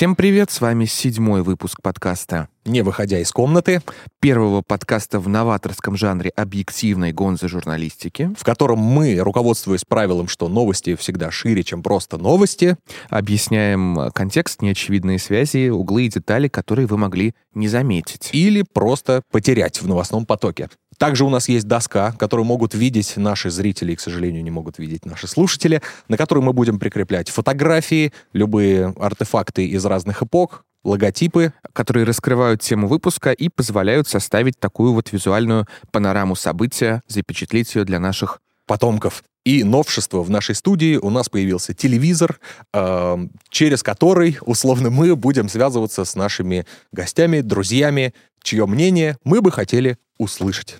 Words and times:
Всем 0.00 0.16
привет, 0.16 0.50
с 0.50 0.62
вами 0.62 0.86
седьмой 0.86 1.42
выпуск 1.42 1.82
подкаста 1.82 2.48
не 2.64 2.82
выходя 2.82 3.18
из 3.18 3.32
комнаты, 3.32 3.82
первого 4.20 4.62
подкаста 4.62 5.18
в 5.18 5.28
новаторском 5.28 5.96
жанре 5.96 6.30
объективной 6.30 7.12
гонзы 7.12 7.48
журналистики, 7.48 8.34
в 8.38 8.44
котором 8.44 8.78
мы, 8.78 9.18
руководствуясь 9.18 9.84
правилом, 9.84 10.28
что 10.28 10.48
новости 10.48 10.94
всегда 10.94 11.30
шире, 11.30 11.62
чем 11.62 11.82
просто 11.82 12.18
новости, 12.18 12.76
объясняем 13.08 14.10
контекст, 14.14 14.62
неочевидные 14.62 15.18
связи, 15.18 15.68
углы 15.68 16.04
и 16.04 16.08
детали, 16.08 16.48
которые 16.48 16.86
вы 16.86 16.96
могли 16.98 17.34
не 17.54 17.68
заметить. 17.68 18.30
Или 18.32 18.62
просто 18.62 19.22
потерять 19.30 19.80
в 19.80 19.88
новостном 19.88 20.26
потоке. 20.26 20.68
Также 21.00 21.24
у 21.24 21.30
нас 21.30 21.48
есть 21.48 21.66
доска, 21.66 22.12
которую 22.12 22.44
могут 22.44 22.74
видеть 22.74 23.16
наши 23.16 23.48
зрители, 23.48 23.92
и, 23.92 23.96
к 23.96 24.00
сожалению, 24.00 24.42
не 24.42 24.50
могут 24.50 24.76
видеть 24.76 25.06
наши 25.06 25.26
слушатели, 25.26 25.80
на 26.08 26.18
которой 26.18 26.40
мы 26.40 26.52
будем 26.52 26.78
прикреплять 26.78 27.30
фотографии, 27.30 28.12
любые 28.34 28.94
артефакты 29.00 29.64
из 29.64 29.86
разных 29.86 30.22
эпох, 30.22 30.66
логотипы, 30.84 31.54
которые 31.72 32.04
раскрывают 32.04 32.60
тему 32.60 32.86
выпуска 32.86 33.32
и 33.32 33.48
позволяют 33.48 34.08
составить 34.08 34.60
такую 34.60 34.92
вот 34.92 35.10
визуальную 35.10 35.66
панораму 35.90 36.36
события, 36.36 37.02
запечатлеть 37.08 37.74
ее 37.74 37.84
для 37.84 37.98
наших 37.98 38.42
потомков. 38.66 39.24
И 39.46 39.64
новшество 39.64 40.22
в 40.22 40.28
нашей 40.28 40.54
студии 40.54 40.96
у 40.96 41.08
нас 41.08 41.30
появился 41.30 41.72
телевизор, 41.72 42.38
э, 42.74 43.16
через 43.48 43.82
который, 43.82 44.36
условно, 44.42 44.90
мы 44.90 45.16
будем 45.16 45.48
связываться 45.48 46.04
с 46.04 46.14
нашими 46.14 46.66
гостями, 46.92 47.40
друзьями, 47.40 48.12
чье 48.42 48.66
мнение 48.66 49.16
мы 49.24 49.40
бы 49.40 49.50
хотели 49.50 49.96
услышать. 50.18 50.76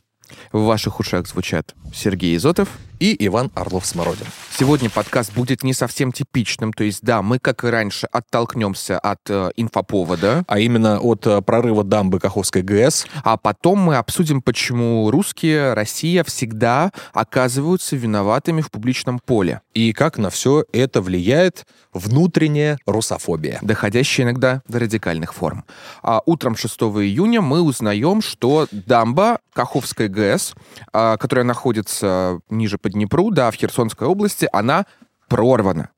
В 0.52 0.64
ваших 0.64 1.00
ушах 1.00 1.26
звучат 1.26 1.74
Сергей 1.92 2.36
Изотов 2.36 2.68
и 3.00 3.16
Иван 3.26 3.50
Орлов-Смородин. 3.54 4.26
Сегодня 4.56 4.90
подкаст 4.90 5.32
будет 5.32 5.62
не 5.62 5.72
совсем 5.72 6.12
типичным, 6.12 6.72
то 6.72 6.84
есть, 6.84 7.00
да, 7.02 7.22
мы, 7.22 7.38
как 7.38 7.64
и 7.64 7.68
раньше, 7.68 8.06
оттолкнемся 8.12 8.98
от 8.98 9.20
э, 9.30 9.50
инфоповода. 9.56 10.44
А 10.46 10.58
именно 10.58 11.00
от 11.00 11.26
э, 11.26 11.40
прорыва 11.40 11.82
дамбы 11.82 12.20
Каховской 12.20 12.60
ГЭС. 12.60 13.06
А 13.24 13.38
потом 13.38 13.78
мы 13.78 13.96
обсудим, 13.96 14.42
почему 14.42 15.10
русские, 15.10 15.72
Россия 15.72 16.22
всегда 16.24 16.92
оказываются 17.14 17.96
виноватыми 17.96 18.60
в 18.60 18.70
публичном 18.70 19.18
поле. 19.18 19.62
И 19.72 19.94
как 19.94 20.18
на 20.18 20.28
все 20.28 20.64
это 20.72 21.00
влияет 21.00 21.66
внутренняя 21.94 22.78
русофобия. 22.86 23.58
Доходящая 23.62 24.26
иногда 24.26 24.62
до 24.68 24.78
радикальных 24.78 25.32
форм. 25.32 25.64
А 26.02 26.20
утром 26.26 26.54
6 26.54 26.78
июня 26.80 27.40
мы 27.40 27.62
узнаем, 27.62 28.20
что 28.20 28.68
дамба 28.70 29.38
Каховской 29.52 30.08
ГЭС, 30.08 30.54
а, 30.92 31.16
которая 31.16 31.44
находится 31.44 31.79
ниже 32.50 32.78
по 32.78 32.90
Днепру, 32.90 33.30
да, 33.30 33.50
в 33.50 33.54
Херсонской 33.54 34.06
области, 34.06 34.48
она 34.52 34.86
прорвана. 35.28 35.90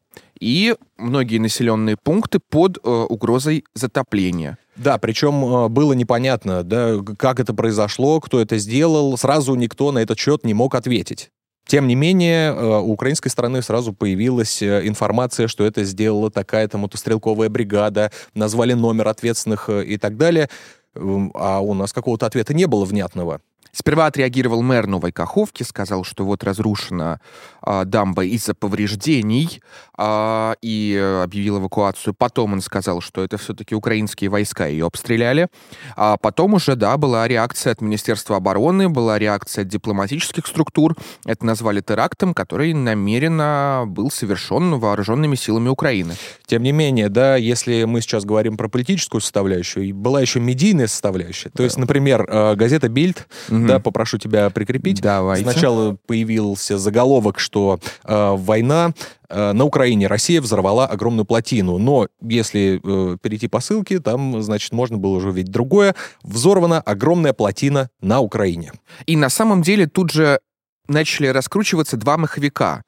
И 0.42 0.74
многие 0.98 1.38
населенные 1.38 1.96
пункты 1.96 2.40
под 2.40 2.78
э, 2.78 2.90
угрозой 2.90 3.64
затопления. 3.74 4.58
Да, 4.74 4.98
причем 4.98 5.44
э, 5.44 5.68
было 5.68 5.92
непонятно, 5.92 6.64
да, 6.64 6.98
как 7.16 7.38
это 7.38 7.54
произошло, 7.54 8.20
кто 8.20 8.40
это 8.40 8.58
сделал. 8.58 9.16
Сразу 9.16 9.54
никто 9.54 9.92
на 9.92 10.00
этот 10.00 10.18
счет 10.18 10.44
не 10.44 10.52
мог 10.52 10.74
ответить. 10.74 11.30
Тем 11.66 11.86
не 11.86 11.94
менее, 11.94 12.48
э, 12.48 12.78
у 12.80 12.90
украинской 12.90 13.28
стороны 13.28 13.62
сразу 13.62 13.92
появилась 13.92 14.60
э, 14.62 14.86
информация, 14.88 15.46
что 15.46 15.64
это 15.64 15.84
сделала 15.84 16.28
такая-то 16.28 16.76
мотострелковая 16.76 17.48
бригада, 17.48 18.10
назвали 18.34 18.72
номер 18.72 19.08
ответственных 19.08 19.68
и 19.68 19.96
так 19.96 20.16
далее. 20.16 20.48
А 20.94 21.60
у 21.60 21.72
нас 21.72 21.92
какого-то 21.92 22.26
ответа 22.26 22.52
не 22.52 22.66
было 22.66 22.84
внятного. 22.84 23.40
Сперва 23.74 24.06
отреагировал 24.06 24.62
мэр 24.62 24.86
Новой 24.86 25.12
Каховки, 25.12 25.62
сказал, 25.62 26.04
что 26.04 26.26
вот 26.26 26.44
разрушена 26.44 27.20
а, 27.62 27.86
дамба 27.86 28.26
из-за 28.26 28.52
повреждений 28.54 29.62
а, 29.96 30.56
и 30.60 31.22
объявил 31.24 31.58
эвакуацию. 31.58 32.12
Потом 32.12 32.52
он 32.52 32.60
сказал, 32.60 33.00
что 33.00 33.24
это 33.24 33.38
все-таки 33.38 33.74
украинские 33.74 34.28
войска 34.28 34.66
ее 34.66 34.84
обстреляли. 34.86 35.48
А 35.96 36.18
потом 36.18 36.52
уже, 36.52 36.76
да, 36.76 36.98
была 36.98 37.26
реакция 37.26 37.72
от 37.72 37.80
Министерства 37.80 38.36
обороны, 38.36 38.90
была 38.90 39.18
реакция 39.18 39.62
от 39.62 39.68
дипломатических 39.68 40.46
структур. 40.46 40.94
Это 41.24 41.46
назвали 41.46 41.80
терактом, 41.80 42.34
который 42.34 42.74
намеренно 42.74 43.84
был 43.86 44.10
совершен 44.10 44.78
вооруженными 44.78 45.34
силами 45.34 45.70
Украины. 45.70 46.12
Тем 46.44 46.62
не 46.62 46.72
менее, 46.72 47.08
да, 47.08 47.36
если 47.36 47.84
мы 47.84 48.02
сейчас 48.02 48.26
говорим 48.26 48.58
про 48.58 48.68
политическую 48.68 49.22
составляющую, 49.22 49.94
была 49.94 50.20
еще 50.20 50.40
медийная 50.40 50.88
составляющая. 50.88 51.48
То 51.48 51.62
есть, 51.62 51.78
например, 51.78 52.26
э, 52.28 52.54
газета 52.54 52.90
«Бильд» 52.90 53.26
угу 53.48 53.61
угу. 53.62 53.68
да, 53.68 53.80
попрошу 53.80 54.18
тебя 54.18 54.50
прикрепить. 54.50 55.00
Давайте. 55.00 55.50
Сначала 55.50 55.96
появился 56.06 56.78
заголовок, 56.78 57.38
что 57.38 57.80
э, 58.04 58.34
война 58.36 58.92
э, 59.28 59.52
на 59.52 59.64
Украине 59.64 60.06
Россия 60.06 60.40
взорвала 60.40 60.86
огромную 60.86 61.24
плотину. 61.24 61.78
Но 61.78 62.08
если 62.20 62.80
э, 62.82 63.16
перейти 63.18 63.48
по 63.48 63.60
ссылке, 63.60 64.00
там, 64.00 64.42
значит, 64.42 64.72
можно 64.72 64.98
было 64.98 65.16
уже 65.16 65.30
увидеть 65.30 65.50
другое. 65.50 65.94
Взорвана 66.22 66.80
огромная 66.80 67.32
плотина 67.32 67.88
на 68.00 68.20
Украине. 68.20 68.72
И 69.06 69.16
на 69.16 69.28
самом 69.28 69.62
деле 69.62 69.86
тут 69.86 70.10
же 70.10 70.40
начали 70.88 71.28
раскручиваться 71.28 71.96
два 71.96 72.16
маховика. 72.16 72.82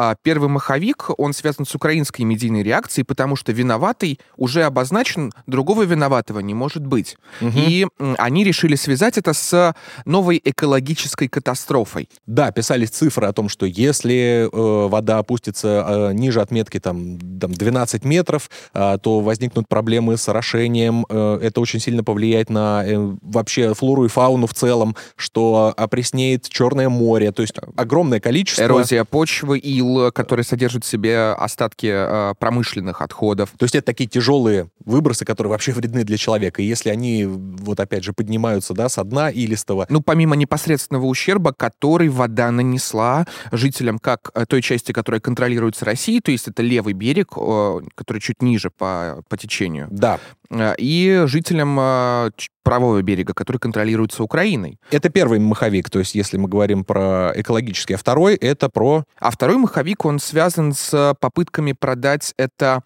А 0.00 0.14
первый 0.14 0.48
маховик, 0.48 1.10
он 1.18 1.32
связан 1.32 1.66
с 1.66 1.74
украинской 1.74 2.22
медийной 2.22 2.62
реакцией, 2.62 3.04
потому 3.04 3.34
что 3.34 3.50
виноватый 3.50 4.20
уже 4.36 4.62
обозначен, 4.62 5.32
другого 5.48 5.82
виноватого 5.82 6.38
не 6.38 6.54
может 6.54 6.86
быть. 6.86 7.16
Угу. 7.40 7.52
И 7.56 7.84
они 8.16 8.44
решили 8.44 8.76
связать 8.76 9.18
это 9.18 9.32
с 9.32 9.74
новой 10.04 10.40
экологической 10.44 11.26
катастрофой. 11.26 12.08
Да, 12.26 12.52
писались 12.52 12.90
цифры 12.90 13.26
о 13.26 13.32
том, 13.32 13.48
что 13.48 13.66
если 13.66 14.48
э, 14.52 14.88
вода 14.88 15.18
опустится 15.18 15.84
э, 15.88 16.12
ниже 16.12 16.42
отметки 16.42 16.78
там, 16.78 17.18
там 17.40 17.52
12 17.52 18.04
метров, 18.04 18.50
э, 18.74 18.98
то 19.02 19.18
возникнут 19.18 19.66
проблемы 19.66 20.16
с 20.16 20.28
орошением. 20.28 21.06
Э, 21.08 21.40
это 21.42 21.60
очень 21.60 21.80
сильно 21.80 22.04
повлияет 22.04 22.50
на 22.50 22.84
э, 22.86 23.16
вообще 23.20 23.74
флору 23.74 24.04
и 24.04 24.08
фауну 24.08 24.46
в 24.46 24.54
целом, 24.54 24.94
что 25.16 25.74
опреснеет 25.76 26.48
Черное 26.48 26.88
море. 26.88 27.32
То 27.32 27.42
есть 27.42 27.54
огромное 27.74 28.20
количество... 28.20 28.62
Эрозия 28.62 29.02
почвы 29.02 29.58
ил, 29.58 29.87
который 30.14 30.44
содержит 30.44 30.84
в 30.84 30.86
себе 30.86 31.32
остатки 31.32 31.90
э, 31.90 32.34
промышленных 32.38 33.02
отходов. 33.02 33.50
То 33.56 33.64
есть 33.64 33.74
это 33.74 33.86
такие 33.86 34.08
тяжелые 34.08 34.68
выбросы, 34.84 35.24
которые 35.24 35.50
вообще 35.50 35.72
вредны 35.72 36.04
для 36.04 36.16
человека. 36.16 36.62
И 36.62 36.64
если 36.64 36.90
они, 36.90 37.24
вот 37.26 37.80
опять 37.80 38.04
же, 38.04 38.12
поднимаются 38.12 38.74
да, 38.74 38.88
со 38.88 39.04
дна 39.04 39.30
илистого... 39.30 39.86
Ну, 39.90 40.00
помимо 40.00 40.36
непосредственного 40.36 41.06
ущерба, 41.06 41.52
который 41.52 42.08
вода 42.08 42.50
нанесла 42.50 43.26
жителям 43.52 43.98
как 43.98 44.30
э, 44.34 44.46
той 44.46 44.62
части, 44.62 44.92
которая 44.92 45.20
контролируется 45.20 45.84
Россией, 45.84 46.20
то 46.20 46.30
есть 46.30 46.48
это 46.48 46.62
левый 46.62 46.94
берег, 46.94 47.32
э, 47.36 47.80
который 47.94 48.20
чуть 48.20 48.42
ниже 48.42 48.70
по, 48.70 49.22
по 49.28 49.36
течению. 49.36 49.88
Да. 49.90 50.18
Э, 50.50 50.74
и 50.78 51.24
жителям 51.26 51.78
э, 51.80 52.30
правого 52.62 53.00
берега, 53.02 53.34
который 53.34 53.58
контролируется 53.58 54.22
Украиной. 54.22 54.78
Это 54.90 55.08
первый 55.08 55.38
маховик, 55.38 55.90
то 55.90 55.98
есть 55.98 56.14
если 56.14 56.36
мы 56.36 56.48
говорим 56.48 56.84
про 56.84 57.32
экологический, 57.34 57.94
а 57.94 57.96
второй 57.96 58.34
это 58.34 58.68
про... 58.68 59.04
А 59.18 59.30
второй 59.30 59.56
маховик, 59.56 59.77
он 60.08 60.18
связан 60.18 60.72
с 60.72 61.14
попытками 61.20 61.72
продать 61.72 62.34
это 62.36 62.82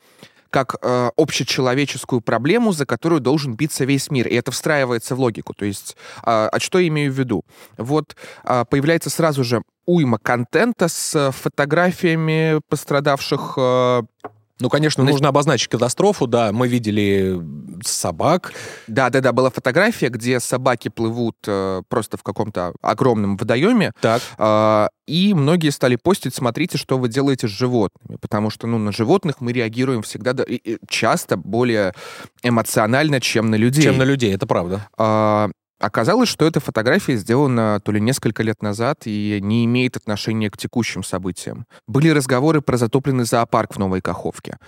как 0.53 0.76
э, 0.82 1.10
общечеловеческую 1.16 2.20
проблему, 2.20 2.72
за 2.72 2.84
которую 2.84 3.20
должен 3.22 3.54
биться 3.54 3.86
весь 3.86 4.10
мир. 4.10 4.28
И 4.28 4.34
это 4.34 4.50
встраивается 4.50 5.16
в 5.16 5.20
логику. 5.20 5.54
То 5.54 5.64
есть, 5.64 5.97
э, 6.19 6.20
а 6.25 6.60
что 6.60 6.78
я 6.78 6.88
имею 6.88 7.10
в 7.10 7.19
виду? 7.19 7.42
Вот 7.78 8.14
э, 8.44 8.64
появляется 8.69 9.08
сразу 9.08 9.44
же 9.44 9.62
уйма 9.86 10.19
контента 10.19 10.88
с 10.88 11.32
фотографиями 11.32 12.60
пострадавших 12.69 13.54
э, 13.56 14.03
ну, 14.60 14.68
конечно, 14.68 15.02
нужно 15.02 15.28
обозначить 15.28 15.68
катастрофу, 15.68 16.26
да. 16.26 16.52
Мы 16.52 16.68
видели 16.68 17.40
собак. 17.84 18.52
Да-да-да, 18.86 19.32
была 19.32 19.50
фотография, 19.50 20.08
где 20.08 20.38
собаки 20.40 20.88
плывут 20.88 21.36
э, 21.46 21.82
просто 21.88 22.16
в 22.16 22.22
каком-то 22.22 22.72
огромном 22.80 23.36
водоеме. 23.36 23.92
Так. 24.00 24.22
Э, 24.38 24.88
и 25.06 25.34
многие 25.34 25.70
стали 25.70 25.96
постить, 25.96 26.34
смотрите, 26.34 26.78
что 26.78 26.98
вы 26.98 27.08
делаете 27.08 27.48
с 27.48 27.50
животными. 27.50 28.18
Потому 28.20 28.50
что, 28.50 28.66
ну, 28.66 28.78
на 28.78 28.92
животных 28.92 29.41
мы 29.41 29.53
реагируем 29.53 30.03
всегда, 30.03 30.32
да, 30.32 30.44
и, 30.44 30.54
и 30.54 30.78
часто 30.88 31.36
более 31.36 31.92
эмоционально, 32.42 33.21
чем 33.21 33.50
на 33.50 33.56
людей. 33.56 33.82
Чем 33.82 33.98
на 33.98 34.04
людей, 34.04 34.34
это 34.34 34.47
правда. 34.47 34.88
Э, 34.97 35.48
Оказалось, 35.82 36.28
что 36.28 36.46
эта 36.46 36.60
фотография 36.60 37.16
сделана 37.16 37.80
то 37.84 37.90
ли 37.90 38.00
несколько 38.00 38.44
лет 38.44 38.62
назад 38.62 39.00
и 39.06 39.40
не 39.42 39.64
имеет 39.64 39.96
отношения 39.96 40.48
к 40.48 40.56
текущим 40.56 41.02
событиям. 41.02 41.66
Были 41.88 42.08
разговоры 42.10 42.60
про 42.60 42.76
затопленный 42.76 43.24
зоопарк 43.24 43.74
в 43.74 43.80
Новой 43.80 44.00
Каховке. 44.00 44.58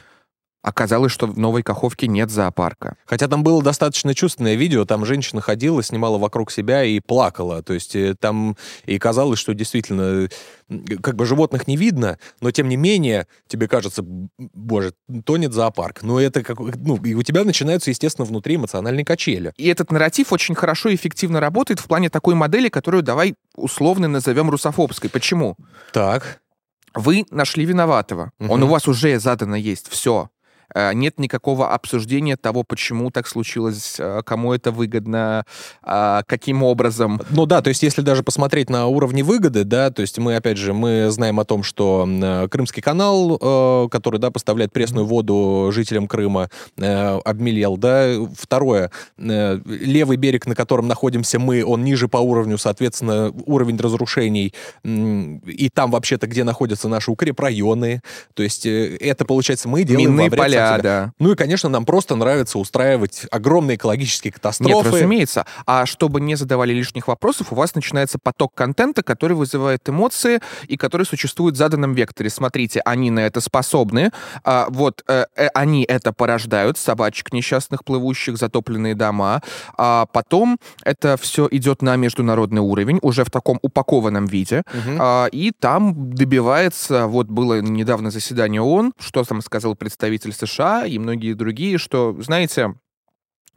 Оказалось, 0.64 1.12
что 1.12 1.26
в 1.26 1.38
Новой 1.38 1.62
Каховке 1.62 2.06
нет 2.06 2.30
зоопарка. 2.30 2.96
Хотя 3.04 3.28
там 3.28 3.42
было 3.42 3.62
достаточно 3.62 4.14
чувственное 4.14 4.54
видео, 4.54 4.86
там 4.86 5.04
женщина 5.04 5.42
ходила, 5.42 5.82
снимала 5.82 6.16
вокруг 6.16 6.50
себя 6.50 6.84
и 6.84 7.00
плакала. 7.00 7.62
То 7.62 7.74
есть 7.74 7.94
э, 7.94 8.14
там 8.18 8.56
и 8.86 8.98
казалось, 8.98 9.38
что 9.38 9.52
действительно 9.52 10.26
как 11.02 11.16
бы 11.16 11.26
животных 11.26 11.68
не 11.68 11.76
видно, 11.76 12.18
но 12.40 12.50
тем 12.50 12.70
не 12.70 12.76
менее 12.76 13.26
тебе 13.46 13.68
кажется, 13.68 14.02
боже, 14.38 14.94
тонет 15.26 15.52
зоопарк. 15.52 16.02
Но 16.02 16.18
это 16.18 16.42
как, 16.42 16.58
ну, 16.58 16.96
и 16.96 17.12
у 17.12 17.22
тебя 17.22 17.44
начинаются, 17.44 17.90
естественно, 17.90 18.24
внутри 18.24 18.56
эмоциональные 18.56 19.04
качели. 19.04 19.52
И 19.58 19.68
этот 19.68 19.92
нарратив 19.92 20.32
очень 20.32 20.54
хорошо 20.54 20.88
и 20.88 20.94
эффективно 20.94 21.40
работает 21.40 21.78
в 21.78 21.84
плане 21.84 22.08
такой 22.08 22.34
модели, 22.36 22.70
которую 22.70 23.02
давай 23.02 23.34
условно 23.54 24.08
назовем 24.08 24.48
русофобской. 24.48 25.10
Почему? 25.10 25.56
Так. 25.92 26.40
Вы 26.94 27.26
нашли 27.30 27.66
виноватого. 27.66 28.30
Угу. 28.40 28.50
Он 28.50 28.62
у 28.62 28.66
вас 28.68 28.88
уже 28.88 29.18
задано 29.18 29.56
есть. 29.56 29.88
Все 29.90 30.30
Э, 30.43 30.43
нет 30.74 31.18
никакого 31.18 31.72
обсуждения 31.72 32.36
того, 32.36 32.64
почему 32.64 33.10
так 33.10 33.26
случилось, 33.26 33.96
э, 33.98 34.22
кому 34.24 34.52
это 34.52 34.70
выгодно, 34.70 35.44
э, 35.84 36.22
каким 36.26 36.62
образом. 36.62 37.20
Ну 37.30 37.46
да, 37.46 37.62
то 37.62 37.68
есть 37.68 37.82
если 37.82 38.02
даже 38.02 38.22
посмотреть 38.22 38.70
на 38.70 38.86
уровни 38.86 39.22
выгоды, 39.22 39.64
да, 39.64 39.90
то 39.90 40.02
есть 40.02 40.18
мы, 40.18 40.36
опять 40.36 40.58
же, 40.58 40.72
мы 40.72 41.10
знаем 41.10 41.40
о 41.40 41.44
том, 41.44 41.62
что 41.62 42.08
Крымский 42.50 42.82
канал, 42.82 43.88
который, 43.88 44.18
да, 44.18 44.30
поставляет 44.30 44.72
пресную 44.72 45.06
воду 45.06 45.70
жителям 45.72 46.08
Крыма, 46.08 46.48
обмелел, 46.76 47.76
да. 47.76 48.14
Второе, 48.36 48.90
левый 49.16 50.16
берег, 50.16 50.46
на 50.46 50.54
котором 50.54 50.88
находимся 50.88 51.38
мы, 51.38 51.64
он 51.64 51.84
ниже 51.84 52.08
по 52.08 52.18
уровню, 52.18 52.58
соответственно, 52.58 53.32
уровень 53.46 53.76
разрушений, 53.76 54.52
и 54.84 55.70
там 55.72 55.90
вообще-то, 55.90 56.26
где 56.26 56.44
находятся 56.44 56.88
наши 56.88 57.10
укрепрайоны, 57.10 58.00
то 58.34 58.42
есть 58.42 58.66
это, 58.66 59.24
получается, 59.24 59.68
мы 59.68 59.84
делаем 59.84 60.10
Минные 60.10 60.30
поля, 60.30 60.53
себя. 60.54 60.78
да. 60.78 61.12
Ну 61.18 61.32
и, 61.32 61.36
конечно, 61.36 61.68
нам 61.68 61.84
просто 61.84 62.16
нравится 62.16 62.58
устраивать 62.58 63.26
огромные 63.30 63.76
экологические 63.76 64.32
катастрофы. 64.32 64.74
Нет, 64.74 64.86
разумеется. 64.86 65.46
А 65.66 65.86
чтобы 65.86 66.20
не 66.20 66.34
задавали 66.34 66.72
лишних 66.72 67.08
вопросов, 67.08 67.52
у 67.52 67.54
вас 67.54 67.74
начинается 67.74 68.18
поток 68.18 68.54
контента, 68.54 69.02
который 69.02 69.36
вызывает 69.36 69.88
эмоции 69.88 70.40
и 70.68 70.76
который 70.76 71.06
существует 71.06 71.54
в 71.54 71.58
заданном 71.58 71.94
векторе. 71.94 72.30
Смотрите, 72.30 72.80
они 72.84 73.10
на 73.10 73.20
это 73.20 73.40
способны. 73.40 74.10
А, 74.44 74.66
вот 74.68 75.02
э, 75.08 75.26
э, 75.36 75.48
они 75.54 75.84
это 75.84 76.12
порождают, 76.12 76.78
собачек 76.78 77.32
несчастных, 77.32 77.84
плывущих, 77.84 78.36
затопленные 78.36 78.94
дома. 78.94 79.42
А 79.76 80.06
потом 80.06 80.58
это 80.84 81.16
все 81.16 81.48
идет 81.50 81.82
на 81.82 81.96
международный 81.96 82.60
уровень, 82.60 82.98
уже 83.02 83.24
в 83.24 83.30
таком 83.30 83.58
упакованном 83.62 84.26
виде. 84.26 84.62
Угу. 84.72 84.96
А, 84.98 85.26
и 85.26 85.52
там 85.52 86.14
добивается, 86.14 87.06
вот 87.06 87.26
было 87.26 87.60
недавно 87.60 88.10
заседание 88.10 88.60
ООН, 88.60 88.94
что 88.98 89.24
там 89.24 89.40
сказал 89.42 89.74
представитель 89.74 90.32
США 90.46 90.86
и 90.86 90.98
многие 90.98 91.34
другие, 91.34 91.78
что, 91.78 92.16
знаете, 92.20 92.74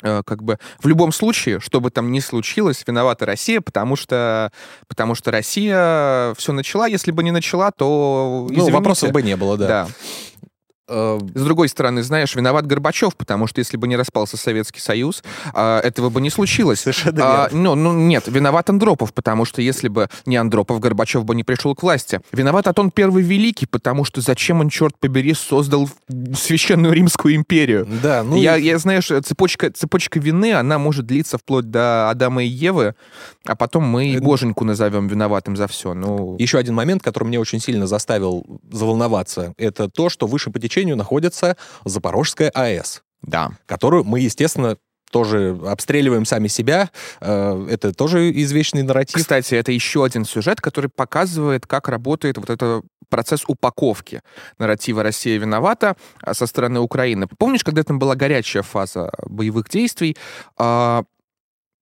э, 0.04 0.22
как 0.25 0.44
бы 0.44 0.57
в 0.80 0.88
любом 0.88 1.12
случае, 1.12 1.60
что 1.60 1.81
бы 1.81 1.92
там 1.92 2.12
ни 2.12 2.19
случилось, 2.19 2.84
виновата 2.86 3.25
Россия, 3.25 3.62
потому 3.62 3.95
что, 3.95 4.51
потому 4.88 5.16
что 5.16 5.31
Россия 5.31 6.34
все 6.36 6.54
начала. 6.54 6.88
Если 6.88 7.12
бы 7.12 7.24
не 7.24 7.31
начала, 7.31 7.72
то 7.72 8.48
извините. 8.50 8.72
Ну, 8.72 8.78
вопросов 8.78 9.12
бы 9.12 9.22
не 9.22 9.36
было, 9.36 9.57
да. 9.57 9.68
Да. 9.68 9.88
С 10.88 11.44
другой 11.44 11.68
стороны, 11.68 12.01
знаешь, 12.01 12.34
виноват 12.36 12.66
Горбачев, 12.66 13.16
потому 13.16 13.48
что 13.48 13.60
если 13.60 13.75
бы 13.75 13.88
не 13.88 13.98
распался 13.98 14.38
Советский 14.38 14.80
Союз, 14.80 15.22
а, 15.54 15.81
этого 15.81 16.10
бы 16.10 16.22
не 16.22 16.30
случилось. 16.30 16.80
Совершенно 16.80 17.45
а, 17.45 17.50
ну, 17.51 17.75
ну, 17.75 17.94
нет, 17.94 18.24
виноват 18.28 18.69
Андропов, 18.69 19.13
потому 19.13 19.44
что 19.44 19.62
если 19.62 19.89
бы 19.89 20.07
не 20.25 20.38
Андропов, 20.38 20.80
Горбачев 20.80 21.25
бы 21.25 21.36
не 21.36 21.44
пришел 21.44 21.75
к 21.75 21.84
власти. 21.84 22.22
Виноват 22.31 22.68
Атон 22.68 22.92
Первый 22.92 23.24
Великий, 23.24 23.66
потому 23.66 24.06
что 24.06 24.22
зачем 24.22 24.62
он, 24.62 24.69
черт 24.69 24.98
побери, 24.98 25.34
создал 25.34 25.89
Священную 26.34 26.94
Римскую 26.94 27.36
империю? 27.36 27.86
Да, 28.01 28.24
ну... 28.24 28.38
Я, 28.38 28.56
я 28.56 28.78
знаешь, 28.78 29.07
цепочка, 29.07 29.69
цепочка 29.72 30.19
вины, 30.19 30.54
она 30.54 30.80
может 30.80 31.06
длиться 31.06 31.38
вплоть 31.38 31.69
до 31.69 32.10
Адама 32.10 32.44
и 32.44 32.48
Евы, 32.48 32.95
а 33.45 33.56
потом 33.56 33.83
мы 33.83 34.07
и 34.07 34.19
Боженьку 34.19 34.63
назовем 34.63 35.07
виноватым 35.07 35.57
за 35.57 35.68
все. 35.68 35.94
Ну... 35.94 36.38
Еще 36.40 36.57
один 36.57 36.75
момент, 36.75 37.04
который 37.04 37.25
мне 37.25 37.40
очень 37.40 37.60
сильно 37.60 37.88
заставил 37.88 38.45
заволноваться, 38.72 39.54
это 39.57 39.90
то, 39.90 40.10
что 40.10 40.28
выше 40.28 40.50
по 40.50 40.60
течению 40.60 40.77
находится 40.86 41.58
Запорожская 41.86 42.50
АЭС. 42.50 43.04
Да. 43.22 43.52
Которую 43.66 44.04
мы, 44.04 44.20
естественно, 44.20 44.78
тоже 45.12 45.58
обстреливаем 45.66 46.26
сами 46.26 46.48
себя. 46.48 46.90
Э, 47.22 47.68
это 47.70 47.94
тоже 47.94 48.32
извечный 48.32 48.84
нарратив. 48.84 49.22
Кстати, 49.22 49.56
это 49.56 49.72
еще 49.72 50.04
один 50.04 50.26
сюжет, 50.26 50.62
который 50.62 50.90
показывает, 50.90 51.66
как 51.66 51.88
работает 51.88 52.38
вот 52.38 52.50
этот 52.50 52.86
процесс 53.10 53.44
упаковки 53.48 54.22
нарратива 54.60 55.02
«Россия 55.02 55.40
виновата» 55.40 55.96
со 56.32 56.46
стороны 56.46 56.82
Украины. 56.82 57.28
Помнишь, 57.38 57.64
когда 57.64 57.84
там 57.84 58.00
была 58.00 58.16
горячая 58.16 58.64
фаза 58.64 59.12
боевых 59.26 59.70
действий, 59.70 60.18
а, 60.58 61.04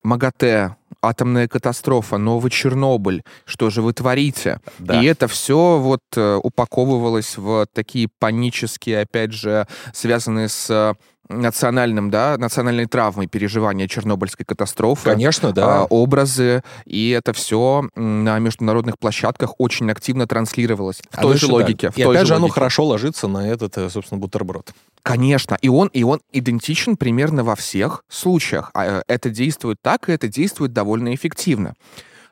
МАГАТЭ, 0.06 0.76
атомная 1.02 1.48
катастрофа, 1.48 2.18
новый 2.18 2.52
Чернобыль, 2.52 3.24
что 3.46 3.70
же 3.70 3.82
вы 3.82 3.94
творите? 3.94 4.60
Да. 4.80 5.02
И 5.02 5.06
это 5.06 5.28
все 5.28 5.80
вот 5.80 6.02
э, 6.16 6.40
упаковывалось 6.42 7.38
в 7.38 7.68
такие 7.74 8.08
панические, 8.20 9.02
опять 9.02 9.34
же, 9.34 9.68
связанные 9.94 10.50
с 10.50 10.96
национальным, 11.28 12.12
да, 12.12 12.38
национальной 12.38 12.86
травмой 12.86 13.28
переживания 13.28 13.88
Чернобыльской 13.88 14.46
катастрофы. 14.46 15.10
Конечно, 15.10 15.52
да. 15.52 15.82
Э, 15.82 15.88
образы, 15.90 16.64
и 16.86 17.10
это 17.10 17.34
все 17.34 17.90
на 17.96 18.38
международных 18.40 19.00
площадках 19.00 19.56
очень 19.58 19.90
активно 19.90 20.28
транслировалось 20.28 20.98
в 20.98 21.18
а 21.18 21.22
той 21.22 21.38
же 21.38 21.48
логике. 21.48 21.88
Да. 21.88 21.92
В 21.92 21.98
и 21.98 22.04
той 22.04 22.16
опять 22.16 22.28
же 22.28 22.36
оно 22.36 22.48
хорошо 22.48 22.86
ложится 22.86 23.28
на 23.28 23.50
этот, 23.50 23.78
э, 23.78 23.90
собственно, 23.90 24.20
бутерброд. 24.20 24.72
Конечно, 25.06 25.56
и 25.62 25.70
он, 25.70 25.90
и 25.90 26.02
он 26.02 26.20
идентичен 26.32 26.98
примерно 26.98 27.44
во 27.44 27.56
всех 27.56 28.04
случаях. 28.10 28.72
А, 28.74 28.86
э, 28.86 29.04
это 29.08 29.30
действует 29.30 29.78
так, 29.80 30.10
и 30.10 30.12
это 30.12 30.28
действует 30.28 30.74
довольно 30.74 31.14
эффективно. 31.14 31.76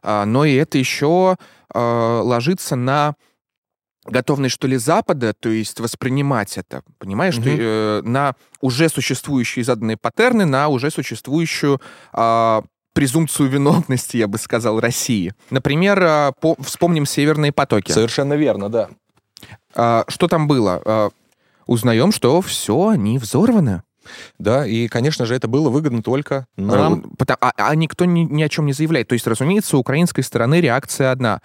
А, 0.01 0.25
но 0.25 0.43
и 0.43 0.55
это 0.55 0.79
еще 0.79 1.37
а, 1.71 2.21
ложится 2.21 2.75
на 2.75 3.13
готовность, 4.05 4.55
что 4.55 4.65
ли, 4.65 4.77
Запада, 4.77 5.35
то 5.39 5.49
есть 5.49 5.79
воспринимать 5.79 6.57
это, 6.57 6.81
понимаешь, 6.97 7.35
угу. 7.35 7.43
что, 7.43 7.51
э, 7.55 8.01
на 8.05 8.33
уже 8.59 8.89
существующие 8.89 9.63
заданные 9.63 9.95
паттерны, 9.95 10.45
на 10.45 10.67
уже 10.67 10.89
существующую 10.89 11.79
э, 12.11 12.61
презумпцию 12.95 13.49
виновности, 13.49 14.17
я 14.17 14.27
бы 14.27 14.39
сказал, 14.39 14.79
России. 14.79 15.35
Например, 15.51 16.01
э, 16.01 16.31
по, 16.41 16.55
вспомним 16.59 17.05
«Северные 17.05 17.51
потоки». 17.51 17.91
Совершенно 17.91 18.33
верно, 18.33 18.69
да. 18.69 18.89
Э, 19.75 20.05
что 20.07 20.27
там 20.27 20.47
было? 20.47 21.11
Узнаем, 21.65 22.11
что 22.11 22.41
все, 22.41 22.89
они 22.89 23.17
взорваны. 23.17 23.83
Да, 24.37 24.65
и, 24.67 24.87
конечно 24.87 25.25
же, 25.25 25.35
это 25.35 25.47
было 25.47 25.69
выгодно 25.69 26.03
только 26.03 26.47
нам. 26.57 27.05
А, 27.19 27.37
а, 27.39 27.51
а 27.69 27.75
никто 27.75 28.05
ни, 28.05 28.21
ни 28.21 28.43
о 28.43 28.49
чем 28.49 28.65
не 28.65 28.73
заявляет. 28.73 29.07
То 29.07 29.13
есть, 29.13 29.27
разумеется, 29.27 29.77
у 29.77 29.79
украинской 29.79 30.21
стороны 30.21 30.59
реакция 30.59 31.11
одна 31.11 31.41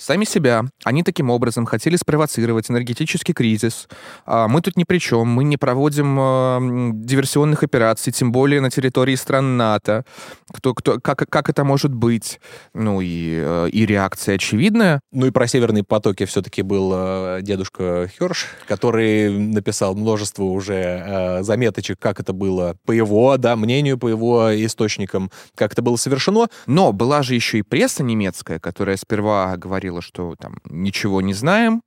сами 0.00 0.24
себя. 0.24 0.64
Они 0.84 1.02
таким 1.02 1.30
образом 1.30 1.66
хотели 1.66 1.96
спровоцировать 1.96 2.70
энергетический 2.70 3.34
кризис. 3.34 3.88
А 4.24 4.48
мы 4.48 4.62
тут 4.62 4.76
ни 4.76 4.84
при 4.84 4.98
чем, 4.98 5.28
мы 5.28 5.44
не 5.44 5.56
проводим 5.56 6.18
э, 6.18 6.90
диверсионных 6.94 7.62
операций, 7.62 8.12
тем 8.12 8.32
более 8.32 8.60
на 8.60 8.70
территории 8.70 9.14
стран 9.14 9.56
НАТО. 9.56 10.04
Кто, 10.52 10.74
кто, 10.74 10.98
как, 10.98 11.28
как 11.28 11.48
это 11.50 11.64
может 11.64 11.94
быть? 11.94 12.40
Ну 12.74 13.00
и, 13.00 13.40
э, 13.42 13.68
и 13.70 13.86
реакция 13.86 14.36
очевидная. 14.36 15.00
Ну 15.12 15.26
и 15.26 15.30
про 15.30 15.46
северные 15.46 15.84
потоки 15.84 16.24
все-таки 16.24 16.62
был 16.62 16.92
э, 16.94 17.38
дедушка 17.42 18.08
Херш, 18.18 18.46
который 18.66 19.30
написал 19.30 19.94
множество 19.94 20.44
уже 20.44 20.74
э, 20.74 21.42
заметочек, 21.42 21.98
как 21.98 22.20
это 22.20 22.32
было 22.32 22.76
по 22.86 22.92
его 22.92 23.36
да, 23.36 23.54
мнению, 23.54 23.98
по 23.98 24.08
его 24.08 24.48
источникам, 24.64 25.30
как 25.54 25.72
это 25.72 25.82
было 25.82 25.96
совершено. 25.96 26.48
Но 26.66 26.92
была 26.92 27.22
же 27.22 27.34
еще 27.34 27.58
и 27.58 27.62
пресса 27.62 28.02
немецкая, 28.02 28.58
которая 28.58 28.96
сперва 28.96 29.56
говорила, 29.56 29.89
говорила, 29.90 30.02
что 30.02 30.34
там 30.38 30.56
ничего 30.64 31.20
не 31.20 31.34
знаем, 31.34 31.82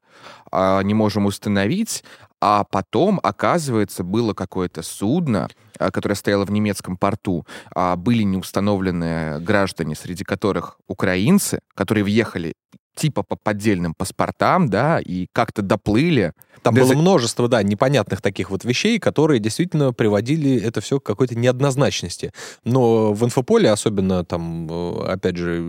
а, 0.52 0.82
не 0.82 0.94
можем 0.94 1.26
установить, 1.26 2.04
а 2.42 2.64
потом, 2.64 3.20
оказывается, 3.24 4.04
было 4.04 4.34
какое-то 4.34 4.84
судно, 4.84 5.48
а, 5.80 5.92
которое 5.92 6.16
стояло 6.16 6.46
в 6.46 6.52
немецком 6.52 6.98
порту, 6.98 7.46
а, 7.74 7.96
были 7.96 8.24
неустановленные 8.24 9.40
граждане, 9.40 9.96
среди 9.96 10.24
которых 10.24 10.78
украинцы, 10.88 11.60
которые 11.76 12.04
въехали 12.04 12.54
типа 12.96 13.24
по 13.24 13.36
поддельным 13.36 13.94
паспортам, 13.94 14.70
да, 14.70 15.00
и 15.00 15.28
как-то 15.32 15.62
доплыли. 15.62 16.34
Там 16.62 16.76
было 16.76 16.94
множество, 16.94 17.48
да, 17.50 17.62
непонятных 17.62 18.22
таких 18.22 18.50
вот 18.50 18.64
вещей, 18.64 18.98
которые 18.98 19.40
действительно 19.40 19.92
приводили 19.92 20.62
это 20.62 20.80
все 20.80 21.00
к 21.00 21.04
какой-то 21.04 21.36
неоднозначности. 21.36 22.32
Но 22.64 23.12
в 23.14 23.26
инфополе, 23.26 23.70
особенно 23.70 24.24
там, 24.24 24.68
э, 24.70 25.06
опять 25.10 25.36
же, 25.36 25.62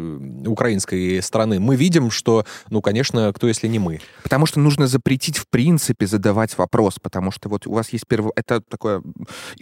украинской 0.47 1.21
страны, 1.21 1.59
мы 1.59 1.75
видим, 1.75 2.11
что, 2.11 2.47
ну, 2.71 2.81
конечно, 2.81 3.33
кто 3.33 3.49
если 3.49 3.67
не 3.67 3.81
мы. 3.81 4.01
Потому 4.23 4.47
что 4.47 4.61
нужно 4.61 4.87
запретить 4.87 5.39
в 5.39 5.49
принципе 5.49 6.07
задавать 6.07 6.57
вопрос, 6.57 6.99
потому 7.03 7.33
что 7.33 7.49
вот 7.49 7.67
у 7.67 7.73
вас 7.73 7.93
есть 7.93 8.07
первое... 8.07 8.33
Это 8.37 8.61
такое 8.61 9.03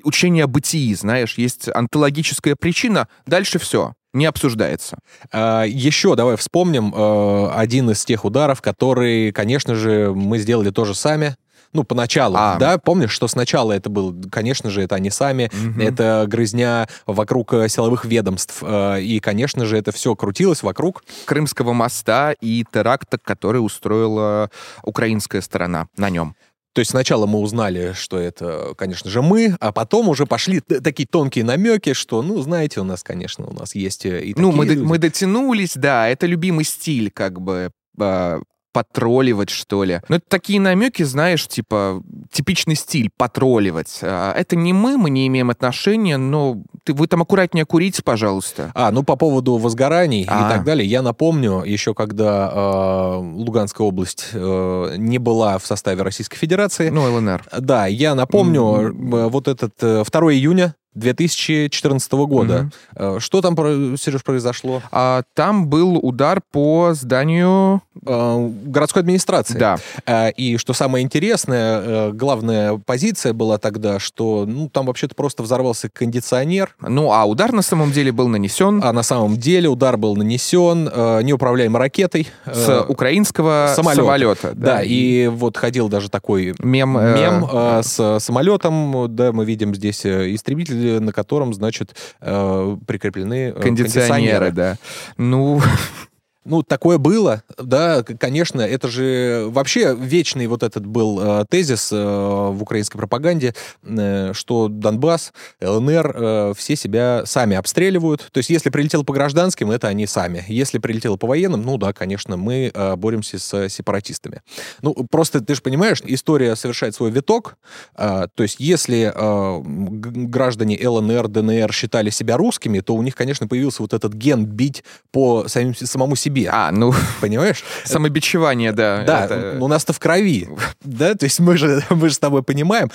учение 0.05 0.45
о 0.45 0.49
бытии, 0.49 0.95
знаешь, 0.95 1.39
есть 1.39 1.69
антологическая 1.69 2.57
причина, 2.57 3.09
дальше 3.27 3.59
все 3.59 3.95
не 4.13 4.27
обсуждается. 4.27 4.99
А, 5.31 5.65
еще 5.65 6.15
давай 6.17 6.37
вспомним 6.37 6.93
а, 6.95 7.53
один 7.57 7.91
из 7.91 8.05
тех 8.05 8.25
ударов, 8.25 8.61
который, 8.61 9.33
конечно 9.33 9.75
же, 9.75 10.13
мы 10.15 10.39
сделали 10.39 10.71
тоже 10.71 10.95
сами. 10.95 11.37
Ну, 11.73 11.85
поначалу, 11.85 12.37
а. 12.39 12.57
да, 12.59 12.77
помнишь, 12.77 13.13
что 13.13 13.29
сначала 13.29 13.73
это 13.73 13.89
был, 13.89 14.15
конечно 14.31 14.69
же, 14.69 14.83
это 14.83 14.97
они 14.97 15.09
сами, 15.09 15.51
угу. 15.55 15.81
это 15.81 16.27
грызня 16.29 16.87
вокруг 17.07 17.55
э, 17.55 17.67
силовых 17.71 18.05
ведомств, 18.05 18.59
э, 18.61 19.01
и, 19.01 19.21
конечно 19.21 19.65
же, 19.65 19.79
это 19.79 19.91
все 19.91 20.15
крутилось 20.15 20.63
вокруг... 20.63 21.03
Крымского 21.25 21.73
моста 21.73 22.35
и 22.43 22.67
теракта, 22.71 23.17
который 23.17 23.65
устроила 23.65 24.51
украинская 24.83 25.41
сторона 25.41 25.87
на 25.97 26.11
нем. 26.11 26.37
То 26.73 26.79
есть 26.81 26.91
сначала 26.93 27.27
мы 27.27 27.39
узнали, 27.41 27.93
что 27.95 28.19
это, 28.19 28.75
конечно 28.79 29.11
же, 29.11 29.21
мы, 29.21 29.57
а 29.61 29.73
потом 29.73 30.09
уже 30.09 30.25
пошли 30.25 30.61
такие 30.61 31.07
тонкие 31.07 31.45
намеки, 31.45 31.93
что, 31.93 32.23
ну, 32.23 32.41
знаете, 32.41 32.81
у 32.81 32.85
нас, 32.85 33.03
конечно, 33.03 33.47
у 33.47 33.53
нас 33.53 33.75
есть 33.75 34.07
э, 34.07 34.23
и 34.25 34.35
Ну, 34.37 34.53
мы, 34.53 34.65
люди. 34.65 34.81
мы 34.81 34.99
дотянулись, 34.99 35.75
да, 35.75 36.09
это 36.09 36.27
любимый 36.27 36.65
стиль, 36.65 37.11
как 37.11 37.41
бы, 37.41 37.73
а, 38.01 38.41
потролливать, 38.73 39.51
что 39.51 39.85
ли. 39.85 40.01
Ну, 40.09 40.17
это 40.17 40.25
такие 40.29 40.59
намеки, 40.59 41.03
знаешь, 41.03 41.47
типа, 41.47 42.03
типичный 42.31 42.75
стиль, 42.75 43.11
потролливать. 43.19 43.99
А, 44.01 44.33
это 44.33 44.57
не 44.57 44.73
мы, 44.73 44.97
мы 44.97 45.11
не 45.11 45.27
имеем 45.27 45.51
отношения, 45.51 46.17
но 46.17 46.63
ты, 46.85 46.95
вы 46.95 47.07
там 47.07 47.23
аккуратнее 47.23 47.65
курите, 47.65 48.03
пожалуйста. 48.03 48.71
А, 48.75 48.91
ну, 48.91 49.03
по 49.03 49.17
поводу 49.17 49.57
возгораний 49.57 50.25
а. 50.29 50.47
и 50.47 50.53
так 50.53 50.65
далее, 50.65 50.89
я 50.89 51.03
напомню, 51.03 51.63
еще 51.65 51.95
когда 51.95 52.51
э, 52.53 53.17
Луганская 53.19 53.87
область 53.87 54.29
э, 54.33 54.95
не 54.97 55.19
была 55.19 55.59
в 55.59 55.67
составе 55.67 56.03
Российской 56.03 56.37
Федерации. 56.37 56.89
Ну, 56.89 57.03
ЛНР. 57.03 57.45
Да, 57.59 57.87
я 57.87 58.15
напомню, 58.15 58.63
mm-hmm. 58.63 59.29
вот 59.29 59.49
этот 59.49 59.73
2 59.79 60.03
э, 60.03 60.35
июня 60.35 60.75
2014 60.95 62.13
года. 62.13 62.71
Mm-hmm. 62.95 63.21
Что 63.21 63.41
там, 63.41 63.57
Сереж, 63.97 64.23
произошло? 64.25 64.83
А, 64.91 65.23
там 65.35 65.69
был 65.69 65.97
удар 65.97 66.41
по 66.51 66.93
зданию... 66.95 67.83
А, 68.05 68.51
городской 68.65 69.03
администрации. 69.03 69.59
Да. 69.59 69.79
А, 70.07 70.29
и 70.29 70.57
что 70.57 70.73
самое 70.73 71.05
интересное, 71.05 71.81
э, 71.81 72.13
главная 72.13 72.79
позиция 72.79 73.33
была 73.33 73.59
тогда, 73.59 73.99
что 73.99 74.45
ну, 74.47 74.69
там 74.69 74.87
вообще-то 74.87 75.15
просто 75.15 75.43
взорвался 75.43 75.89
кондиционер. 75.89 76.75
Ну, 76.81 77.13
а 77.13 77.25
удар 77.25 77.53
на 77.53 77.63
самом 77.63 77.93
деле 77.93 78.13
был 78.13 78.29
нанесен... 78.29 78.83
А 78.83 78.93
на 78.93 79.03
самом 79.03 79.37
деле 79.37 79.69
удар 79.69 79.97
был 79.97 80.17
нанесен 80.17 80.89
э, 80.93 81.23
неуправляемой 81.23 81.81
ракетой. 81.81 82.29
С 82.45 82.69
э, 82.69 82.81
украинского 82.89 83.73
самолета. 83.75 84.03
самолета 84.03 84.53
да. 84.55 84.77
да, 84.77 84.83
и 84.83 85.29
вот 85.29 85.57
ходил 85.57 85.89
даже 85.89 86.11
такой 86.11 86.55
мем, 86.59 86.93
мем 86.93 87.49
э, 87.51 87.83
с 87.83 88.19
самолетом. 88.21 89.07
Да, 89.15 89.33
мы 89.33 89.45
видим 89.45 89.75
здесь 89.75 90.05
истребитель 90.05 90.82
на 90.83 91.13
котором, 91.13 91.55
значит, 91.55 91.97
э, 92.21 92.77
прикреплены 92.87 93.49
э, 93.49 93.53
кондиционеры. 93.53 94.51
кондиционеры. 94.51 94.53
Да. 94.53 94.79
Ну, 95.17 95.61
Ну, 96.45 96.63
такое 96.63 96.99
было, 96.99 97.45
да, 97.57 98.03
конечно, 98.03 98.61
это 98.63 98.89
же 98.89 99.47
вообще 99.49 99.95
вечный 99.95 100.49
вот 100.49 100.65
этот 100.65 100.85
был 100.85 101.21
э, 101.21 101.45
тезис 101.49 101.93
э, 101.93 101.97
в 101.97 102.61
украинской 102.61 102.99
пропаганде, 102.99 103.55
э, 103.85 104.33
что 104.35 104.67
Донбасс, 104.67 105.33
ЛНР, 105.61 106.17
э, 106.17 106.53
все 106.57 106.75
себя 106.75 107.23
сами 107.27 107.57
обстреливают. 107.57 108.29
То 108.33 108.39
есть, 108.39 108.51
если 108.51 108.71
прилетело 108.71 109.05
по 109.05 109.13
гражданским, 109.13 109.71
это 109.71 109.87
они 109.87 110.07
сами. 110.07 110.45
Если 110.49 110.79
прилетело 110.79 111.17
по 111.17 111.29
военным, 111.29 111.63
ну 111.63 111.79
да, 111.79 111.93
конечно, 111.93 112.37
мы 112.37 112.73
э, 112.75 112.97
боремся 112.97 113.39
с 113.39 113.69
сепаратистами. 113.69 114.43
Ну, 114.83 114.95
просто 115.09 115.41
ты 115.43 115.55
же 115.55 115.63
понимаешь, 115.63 116.03
история 116.05 116.57
совершает 116.57 116.97
свой 116.97 117.13
виток. 117.13 117.57
Э, 117.97 118.27
то 118.35 118.43
есть, 118.43 118.57
если 118.59 119.13
э, 119.15 119.63
граждане 119.65 120.77
ЛНР, 120.89 121.29
ДНР 121.29 121.73
считали 121.73 122.11
себя 122.11 122.37
русскими, 122.37 122.81
то 122.81 122.97
у 122.97 123.03
них, 123.03 123.15
конечно, 123.15 123.47
появился 123.47 123.83
вот 123.83 123.93
этот 123.93 124.13
ген 124.15 124.45
бить 124.45 124.83
по 125.13 125.47
самим, 125.47 125.77
самому 125.77 126.17
себе 126.17 126.32
себе. 126.33 126.49
А, 126.51 126.71
ну... 126.73 126.93
Понимаешь? 127.21 127.63
Самобичевание, 127.85 128.73
да. 128.73 129.05
Да, 129.05 129.25
это... 129.25 129.59
у 129.61 129.69
нас-то 129.69 129.93
в 129.93 129.99
крови. 129.99 130.49
Да, 130.83 131.15
то 131.15 131.25
есть 131.25 131.41
мы 131.41 131.57
же, 131.57 131.85
мы 131.91 132.09
же 132.09 132.15
с 132.15 132.19
тобой 132.19 132.43
понимаем. 132.43 132.91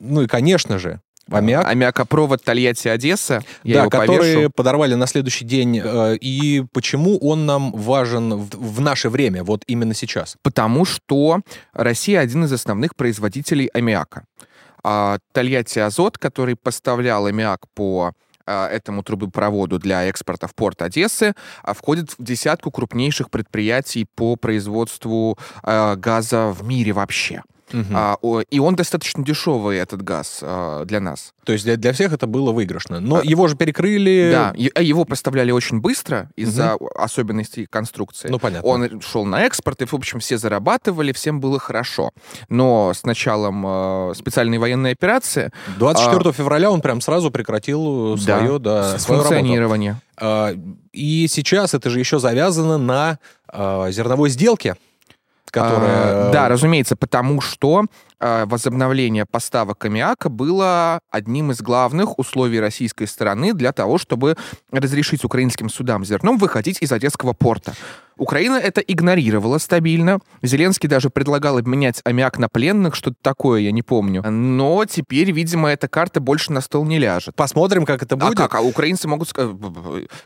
Ну 0.00 0.22
и, 0.22 0.26
конечно 0.26 0.78
же, 0.78 1.00
Аммиак. 1.30 1.66
Аммиакопровод 1.66 2.42
Тольятти-Одесса. 2.42 3.42
Я 3.62 3.84
да, 3.84 3.90
которые 3.90 4.34
повешу. 4.34 4.50
подорвали 4.50 4.94
на 4.94 5.06
следующий 5.06 5.44
день. 5.44 5.80
Э, 5.84 6.16
и 6.16 6.64
почему 6.72 7.18
он 7.18 7.44
нам 7.44 7.72
важен 7.72 8.34
в, 8.34 8.80
наше 8.80 9.10
время, 9.10 9.44
вот 9.44 9.62
именно 9.66 9.92
сейчас? 9.92 10.36
Потому 10.42 10.86
что 10.86 11.40
Россия 11.74 12.20
один 12.20 12.44
из 12.44 12.52
основных 12.52 12.96
производителей 12.96 13.66
аммиака. 13.74 14.24
А 14.82 15.18
Тольятти 15.32 15.80
Азот, 15.80 16.16
который 16.16 16.56
поставлял 16.56 17.26
аммиак 17.26 17.60
по 17.74 18.06
а, 18.06 18.12
этому 18.48 19.02
трубопроводу 19.02 19.78
для 19.78 20.04
экспорта 20.04 20.46
в 20.46 20.54
порт 20.54 20.82
Одессы 20.82 21.34
а, 21.62 21.74
входит 21.74 22.12
в 22.18 22.22
десятку 22.22 22.70
крупнейших 22.70 23.30
предприятий 23.30 24.06
по 24.14 24.36
производству 24.36 25.38
а, 25.62 25.96
газа 25.96 26.48
в 26.48 26.64
мире 26.64 26.92
вообще. 26.92 27.42
Угу. 27.72 27.84
А, 27.92 28.16
и 28.50 28.58
он 28.58 28.76
достаточно 28.76 29.24
дешевый, 29.24 29.78
этот 29.78 30.02
газ, 30.02 30.40
а, 30.42 30.84
для 30.84 31.00
нас. 31.00 31.34
То 31.44 31.52
есть 31.52 31.64
для, 31.64 31.76
для 31.76 31.92
всех 31.92 32.12
это 32.12 32.26
было 32.26 32.52
выигрышно. 32.52 33.00
Но 33.00 33.16
а, 33.16 33.22
его 33.22 33.48
же 33.48 33.56
перекрыли... 33.56 34.30
Да, 34.32 34.54
а 34.74 34.82
его 34.82 35.04
поставляли 35.04 35.50
очень 35.50 35.80
быстро 35.80 36.30
из-за 36.36 36.74
угу. 36.74 36.88
особенностей 36.94 37.66
конструкции. 37.66 38.28
Ну, 38.28 38.38
понятно. 38.38 38.68
Он 38.68 39.00
шел 39.00 39.24
на 39.24 39.42
экспорт, 39.42 39.82
и, 39.82 39.86
в 39.86 39.94
общем, 39.94 40.20
все 40.20 40.38
зарабатывали, 40.38 41.12
всем 41.12 41.40
было 41.40 41.58
хорошо. 41.58 42.10
Но 42.48 42.92
с 42.94 43.04
началом 43.04 43.64
э, 43.66 44.14
специальной 44.14 44.58
военной 44.58 44.92
операции... 44.92 45.52
24 45.78 46.30
а, 46.30 46.32
февраля 46.32 46.70
он 46.70 46.80
прям 46.80 47.00
сразу 47.00 47.30
прекратил 47.30 48.16
свое, 48.18 48.58
да, 48.58 48.92
да 48.92 48.98
свое 48.98 49.20
функционирование. 49.22 50.00
А, 50.20 50.54
и 50.92 51.26
сейчас 51.28 51.74
это 51.74 51.90
же 51.90 51.98
еще 51.98 52.18
завязано 52.18 52.78
на 52.78 53.18
а, 53.46 53.90
зерновой 53.90 54.30
сделке 54.30 54.76
которая... 55.50 56.28
А, 56.28 56.30
да, 56.32 56.48
разумеется, 56.48 56.96
потому 56.96 57.40
что 57.40 57.86
возобновление 58.20 59.26
поставок 59.26 59.84
аммиака 59.84 60.28
было 60.28 61.00
одним 61.10 61.50
из 61.52 61.60
главных 61.60 62.18
условий 62.18 62.60
российской 62.60 63.06
стороны 63.06 63.52
для 63.52 63.72
того, 63.72 63.98
чтобы 63.98 64.36
разрешить 64.70 65.24
украинским 65.24 65.68
судам 65.68 66.04
зерном 66.04 66.38
выходить 66.38 66.78
из 66.80 66.92
Одесского 66.92 67.32
порта. 67.32 67.74
Украина 68.18 68.56
это 68.56 68.80
игнорировала 68.80 69.58
стабильно. 69.58 70.18
Зеленский 70.42 70.88
даже 70.88 71.08
предлагал 71.08 71.56
обменять 71.56 72.00
аммиак 72.04 72.38
на 72.38 72.48
пленных, 72.48 72.96
что-то 72.96 73.16
такое, 73.22 73.60
я 73.60 73.72
не 73.72 73.82
помню. 73.82 74.28
Но 74.28 74.84
теперь, 74.84 75.30
видимо, 75.30 75.68
эта 75.70 75.86
карта 75.86 76.20
больше 76.20 76.52
на 76.52 76.60
стол 76.60 76.84
не 76.84 76.98
ляжет. 76.98 77.36
Посмотрим, 77.36 77.86
как 77.86 78.02
это 78.02 78.16
будет. 78.16 78.38
А 78.38 78.48
как? 78.48 78.56
А 78.56 78.60
украинцы 78.60 79.06
могут 79.06 79.28
сказать, 79.28 79.54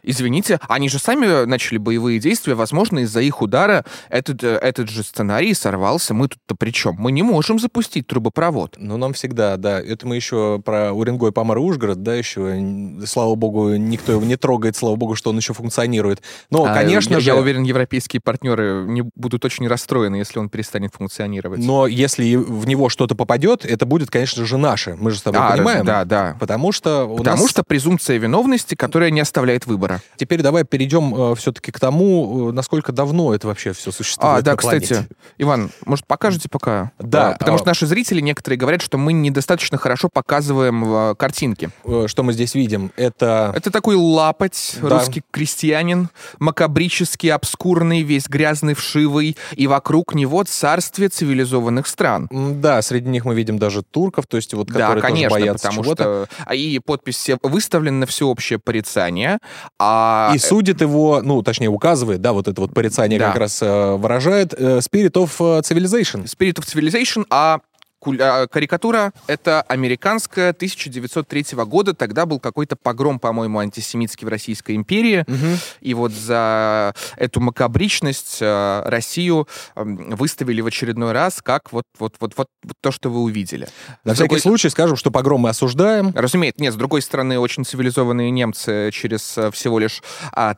извините, 0.03 0.59
они 0.69 0.89
же 0.89 0.99
сами 0.99 1.45
начали 1.45 1.77
боевые 1.77 2.19
действия, 2.19 2.55
возможно, 2.55 3.01
из-за 3.01 3.21
их 3.21 3.43
удара 3.43 3.85
этот, 4.09 4.43
э, 4.43 4.57
этот 4.57 4.89
же 4.89 5.03
сценарий 5.03 5.53
сорвался. 5.53 6.15
Мы 6.15 6.29
тут-то 6.29 6.55
при 6.55 6.71
чем? 6.71 6.97
Мы 6.99 7.13
не 7.13 7.23
можем 7.23 7.59
запустить 7.59 7.82
трубопровод. 7.89 8.77
Ну, 8.79 8.97
нам 8.97 9.13
всегда, 9.13 9.57
да. 9.59 9.81
Это 9.81 10.07
мы 10.07 10.17
еще 10.17 10.61
про 10.65 10.93
Уренгой, 10.93 11.33
Памар 11.33 11.59
и 11.59 11.61
Ужгород, 11.61 12.03
да, 12.03 12.15
еще, 12.15 12.59
слава 13.05 13.35
богу, 13.35 13.75
никто 13.75 14.13
его 14.13 14.25
не 14.25 14.37
трогает, 14.37 14.77
слава 14.77 14.97
богу, 14.97 15.15
что 15.15 15.31
он 15.31 15.37
еще 15.37 15.53
функционирует. 15.53 16.23
Но, 16.51 16.65
а, 16.65 16.73
конечно 16.73 17.15
я, 17.15 17.21
же... 17.21 17.27
Я 17.27 17.37
уверен, 17.37 17.63
Евро 17.63 17.83
европейские 17.83 18.21
партнеры 18.21 18.85
не 18.87 19.03
будут 19.03 19.45
очень 19.45 19.67
расстроены, 19.67 20.17
если 20.17 20.39
он 20.39 20.49
перестанет 20.49 20.95
функционировать. 20.95 21.61
Но 21.61 21.87
если 21.87 22.37
в 22.37 22.67
него 22.67 22.89
что-то 22.89 23.15
попадет, 23.15 23.65
это 23.65 23.87
будет, 23.87 24.11
конечно 24.11 24.45
же, 24.47 24.57
наше. 24.57 24.97
Мы 24.99 25.11
же 25.11 25.19
с 25.19 25.23
тобой 25.23 25.41
а, 25.41 25.53
понимаем. 25.53 25.85
Да, 25.85 26.05
да. 26.05 26.37
Потому 26.39 26.73
что 26.73 27.05
у 27.05 27.17
Потому 27.17 27.43
нас... 27.43 27.51
что 27.51 27.65
презумпция 27.65 28.19
виновности, 28.19 28.75
которая 28.75 29.11
не 29.11 29.21
оставляет 29.21 29.67
выбора. 29.67 30.01
Теперь 30.17 30.43
давай 30.43 30.65
перейдем 30.65 31.15
э, 31.15 31.35
все-таки 31.35 31.73
к 31.73 31.81
тому, 31.81 32.51
э, 32.51 32.53
насколько 32.53 32.93
давно 32.93 33.35
это 33.35 33.49
вообще 33.49 33.73
все 33.73 33.91
существует. 33.91 34.39
А, 34.39 34.43
да, 34.43 34.57
кстати, 34.57 35.07
Иван, 35.39 35.71
может, 35.85 36.07
покажете 36.07 36.49
пока? 36.49 36.93
Да. 36.99 37.37
потому 37.39 37.57
а... 37.57 37.59
что 37.59 37.71
наши 37.73 37.87
зрители 37.87 38.21
некоторые 38.21 38.59
говорят, 38.59 38.83
что 38.83 38.99
мы 38.99 39.15
недостаточно 39.15 39.79
хорошо 39.79 40.11
показываем 40.13 40.85
э, 40.85 41.15
картинки. 41.15 41.71
Э, 41.85 42.05
что 42.07 42.23
мы 42.23 42.35
здесь 42.35 42.55
видим? 42.55 42.93
Это... 42.97 43.51
Это 43.57 43.71
такой 43.71 43.97
лапоть, 43.97 44.77
да. 44.83 44.99
русский 44.99 45.23
крестьянин, 45.31 46.11
макабрический, 46.39 47.33
обскурный 47.33 48.03
весь 48.03 48.29
грязный, 48.29 48.75
вшивый, 48.75 49.39
и 49.53 49.67
вокруг 49.67 50.15
него 50.15 50.45
царствие 50.45 51.09
цивилизованных 51.09 51.87
стран. 51.87 52.29
Да, 52.31 52.83
среди 52.83 53.09
них 53.09 53.25
мы 53.25 53.35
видим 53.35 53.59
даже 53.59 53.83
турков, 53.83 54.27
то 54.27 54.37
есть 54.37 54.53
вот 54.53 54.69
которые 54.69 54.97
да, 54.97 55.09
конечно, 55.09 55.31
тоже 55.31 55.41
боятся 55.41 55.69
потому 55.69 55.95
что 55.95 56.29
а, 56.45 56.55
и 56.55 56.79
подпись 56.79 57.31
выставлена 57.43 58.01
на 58.01 58.07
всеобщее 58.07 58.59
порицание. 58.59 59.39
А... 59.79 60.31
И 60.35 60.39
судит 60.39 60.83
его, 60.83 61.23
ну, 61.23 61.43
точнее, 61.43 61.71
указывает, 61.71 62.21
да, 62.21 62.35
вот 62.35 62.49
это 62.49 62.61
вот 62.61 62.75
порицание 62.75 63.19
да. 63.19 63.29
как 63.29 63.39
раз 63.39 63.63
э, 63.63 63.97
выражает 63.97 64.53
э, 64.53 64.81
Spirit 64.81 65.13
of 65.13 65.63
Civilization. 65.63 66.25
Spirit 66.25 66.57
of 66.57 66.67
Civilization, 66.67 67.25
а, 67.31 67.61
карикатура— 68.03 69.13
это 69.27 69.63
американская 69.63 70.51
1903 70.51 71.65
года. 71.65 71.95
Тогда 71.95 72.27
был 72.27 72.41
какой-то 72.41 72.77
погром, 72.77 73.19
по-моему, 73.19 73.59
антисемитский 73.59 74.27
в 74.27 74.29
Российской 74.29 74.77
империи. 74.77 75.25
Угу. 75.27 75.59
И 75.81 75.95
вот 75.95 76.13
за 76.13 76.95
эту 77.17 77.41
макабричность 77.41 78.39
э, 78.41 78.83
Россию 78.87 79.49
выставили 79.75 80.61
в 80.61 80.67
очередной 80.67 81.13
раз 81.13 81.41
как 81.43 81.73
вот, 81.73 81.85
вот, 81.99 82.17
вот, 82.21 82.35
вот, 82.37 82.49
вот 82.63 82.77
то, 82.81 82.91
что 82.91 83.11
вы 83.11 83.21
увидели. 83.21 83.69
На 84.05 84.13
с 84.13 84.17
всякий 84.17 84.29
другой... 84.29 84.41
случай 84.41 84.69
скажем, 84.69 84.97
что 84.97 85.11
погром 85.11 85.43
мы 85.43 85.51
осуждаем. 85.51 86.13
Разумеется. 86.15 86.63
Нет, 86.63 86.75
с 86.75 86.77
другой 86.77 87.03
стороны, 87.03 87.39
очень 87.39 87.65
цивилизованные 87.65 88.31
немцы 88.31 88.91
через 88.93 89.39
э, 89.39 89.51
всего 89.51 89.79
лишь 89.79 90.03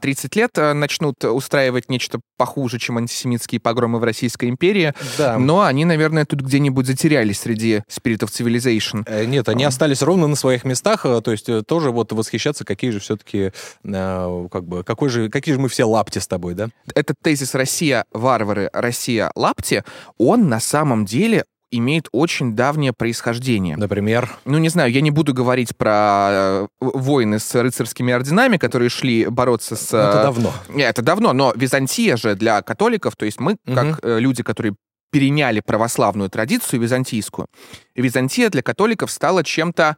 30 0.00 0.36
а, 0.36 0.38
лет 0.38 0.50
э, 0.56 0.72
начнут 0.72 1.24
устраивать 1.24 1.88
нечто 1.90 2.20
похуже, 2.36 2.78
чем 2.78 2.98
антисемитские 2.98 3.60
погромы 3.60 3.98
в 3.98 4.04
Российской 4.04 4.48
империи. 4.48 4.94
Да. 5.18 5.38
Но 5.38 5.62
они, 5.62 5.84
наверное, 5.84 6.24
тут 6.24 6.40
где-нибудь 6.40 6.86
затерялись 6.86 7.33
остались 7.34 7.38
среди 7.38 7.82
Spirit 7.90 8.20
of 8.20 8.30
Civilization. 8.30 9.04
Э, 9.06 9.24
нет, 9.24 9.48
они 9.48 9.64
а. 9.64 9.68
остались 9.68 10.02
ровно 10.02 10.26
на 10.26 10.36
своих 10.36 10.64
местах, 10.64 11.04
э, 11.04 11.20
то 11.22 11.32
есть 11.32 11.48
э, 11.48 11.62
тоже 11.62 11.90
вот 11.90 12.12
восхищаться, 12.12 12.64
какие 12.64 12.90
же 12.90 13.00
все-таки, 13.00 13.52
как 13.82 14.64
бы, 14.64 14.84
какой 14.84 15.08
же, 15.08 15.28
какие 15.28 15.54
же 15.54 15.60
мы 15.60 15.68
все 15.68 15.84
лапти 15.84 16.18
с 16.18 16.26
тобой, 16.26 16.54
да? 16.54 16.68
Этот 16.94 17.16
тезис 17.22 17.54
«Россия— 17.54 18.04
варвары, 18.12 18.70
Россия— 18.72 19.30
лапти», 19.34 19.84
он 20.18 20.48
на 20.48 20.60
самом 20.60 21.04
деле 21.04 21.44
имеет 21.70 22.08
очень 22.12 22.54
давнее 22.54 22.92
происхождение. 22.92 23.76
Например? 23.76 24.30
Ну, 24.44 24.58
не 24.58 24.68
знаю, 24.68 24.92
я 24.92 25.00
не 25.00 25.10
буду 25.10 25.34
говорить 25.34 25.76
про 25.76 26.68
войны 26.80 27.40
с 27.40 27.52
рыцарскими 27.54 28.12
орденами, 28.12 28.58
которые 28.58 28.90
шли 28.90 29.26
бороться 29.26 29.74
с... 29.74 29.90
Ну, 29.90 29.98
это 29.98 30.22
давно. 30.22 30.52
Нет, 30.68 30.90
это 30.90 31.02
давно, 31.02 31.32
но 31.32 31.52
Византия 31.56 32.16
же 32.16 32.36
для 32.36 32.62
католиков, 32.62 33.16
то 33.16 33.24
есть 33.24 33.40
мы, 33.40 33.56
Мгм. 33.66 33.74
как 33.74 34.00
люди, 34.04 34.44
которые 34.44 34.76
переняли 35.14 35.60
православную 35.64 36.28
традицию 36.28 36.80
византийскую, 36.80 37.46
Византия 37.94 38.50
для 38.50 38.62
католиков 38.62 39.12
стала 39.12 39.44
чем-то 39.44 39.96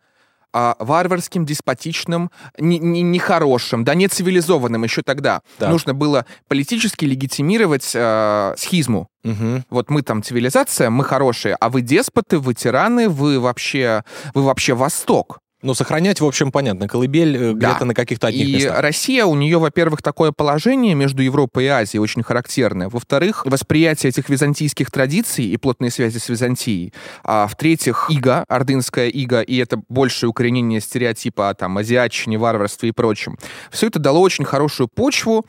а, 0.52 0.76
варварским, 0.78 1.46
деспотичным, 1.46 2.30
не- 2.58 2.78
не- 2.78 3.02
нехорошим, 3.02 3.82
да, 3.84 3.94
не 3.94 4.08
цивилизованным 4.08 4.84
еще 4.84 5.00
тогда. 5.02 5.40
Так. 5.58 5.70
Нужно 5.70 5.94
было 5.94 6.26
политически 6.48 7.06
легитимировать 7.06 7.92
э, 7.94 8.54
схизму. 8.58 9.08
Мгм. 9.24 9.64
Вот 9.70 9.90
мы 9.90 10.02
там 10.02 10.22
цивилизация, 10.22 10.90
мы 10.90 11.04
хорошие, 11.04 11.56
а 11.60 11.68
вы 11.68 11.80
деспоты, 11.80 12.38
вы 12.38 12.52
тираны, 12.54 13.08
вы 13.08 13.40
вообще, 13.40 14.02
вы 14.34 14.42
вообще 14.42 14.74
Восток. 14.74 15.38
Ну, 15.62 15.72
сохранять, 15.72 16.20
в 16.20 16.26
общем, 16.26 16.52
понятно, 16.52 16.86
колыбель 16.86 17.36
э, 17.36 17.52
Да. 17.54 17.70
где-то 17.70 17.84
на 17.86 17.94
каких-то 17.94 18.26
одних 18.26 18.46
И 18.46 18.54
местах. 18.56 18.78
Россия, 18.80 19.24
у 19.24 19.34
нее, 19.34 19.58
во-первых, 19.58 20.02
такое 20.02 20.30
положение 20.30 20.94
между 20.94 21.22
Европой 21.22 21.64
и 21.64 21.68
Азией 21.68 22.00
очень 22.00 22.22
характерное. 22.22 22.90
Во-вторых, 22.90 23.46
восприятие 23.46 24.10
этих 24.10 24.28
византийских 24.28 24.90
традиций 24.90 25.46
и 25.46 25.56
плотные 25.56 25.90
связи 25.90 26.18
с 26.18 26.28
Византией. 26.28 26.92
А 27.24 27.46
в-третьих, 27.46 28.06
ига, 28.10 28.44
ордынская 28.48 29.08
ига, 29.08 29.40
и 29.40 29.56
это 29.56 29.80
большее 29.88 30.28
укоренение 30.28 30.80
стереотипа 30.80 31.48
о 31.48 31.54
там, 31.54 31.78
азиатчине, 31.78 32.36
варварстве 32.36 32.90
и 32.90 32.92
прочем. 32.92 33.38
Все 33.70 33.86
это 33.86 33.98
дало 33.98 34.20
очень 34.20 34.44
хорошую 34.44 34.88
почву 34.88 35.46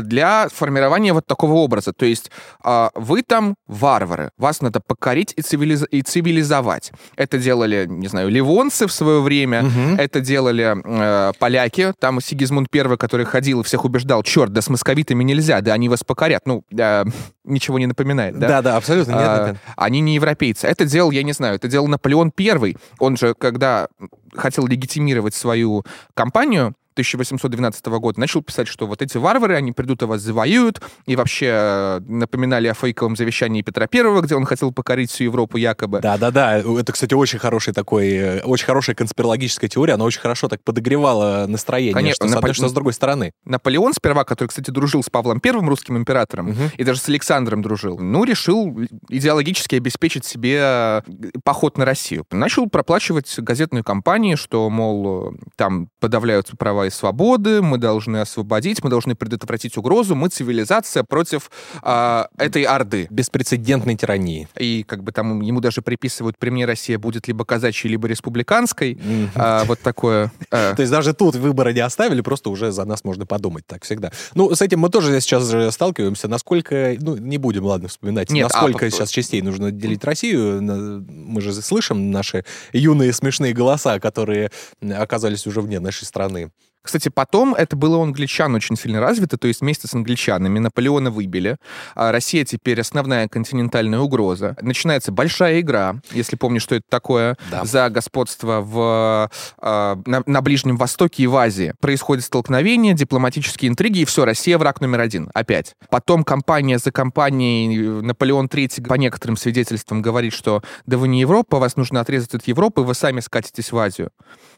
для 0.00 0.48
формирования 0.52 1.12
вот 1.12 1.26
такого 1.26 1.54
образа. 1.54 1.92
То 1.92 2.04
есть 2.06 2.30
а, 2.62 2.90
вы 2.94 3.22
там 3.22 3.54
варвары, 3.66 4.30
вас 4.38 4.60
надо 4.60 4.80
покорить 4.80 5.32
и, 5.36 5.40
цивилиз- 5.40 5.86
и 5.90 6.02
цивилизовать. 6.02 6.92
Это 7.16 7.38
делали, 7.38 7.86
не 7.88 8.08
знаю, 8.08 8.28
ливонцы 8.28 8.86
в 8.86 8.92
свое 8.92 9.20
время, 9.20 9.62
Мгм. 9.62 9.96
это 9.96 10.20
делали 10.20 10.76
э, 10.84 11.32
поляки. 11.38 11.92
Там 11.98 12.20
Сигизмунд 12.20 12.68
I, 12.74 12.96
который 12.96 13.26
ходил 13.26 13.60
и 13.60 13.64
всех 13.64 13.84
убеждал, 13.84 14.22
черт, 14.22 14.52
да 14.52 14.60
с 14.62 14.68
московитами 14.68 15.24
нельзя, 15.24 15.60
да 15.60 15.72
они 15.74 15.88
вас 15.88 16.04
покорят. 16.04 16.42
Ну, 16.46 16.64
э, 16.76 17.04
ничего 17.44 17.78
не 17.78 17.86
напоминает, 17.86 18.38
да? 18.38 18.48
Да, 18.48 18.62
да, 18.62 18.76
абсолютно. 18.76 19.12
Нет, 19.12 19.20
А, 19.22 19.48
нет. 19.48 19.56
они 19.76 20.00
не 20.00 20.14
европейцы. 20.14 20.66
Это 20.66 20.84
делал, 20.84 21.10
я 21.10 21.22
не 21.22 21.32
знаю, 21.32 21.56
это 21.56 21.68
делал 21.68 21.88
Наполеон 21.88 22.32
I. 22.38 22.76
Он 22.98 23.16
же, 23.16 23.34
когда 23.34 23.88
хотел 24.34 24.66
легитимировать 24.66 25.34
свою 25.34 25.84
кампанию 26.14 26.74
1812 26.92 27.86
года, 27.86 28.20
начал 28.20 28.42
писать, 28.42 28.68
что 28.68 28.86
вот 28.86 29.02
эти 29.02 29.16
варвары, 29.16 29.56
они 29.56 29.72
придут 29.72 30.02
и 30.02 30.04
вас 30.06 30.20
завоюют, 30.20 30.80
и 31.06 31.16
вообще 31.16 31.46
э, 31.52 32.00
напоминали 32.06 32.68
о 32.68 32.74
фейковом 32.74 33.16
завещании 33.16 33.62
Петра 33.62 33.86
I, 33.92 34.20
где 34.22 34.34
он 34.34 34.44
хотел 34.44 34.72
покорить 34.72 35.10
всю 35.10 35.24
Европу 35.24 35.56
якобы. 35.56 36.00
Да, 36.00 36.16
да, 36.18 36.30
да. 36.30 36.58
Это, 36.58 36.92
кстати, 36.92 37.14
очень 37.14 37.38
хороший 37.38 37.72
такой, 37.74 38.08
э, 38.10 38.40
очень 38.42 38.66
хорошая 38.66 38.94
конспирологическая 38.96 39.68
теория. 39.68 39.94
Она 39.94 40.04
очень 40.04 40.20
хорошо 40.20 40.48
так 40.48 40.62
подогревала 40.62 41.46
настроение. 41.48 41.94
Конечно, 41.94 42.28
что 42.28 42.38
Наполе- 42.38 42.52
что 42.52 42.68
с 42.68 42.72
другой 42.72 42.92
стороны. 42.92 43.32
Наполеон 43.44 43.92
сперва, 43.94 44.24
который, 44.24 44.48
кстати, 44.48 44.70
дружил 44.70 45.02
с 45.02 45.10
Павлом 45.10 45.40
I, 45.44 45.50
русским 45.52 45.96
императором, 45.96 46.46
Мгм. 46.50 46.70
и 46.76 46.84
даже 46.84 47.00
с 47.00 47.08
Александром 47.08 47.62
дружил, 47.62 47.98
ну, 47.98 48.24
решил 48.24 48.78
идеологически 49.08 49.76
обеспечить 49.76 50.24
себе 50.24 50.58
э, 50.62 51.02
поход 51.44 51.78
на 51.78 51.84
Россию. 51.84 52.26
Начал 52.30 52.68
проплачивать 52.68 53.38
газетную 53.38 53.84
кампанию, 53.84 54.36
что, 54.36 54.68
мол, 54.70 55.32
э, 55.34 55.36
там 55.56 55.88
подавляются 56.00 56.56
права 56.56 56.81
и 56.86 56.90
свободы, 56.90 57.62
мы 57.62 57.78
должны 57.78 58.18
освободить, 58.18 58.82
мы 58.82 58.90
должны 58.90 59.14
предотвратить 59.14 59.76
угрозу, 59.76 60.14
мы 60.14 60.28
цивилизация 60.28 61.04
против 61.04 61.50
а, 61.82 62.28
этой 62.36 62.64
орды. 62.64 63.06
Беспрецедентной 63.10 63.96
тирании. 63.96 64.48
И 64.58 64.84
как 64.86 65.02
бы 65.02 65.12
там 65.12 65.40
ему 65.40 65.60
даже 65.60 65.82
приписывают, 65.82 66.38
при 66.38 66.50
мне 66.50 66.66
Россия 66.66 66.98
будет 66.98 67.28
либо 67.28 67.44
казачьей, 67.44 67.90
либо 67.90 68.08
республиканской. 68.08 68.94
Мгм. 68.94 69.30
А, 69.34 69.64
вот 69.64 69.80
такое. 69.80 70.32
э, 70.50 70.74
То 70.74 70.82
есть 70.82 70.92
даже 70.92 71.14
тут 71.14 71.36
выбора 71.36 71.72
не 71.72 71.80
оставили, 71.80 72.20
просто 72.20 72.50
уже 72.50 72.72
за 72.72 72.84
нас 72.84 73.04
можно 73.04 73.26
подумать 73.26 73.66
так 73.66 73.84
всегда. 73.84 74.12
Ну, 74.34 74.54
с 74.54 74.62
этим 74.62 74.80
мы 74.80 74.88
тоже 74.90 75.20
сейчас 75.20 75.48
же 75.48 75.70
сталкиваемся. 75.70 76.28
Насколько, 76.28 76.96
ну, 77.00 77.16
не 77.16 77.38
будем, 77.38 77.64
ладно, 77.64 77.88
вспоминать, 77.88 78.30
Нет, 78.30 78.50
а 78.52 78.54
насколько 78.54 78.90
сейчас 78.90 79.10
частей 79.10 79.42
нужно 79.42 79.70
делить 79.70 80.04
Россию. 80.04 80.62
Мы 80.62 81.40
же 81.40 81.52
слышим 81.54 82.10
наши 82.10 82.44
юные 82.72 83.12
смешные 83.12 83.52
голоса, 83.52 83.98
которые 84.00 84.50
оказались 84.80 85.46
уже 85.46 85.60
вне 85.60 85.80
нашей 85.80 86.04
страны. 86.04 86.50
Кстати, 86.82 87.08
потом 87.08 87.54
это 87.54 87.76
было 87.76 87.96
у 87.98 88.02
англичан 88.02 88.54
очень 88.54 88.76
сильно 88.76 89.00
развито, 89.00 89.38
то 89.38 89.48
есть 89.48 89.60
вместе 89.60 89.86
с 89.86 89.94
англичанами 89.94 90.58
Наполеона 90.58 91.10
выбили. 91.10 91.56
А 91.94 92.10
Россия 92.12 92.44
теперь 92.44 92.80
основная 92.80 93.28
континентальная 93.28 94.00
угроза. 94.00 94.56
Начинается 94.60 95.12
большая 95.12 95.60
игра, 95.60 95.96
если 96.10 96.36
помнишь, 96.36 96.62
что 96.62 96.74
это 96.74 96.84
такое, 96.88 97.36
Да. 97.50 97.64
за 97.64 97.88
господство 97.88 98.60
в, 98.60 99.30
а, 99.58 99.98
на, 100.06 100.22
на 100.26 100.42
Ближнем 100.42 100.76
Востоке 100.76 101.22
и 101.22 101.26
в 101.26 101.36
Азии. 101.36 101.74
Происходит 101.80 102.24
столкновение, 102.24 102.94
дипломатические 102.94 103.68
интриги, 103.70 104.00
и 104.00 104.04
все, 104.04 104.24
Россия 104.24 104.58
враг 104.58 104.80
номер 104.80 105.00
один, 105.00 105.30
опять. 105.34 105.76
Потом 105.88 106.24
компания 106.24 106.78
за 106.78 106.90
компанией, 106.90 108.02
Наполеон 108.02 108.46
III 108.46 108.86
по 108.88 108.94
некоторым 108.94 109.36
свидетельствам 109.36 110.02
говорит, 110.02 110.32
что 110.32 110.62
да 110.86 110.98
вы 110.98 111.08
не 111.08 111.20
Европа, 111.20 111.58
вас 111.58 111.76
нужно 111.76 112.00
отрезать 112.00 112.34
от 112.34 112.46
Европы, 112.48 112.82
вы 112.82 112.94
сами 112.94 113.20
скатитесь 113.20 113.70
в 113.70 113.78
Азию. 113.78 114.10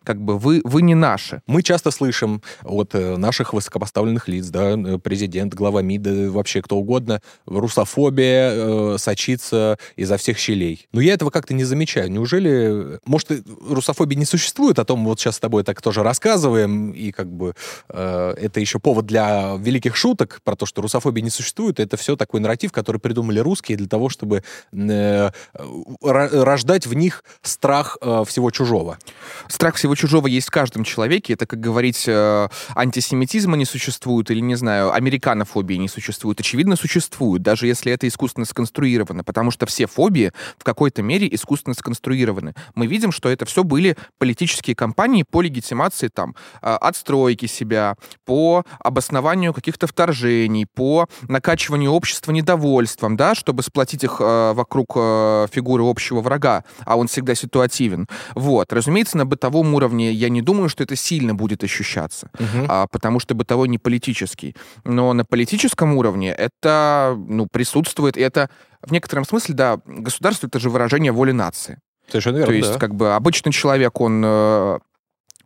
Как 0.05 0.21
бы 0.21 0.38
вы, 0.38 0.61
вы 0.64 0.83
не 0.83 0.95
наши. 0.95 1.43
Мы 1.47 1.62
часто 1.62 1.90
слышим 1.90 2.43
от 2.62 2.95
э, 2.95 3.17
наших 3.17 3.55
высокопоставленных 3.55 4.29
лиц, 4.29 4.47
да, 4.49 4.73
э, 4.73 4.99
президент, 4.99 5.55
глава 5.55 5.83
МИДа, 5.83 6.31
вообще 6.31 6.61
кто 6.61 6.77
угодно, 6.77 7.21
русофобия 7.47 8.51
э, 8.53 8.97
сочится 8.99 9.79
изо 9.97 10.17
всех 10.19 10.38
щелей. 10.38 10.87
Но 10.93 11.01
я 11.01 11.14
этого 11.14 11.31
как-то 11.31 11.55
не 11.55 11.64
замечаю. 11.64 12.11
Неужели, 12.11 12.97
э, 12.97 12.99
может, 13.07 13.31
русофобии 13.69 14.14
не 14.14 14.27
существует, 14.27 14.79
о 14.79 14.85
том 14.85 15.01
мы 15.01 15.09
вот 15.09 15.21
сейчас 15.21 15.37
с 15.37 15.40
тобой 15.40 15.64
так 15.64 15.81
тоже 15.81 16.03
рассказываем, 16.03 16.90
и 16.90 17.11
как 17.11 17.31
бы 17.31 17.55
э, 17.88 18.35
это 18.37 18.61
еще 18.61 18.79
повод 18.79 19.07
для 19.07 19.57
великих 19.59 19.97
шуток 19.97 20.40
про 20.45 20.55
то, 20.55 20.67
что 20.67 20.83
русофобии 20.83 21.23
не 21.23 21.31
существует. 21.31 21.81
Это 21.81 21.97
все 21.97 22.17
такой 22.17 22.40
нарратив, 22.40 22.73
который 22.73 23.01
придумали 23.01 23.38
русские 23.38 23.79
для 23.79 23.88
того, 23.88 24.11
чтобы 24.11 24.43
э, 24.73 25.31
ро- 25.55 26.43
рождать 26.45 26.87
в 26.87 26.95
них 26.95 27.25
страх 27.43 27.97
э, 28.01 28.25
всего 28.27 28.51
чужого. 28.51 28.99
Страх 29.49 29.77
всего 29.77 29.93
чужого 29.96 30.26
есть 30.26 30.48
в 30.48 30.50
каждом 30.50 30.85
человеке. 30.85 31.35
Это, 31.35 31.46
как 31.46 31.61
говорить, 31.61 32.04
э, 32.07 32.48
антисемитизма 32.74 33.57
не 33.57 33.64
существует, 33.64 34.30
или, 34.30 34.40
не 34.40 34.54
знаю, 34.54 34.92
американофобии 34.92 35.76
не 35.76 35.88
существует. 35.88 36.40
Очевидно, 36.40 36.76
существует, 36.76 37.42
даже 37.42 37.66
если 37.66 37.92
это 37.92 38.07
искусственно 38.09 38.46
сконструировано, 38.46 39.24
потому 39.24 39.50
что 39.50 39.66
все 39.66 39.87
фобии 39.87 40.33
в 40.59 40.64
какой-то 40.64 41.02
мере 41.02 41.28
искусственно 41.33 41.74
сконструированы. 41.74 42.54
Мы 42.74 42.87
видим, 42.87 43.12
что 43.12 43.28
это 43.28 43.44
все 43.44 43.64
были 43.64 43.96
политические 44.18 44.76
кампании 44.76 45.24
по 45.28 45.40
легитимации 45.40 46.09
там 46.09 46.35
э, 46.62 46.74
отстройки 46.74 47.46
себя, 47.46 47.96
по 48.24 48.64
обоснованию 48.80 49.54
каких-то 49.54 49.87
вторжений, 49.87 50.66
по 50.66 51.07
накачиванию 51.28 51.92
общества 51.92 52.33
недовольством, 52.33 53.16
да, 53.16 53.35
чтобы 53.35 53.62
сплотить 53.62 54.04
их 54.04 54.16
э, 54.20 54.52
вокруг 54.52 54.92
э, 54.96 55.46
фигуры 55.52 55.85
общего 55.85 56.20
врага, 56.20 56.64
а 56.85 56.96
он 56.96 57.09
всегда 57.09 57.35
ситуативен. 57.35 58.07
Вот. 58.35 58.72
Разумеется, 58.72 59.16
на 59.16 59.26
бытовом 59.26 59.74
уровне 59.74 59.84
я 59.92 60.29
не 60.29 60.42
думаю, 60.42 60.68
что 60.68 60.83
это 60.83 60.97
сильно 60.97 61.35
будет 61.35 61.64
ощущаться, 61.64 62.31
а, 62.68 62.87
потому 62.87 63.20
что 63.20 63.35
бытовой 63.35 63.68
не 63.68 63.79
политический. 63.79 64.55
Но 64.85 65.12
на 65.12 65.25
политическом 65.25 65.94
уровне 65.94 66.33
это 66.33 67.16
ну, 67.29 67.47
присутствует, 67.51 68.16
и 68.16 68.20
это 68.20 68.51
в 68.83 68.92
некотором 68.92 69.25
смысле, 69.25 69.55
да, 69.55 69.81
государство— 69.87 70.47
это 70.49 70.59
же 70.59 70.70
выражение 70.70 71.12
воли 71.12 71.33
нации. 71.33 71.79
Совершенно 72.09 72.37
верно, 72.38 72.53
То 72.53 72.57
есть, 72.57 72.73
да. 72.75 72.79
как 72.79 72.94
бы, 72.94 73.14
обычный 73.14 73.51
человек, 73.51 73.99
он 74.01 74.23
э, 74.25 74.79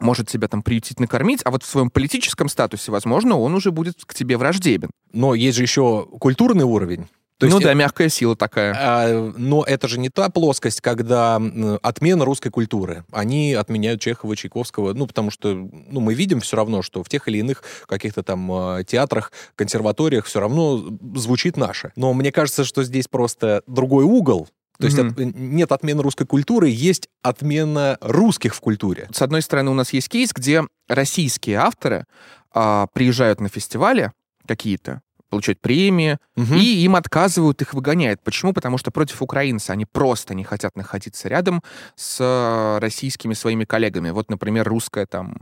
может 0.01 0.29
себя 0.29 0.49
там 0.49 0.63
приютить, 0.63 1.01
накормить, 1.01 1.41
а 1.45 1.51
вот 1.51 1.63
в 1.63 1.67
своем 1.67 1.91
политическом 1.91 2.49
статусе, 2.49 2.91
возможно, 2.91 3.39
он 3.39 3.55
уже 3.55 3.71
будет 3.71 4.05
к 4.05 4.15
тебе 4.15 4.37
враждебен. 4.37 4.91
Но 5.13 5.35
есть 5.35 5.57
же 5.57 5.63
еще 5.63 6.07
культурный 6.19 6.65
уровень. 6.65 7.09
То 7.39 7.47
ну 7.47 7.53
есть 7.55 7.65
да, 7.65 7.73
мягкая 7.75 8.09
сила 8.09 8.35
такая. 8.37 8.75
а, 8.77 9.33
но 9.37 9.63
это 9.65 9.87
же 9.87 9.99
не 10.01 10.09
та 10.11 10.29
плоскость, 10.29 10.81
когда 10.81 11.41
отмена 11.83 12.25
русской 12.25 12.51
культуры. 12.51 13.05
Они 13.13 13.55
отменяют 13.55 14.01
Чехова, 14.01 14.35
Чайковского, 14.35 14.93
ну, 14.93 15.07
потому 15.07 15.31
что 15.31 15.55
ну, 15.55 16.01
мы 16.01 16.15
видим 16.15 16.41
все 16.41 16.57
равно, 16.57 16.83
что 16.83 17.05
в 17.05 17.09
тех 17.09 17.29
или 17.29 17.39
иных 17.39 17.63
каких-то 17.87 18.23
там 18.25 18.51
э, 18.79 18.85
театрах, 18.85 19.31
консерваториях 19.55 20.27
все 20.27 20.41
равно 20.41 20.85
звучит 21.15 21.57
наше. 21.57 21.93
Но 21.95 22.13
мне 22.13 22.33
кажется, 22.33 22.65
что 22.65 22.83
здесь 22.83 23.07
просто 23.07 23.63
другой 23.69 24.05
угол. 24.05 24.49
То 24.81 24.87
есть 24.87 24.99
Мгм. 24.99 25.09
от- 25.09 25.19
нет 25.37 25.73
отмены 25.73 26.03
русской 26.03 26.25
культуры, 26.27 26.69
есть 26.69 27.09
отмена 27.23 27.99
русских 28.01 28.55
в 28.55 28.61
культуре. 28.61 29.09
С 29.13 29.23
одной 29.23 29.43
стороны, 29.43 29.71
у 29.71 29.75
нас 29.75 29.93
есть 29.93 30.09
кейс, 30.09 30.33
где 30.33 30.63
российские 30.89 31.57
авторы 31.59 32.05
а, 32.53 32.87
приезжают 32.93 33.41
на 33.41 33.49
фестивали 33.49 34.13
какие-то, 34.47 35.03
получают 35.29 35.61
премии, 35.61 36.19
Мгм. 36.37 36.55
и 36.57 36.61
им 36.85 36.97
отказывают, 36.97 37.61
их 37.63 37.75
выгоняют. 37.75 38.21
Почему? 38.23 38.53
Потому 38.53 38.79
что 38.79 38.91
против 38.91 39.23
украинца 39.23 39.73
они 39.73 39.85
просто 39.87 40.35
не 40.35 40.45
хотят 40.45 40.77
находиться 40.77 41.29
рядом 41.29 41.63
с 41.97 42.19
э, 42.21 42.79
российскими 42.81 43.35
своими 43.35 43.65
коллегами. 43.65 44.11
Вот, 44.11 44.31
например, 44.31 44.69
русская 44.69 45.07
там, 45.07 45.37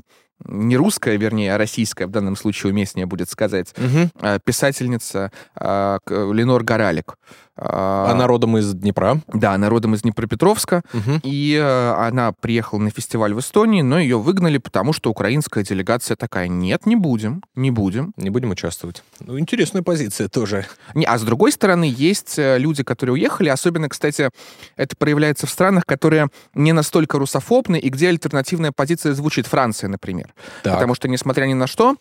не 0.44 0.77
русская, 0.77 1.16
вернее, 1.16 1.55
а 1.55 1.59
российская 1.59 2.07
в 2.07 2.11
данном 2.11 2.37
случае 2.37 2.72
уместнее 2.72 3.07
будет 3.07 3.31
сказать, 3.31 3.75
э, 3.77 4.38
писательница 4.44 5.31
э, 5.59 5.99
Ленор 6.09 6.62
Горалик. 6.62 7.16
А 7.58 8.10
она 8.10 8.26
родом 8.26 8.58
из 8.58 8.74
Днепра? 8.74 9.20
Да, 9.28 9.52
она 9.52 9.70
родом 9.70 9.94
из 9.94 10.02
Днепропетровска. 10.02 10.82
Угу. 10.92 11.20
И 11.22 11.54
э, 11.54 11.94
она 11.94 12.32
приехала 12.32 12.78
на 12.78 12.90
фестиваль 12.90 13.32
в 13.32 13.40
Эстонии, 13.40 13.80
но 13.80 13.98
ее 13.98 14.18
выгнали, 14.18 14.58
потому 14.58 14.92
что 14.92 15.10
украинская 15.10 15.64
делегация 15.64 16.16
такая, 16.16 16.48
нет, 16.48 16.84
не 16.84 16.96
будем, 16.96 17.42
не 17.54 17.70
будем. 17.70 18.12
Не 18.16 18.28
будем 18.28 18.50
участвовать. 18.50 19.02
Ну, 19.20 19.38
интересная 19.38 19.82
позиция 19.82 20.28
тоже. 20.28 20.66
Не, 20.94 21.06
а 21.06 21.16
с 21.16 21.22
другой 21.22 21.50
стороны, 21.50 21.92
есть 21.96 22.38
э, 22.38 22.58
люди, 22.58 22.84
которые 22.84 23.14
уехали, 23.14 23.48
особенно, 23.48 23.88
кстати, 23.88 24.30
это 24.76 24.94
проявляется 24.96 25.46
в 25.46 25.50
странах, 25.50 25.86
которые 25.86 26.28
не 26.54 26.72
настолько 26.72 27.18
русофобны, 27.18 27.78
и 27.78 27.88
где 27.88 28.08
альтернативная 28.08 28.72
позиция 28.72 29.14
звучит. 29.14 29.46
Франция, 29.46 29.88
например. 29.88 30.34
Так. 30.62 30.74
Потому 30.74 30.94
что, 30.94 31.08
несмотря 31.08 31.46
ни 31.46 31.54
на 31.54 31.66
что, 31.66 31.96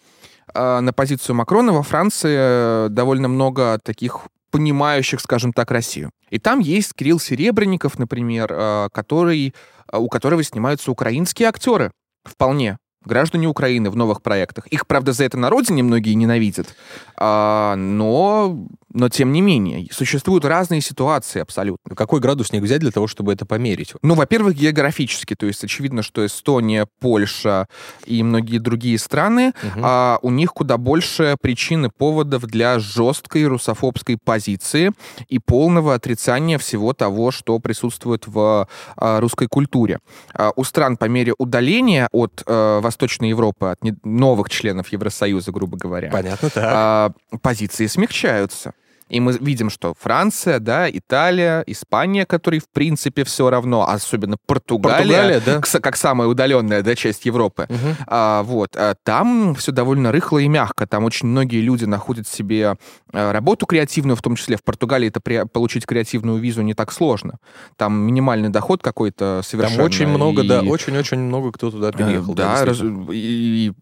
э, 0.54 0.80
на 0.82 0.92
позицию 0.92 1.36
Макрона 1.38 1.72
во 1.72 1.84
Франции 1.84 2.90
довольно 2.90 3.30
много 3.30 3.80
таких 3.82 4.28
понимающих, 4.56 5.20
скажем 5.20 5.52
так, 5.52 5.70
Россию. 5.70 6.12
И 6.30 6.40
там 6.40 6.60
есть 6.60 6.94
Кирилл 6.94 7.20
Серебренников, 7.20 8.00
например, 8.00 8.48
э, 8.50 8.88
который, 8.94 9.54
э, 9.92 9.98
у 9.98 10.08
которого 10.08 10.44
снимаются 10.44 10.92
украинские 10.92 11.50
актеры. 11.50 11.92
Вполне 12.24 12.78
граждане 13.08 13.48
Украины 13.48 13.90
в 13.90 13.96
новых 13.96 14.22
проектах. 14.22 14.68
Их, 14.68 14.88
правда, 14.88 15.14
за 15.14 15.24
это 15.24 15.38
на 15.38 15.50
родине 15.50 15.84
многие 15.84 16.14
ненавидят, 16.14 16.76
а, 17.18 17.76
но 17.76 18.68
но 18.96 19.10
тем 19.10 19.34
не 19.34 19.42
менее, 19.42 19.88
существуют 19.92 20.46
разные 20.46 20.80
ситуации 20.80 21.42
абсолютно. 21.42 21.96
Какой 21.96 22.22
градусник 22.22 22.64
взять 22.64 22.80
для 22.80 22.92
того, 22.92 23.08
чтобы 23.08 23.34
это 23.34 23.46
померить? 23.46 23.94
Ну, 24.02 24.16
во-первых, 24.16 24.56
географически. 24.56 25.36
То 25.36 25.48
есть 25.48 25.64
очевидно, 25.66 26.02
что 26.02 26.26
Эстония, 26.26 26.88
Польша 27.02 27.68
и 28.06 28.24
многие 28.24 28.58
другие 28.58 28.98
страны, 28.98 29.50
угу. 29.50 29.82
а, 29.84 30.20
у 30.22 30.30
них 30.30 30.54
куда 30.54 30.78
больше 30.78 31.36
причин 31.42 31.88
и 31.88 31.90
поводов 31.90 32.44
для 32.44 32.80
жесткой 32.80 33.48
русофобской 33.48 34.18
позиции 34.18 34.94
и 35.28 35.40
полного 35.40 35.94
отрицания 35.94 36.58
всего 36.58 36.94
того, 36.94 37.32
что 37.32 37.60
присутствует 37.60 38.28
в 38.28 38.70
а, 38.96 39.20
русской 39.20 39.48
культуре. 39.48 40.00
А, 40.34 40.54
у 40.56 40.64
стран 40.64 40.96
по 40.96 41.06
мере 41.06 41.34
удаления 41.38 42.08
от 42.14 42.44
а, 42.46 42.80
Восточной 42.96 43.30
Европы, 43.30 43.68
от 43.68 43.80
новых 44.06 44.50
членов 44.50 44.88
Евросоюза, 44.88 45.52
грубо 45.52 45.78
говоря, 45.78 46.10
Понятно, 46.10 46.50
так. 46.50 46.64
А, 46.66 47.12
позиции 47.42 47.88
смягчаются. 47.88 48.74
И 49.10 49.20
мы 49.20 49.34
видим, 49.34 49.70
что 49.70 49.94
Франция, 50.00 50.60
да, 50.60 50.90
Италия, 50.90 51.64
Испания, 51.68 52.26
которой 52.26 52.60
в 52.60 52.68
принципе 52.70 53.24
все 53.24 53.52
равно, 53.52 53.88
особенно 53.88 54.38
Португалия, 54.48 54.98
Португалия 54.98 55.42
да? 55.46 55.80
как 55.80 55.96
самая 55.96 56.28
удаленная 56.28 56.82
да, 56.82 56.96
часть 56.96 57.26
Европы, 57.26 57.68
угу. 57.70 57.96
а, 58.08 58.42
вот, 58.44 58.76
а 58.76 58.96
там 59.04 59.54
все 59.56 59.72
довольно 59.72 60.12
рыхло 60.12 60.40
и 60.40 60.48
мягко. 60.48 60.88
Там 60.88 61.04
очень 61.04 61.28
многие 61.28 61.62
люди 61.62 61.86
находят 61.86 62.28
себе 62.28 62.78
а, 63.14 63.32
работу 63.32 63.68
креативную, 63.68 64.16
в 64.16 64.24
том 64.24 64.36
числе 64.36 64.58
в 64.58 64.64
Португалии 64.64 65.10
это 65.10 65.22
при, 65.22 65.46
получить 65.46 65.86
креативную 65.86 66.40
визу 66.40 66.64
не 66.64 66.74
так 66.74 66.92
сложно. 66.92 67.38
Там 67.78 67.94
минимальный 68.00 68.50
доход 68.50 68.82
какой-то 68.82 69.42
совершенно. 69.44 69.78
Там 69.78 69.86
очень 69.86 70.08
много, 70.08 70.42
и... 70.42 70.48
да, 70.48 70.62
очень-очень 70.64 71.20
много 71.20 71.52
кто 71.52 71.70
туда 71.70 71.92
переехал. 71.92 72.34
Да, 72.34 72.60
да 72.60 72.66
раз... 72.66 72.82
и, 72.82 73.14
и 73.14 73.74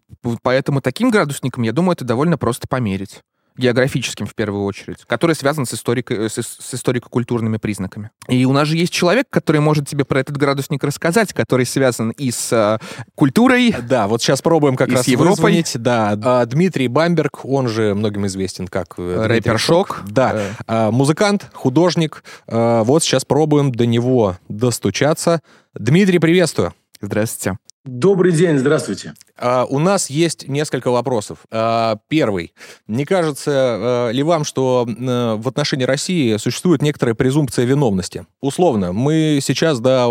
поэтому 0.42 0.82
таким 0.82 1.10
градусником, 1.10 1.62
я 1.62 1.72
думаю, 1.72 1.94
это 1.94 2.04
довольно 2.04 2.36
просто 2.36 2.68
померить 2.68 3.22
географическим 3.56 4.26
в 4.26 4.34
первую 4.34 4.64
очередь, 4.64 4.98
который 5.06 5.34
связан 5.34 5.66
с, 5.66 5.74
историко, 5.74 6.28
с, 6.28 6.42
с 6.42 6.74
историко-культурными 6.74 7.58
признаками. 7.58 8.10
И 8.28 8.44
у 8.44 8.52
нас 8.52 8.68
же 8.68 8.76
есть 8.76 8.92
человек, 8.92 9.26
который 9.30 9.60
может 9.60 9.88
тебе 9.88 10.04
про 10.04 10.20
этот 10.20 10.36
градусник 10.36 10.82
рассказать, 10.82 11.32
который 11.32 11.66
связан 11.66 12.10
и 12.10 12.30
с 12.30 12.52
а, 12.52 12.80
культурой. 13.14 13.74
Да, 13.82 14.08
вот 14.08 14.22
сейчас 14.22 14.42
пробуем 14.42 14.76
как 14.76 14.90
раз 14.90 15.02
с 15.02 15.08
Европой. 15.08 15.30
Вызвонить. 15.30 15.72
Да, 15.76 16.18
а, 16.22 16.46
Дмитрий 16.46 16.88
Бамберг, 16.88 17.44
он 17.44 17.68
же 17.68 17.94
многим 17.94 18.26
известен 18.26 18.66
как 18.66 18.94
э, 18.98 19.26
рэпер 19.26 19.58
Шок. 19.58 20.02
Да, 20.08 20.32
э. 20.34 20.50
а, 20.66 20.90
музыкант, 20.90 21.50
художник. 21.52 22.24
А, 22.48 22.82
вот 22.82 23.02
сейчас 23.02 23.24
пробуем 23.24 23.72
до 23.72 23.86
него 23.86 24.36
достучаться. 24.48 25.40
Дмитрий, 25.74 26.18
приветствую. 26.18 26.74
Здравствуйте. 27.00 27.58
Добрый 27.84 28.32
день, 28.32 28.58
здравствуйте. 28.58 29.12
Uh, 29.38 29.66
у 29.68 29.78
нас 29.78 30.08
есть 30.08 30.48
несколько 30.48 30.90
вопросов. 30.90 31.40
Uh, 31.50 31.98
первый. 32.08 32.54
Не 32.86 33.04
кажется 33.04 33.50
uh, 33.50 34.12
ли 34.12 34.22
вам, 34.22 34.44
что 34.44 34.86
в 34.86 35.46
отношении 35.46 35.84
России 35.84 36.38
существует 36.38 36.80
некоторая 36.80 37.14
презумпция 37.14 37.66
виновности? 37.66 38.26
Условно, 38.40 38.94
мы 38.94 39.40
сейчас, 39.42 39.80
да, 39.80 40.06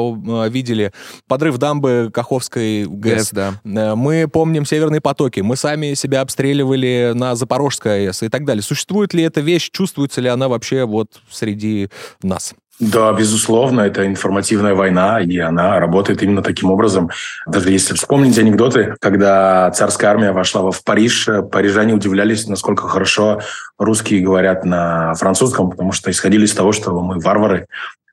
видели 0.49 0.93
подрыв 1.27 1.57
дамбы 1.57 2.11
Каховской 2.13 2.85
ГЭС. 2.85 3.31
ГЭС 3.31 3.59
да. 3.63 3.95
Мы 3.95 4.27
помним 4.27 4.67
Северные 4.67 5.01
потоки. 5.01 5.39
Мы 5.39 5.55
сами 5.55 5.95
себя 5.95 6.21
обстреливали 6.21 7.13
на 7.15 7.33
Запорожской 7.35 8.07
АЭС 8.07 8.21
и 8.21 8.29
так 8.29 8.45
далее. 8.45 8.61
Существует 8.61 9.15
ли 9.15 9.23
эта 9.23 9.41
вещь? 9.41 9.71
Чувствуется 9.71 10.21
ли 10.21 10.29
она 10.29 10.47
вообще 10.47 10.85
вот 10.85 11.21
среди 11.31 11.89
нас? 12.21 12.53
Да, 12.79 13.13
безусловно, 13.13 13.81
это 13.81 14.05
информативная 14.07 14.73
война, 14.73 15.21
и 15.21 15.37
она 15.37 15.79
работает 15.79 16.23
именно 16.23 16.41
таким 16.41 16.71
образом. 16.71 17.11
Даже 17.45 17.69
если 17.69 17.93
вспомнить 17.93 18.37
анекдоты, 18.39 18.95
когда 18.99 19.69
царская 19.71 20.09
армия 20.09 20.31
вошла 20.31 20.69
в 20.71 20.83
Париж, 20.83 21.29
парижане 21.51 21.93
удивлялись, 21.93 22.47
насколько 22.47 22.87
хорошо 22.87 23.41
русские 23.77 24.21
говорят 24.21 24.65
на 24.65 25.13
французском, 25.13 25.69
потому 25.69 25.91
что 25.91 26.09
исходили 26.09 26.45
из 26.45 26.53
того, 26.53 26.71
что 26.71 26.99
мы 26.99 27.19
варвары, 27.19 27.67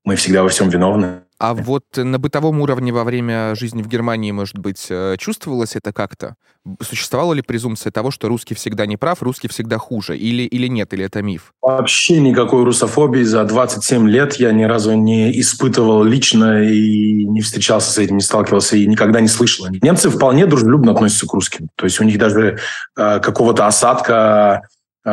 мы 0.04 0.16
всегда 0.16 0.42
во 0.42 0.50
всем 0.50 0.68
виновны. 0.68 1.22
А 1.40 1.54
вот 1.54 1.84
на 1.96 2.18
бытовом 2.18 2.60
уровне 2.60 2.92
во 2.92 3.02
время 3.02 3.54
жизни 3.54 3.82
в 3.82 3.88
Германии, 3.88 4.30
может 4.30 4.58
быть, 4.58 4.88
э, 4.90 5.16
чувствовалось 5.18 5.74
это 5.74 5.90
как-то? 5.90 6.34
Существовала 6.82 7.32
ли 7.32 7.40
презумпция 7.40 7.90
того, 7.90 8.10
что 8.10 8.28
русский 8.28 8.54
всегда 8.54 8.84
не 8.84 8.98
прав, 8.98 9.22
русский 9.22 9.48
всегда 9.48 9.78
хуже? 9.78 10.18
Или, 10.18 10.42
или 10.42 10.66
нет, 10.66 10.92
или 10.92 11.06
это 11.06 11.22
миф? 11.22 11.54
Вообще 11.62 12.20
никакой 12.20 12.64
русофобии 12.64 13.22
за 13.22 13.42
27 13.44 14.06
лет 14.10 14.34
я 14.34 14.52
ни 14.52 14.64
разу 14.64 14.92
не 14.92 15.40
испытывал 15.40 16.04
лично 16.04 16.62
и 16.62 17.24
не 17.24 17.40
встречался 17.40 17.90
с 17.90 17.96
этим, 17.96 18.16
не 18.16 18.22
сталкивался 18.22 18.76
и 18.76 18.86
никогда 18.86 19.22
не 19.22 19.28
слышал. 19.28 19.66
Немцы 19.80 20.10
вполне 20.10 20.44
дружелюбно 20.44 20.92
относятся 20.92 21.26
к 21.26 21.32
русским. 21.32 21.70
То 21.74 21.86
есть 21.86 21.98
у 22.00 22.04
них 22.04 22.18
даже 22.18 22.58
э, 22.98 23.20
какого-то 23.20 23.66
осадка 23.66 24.68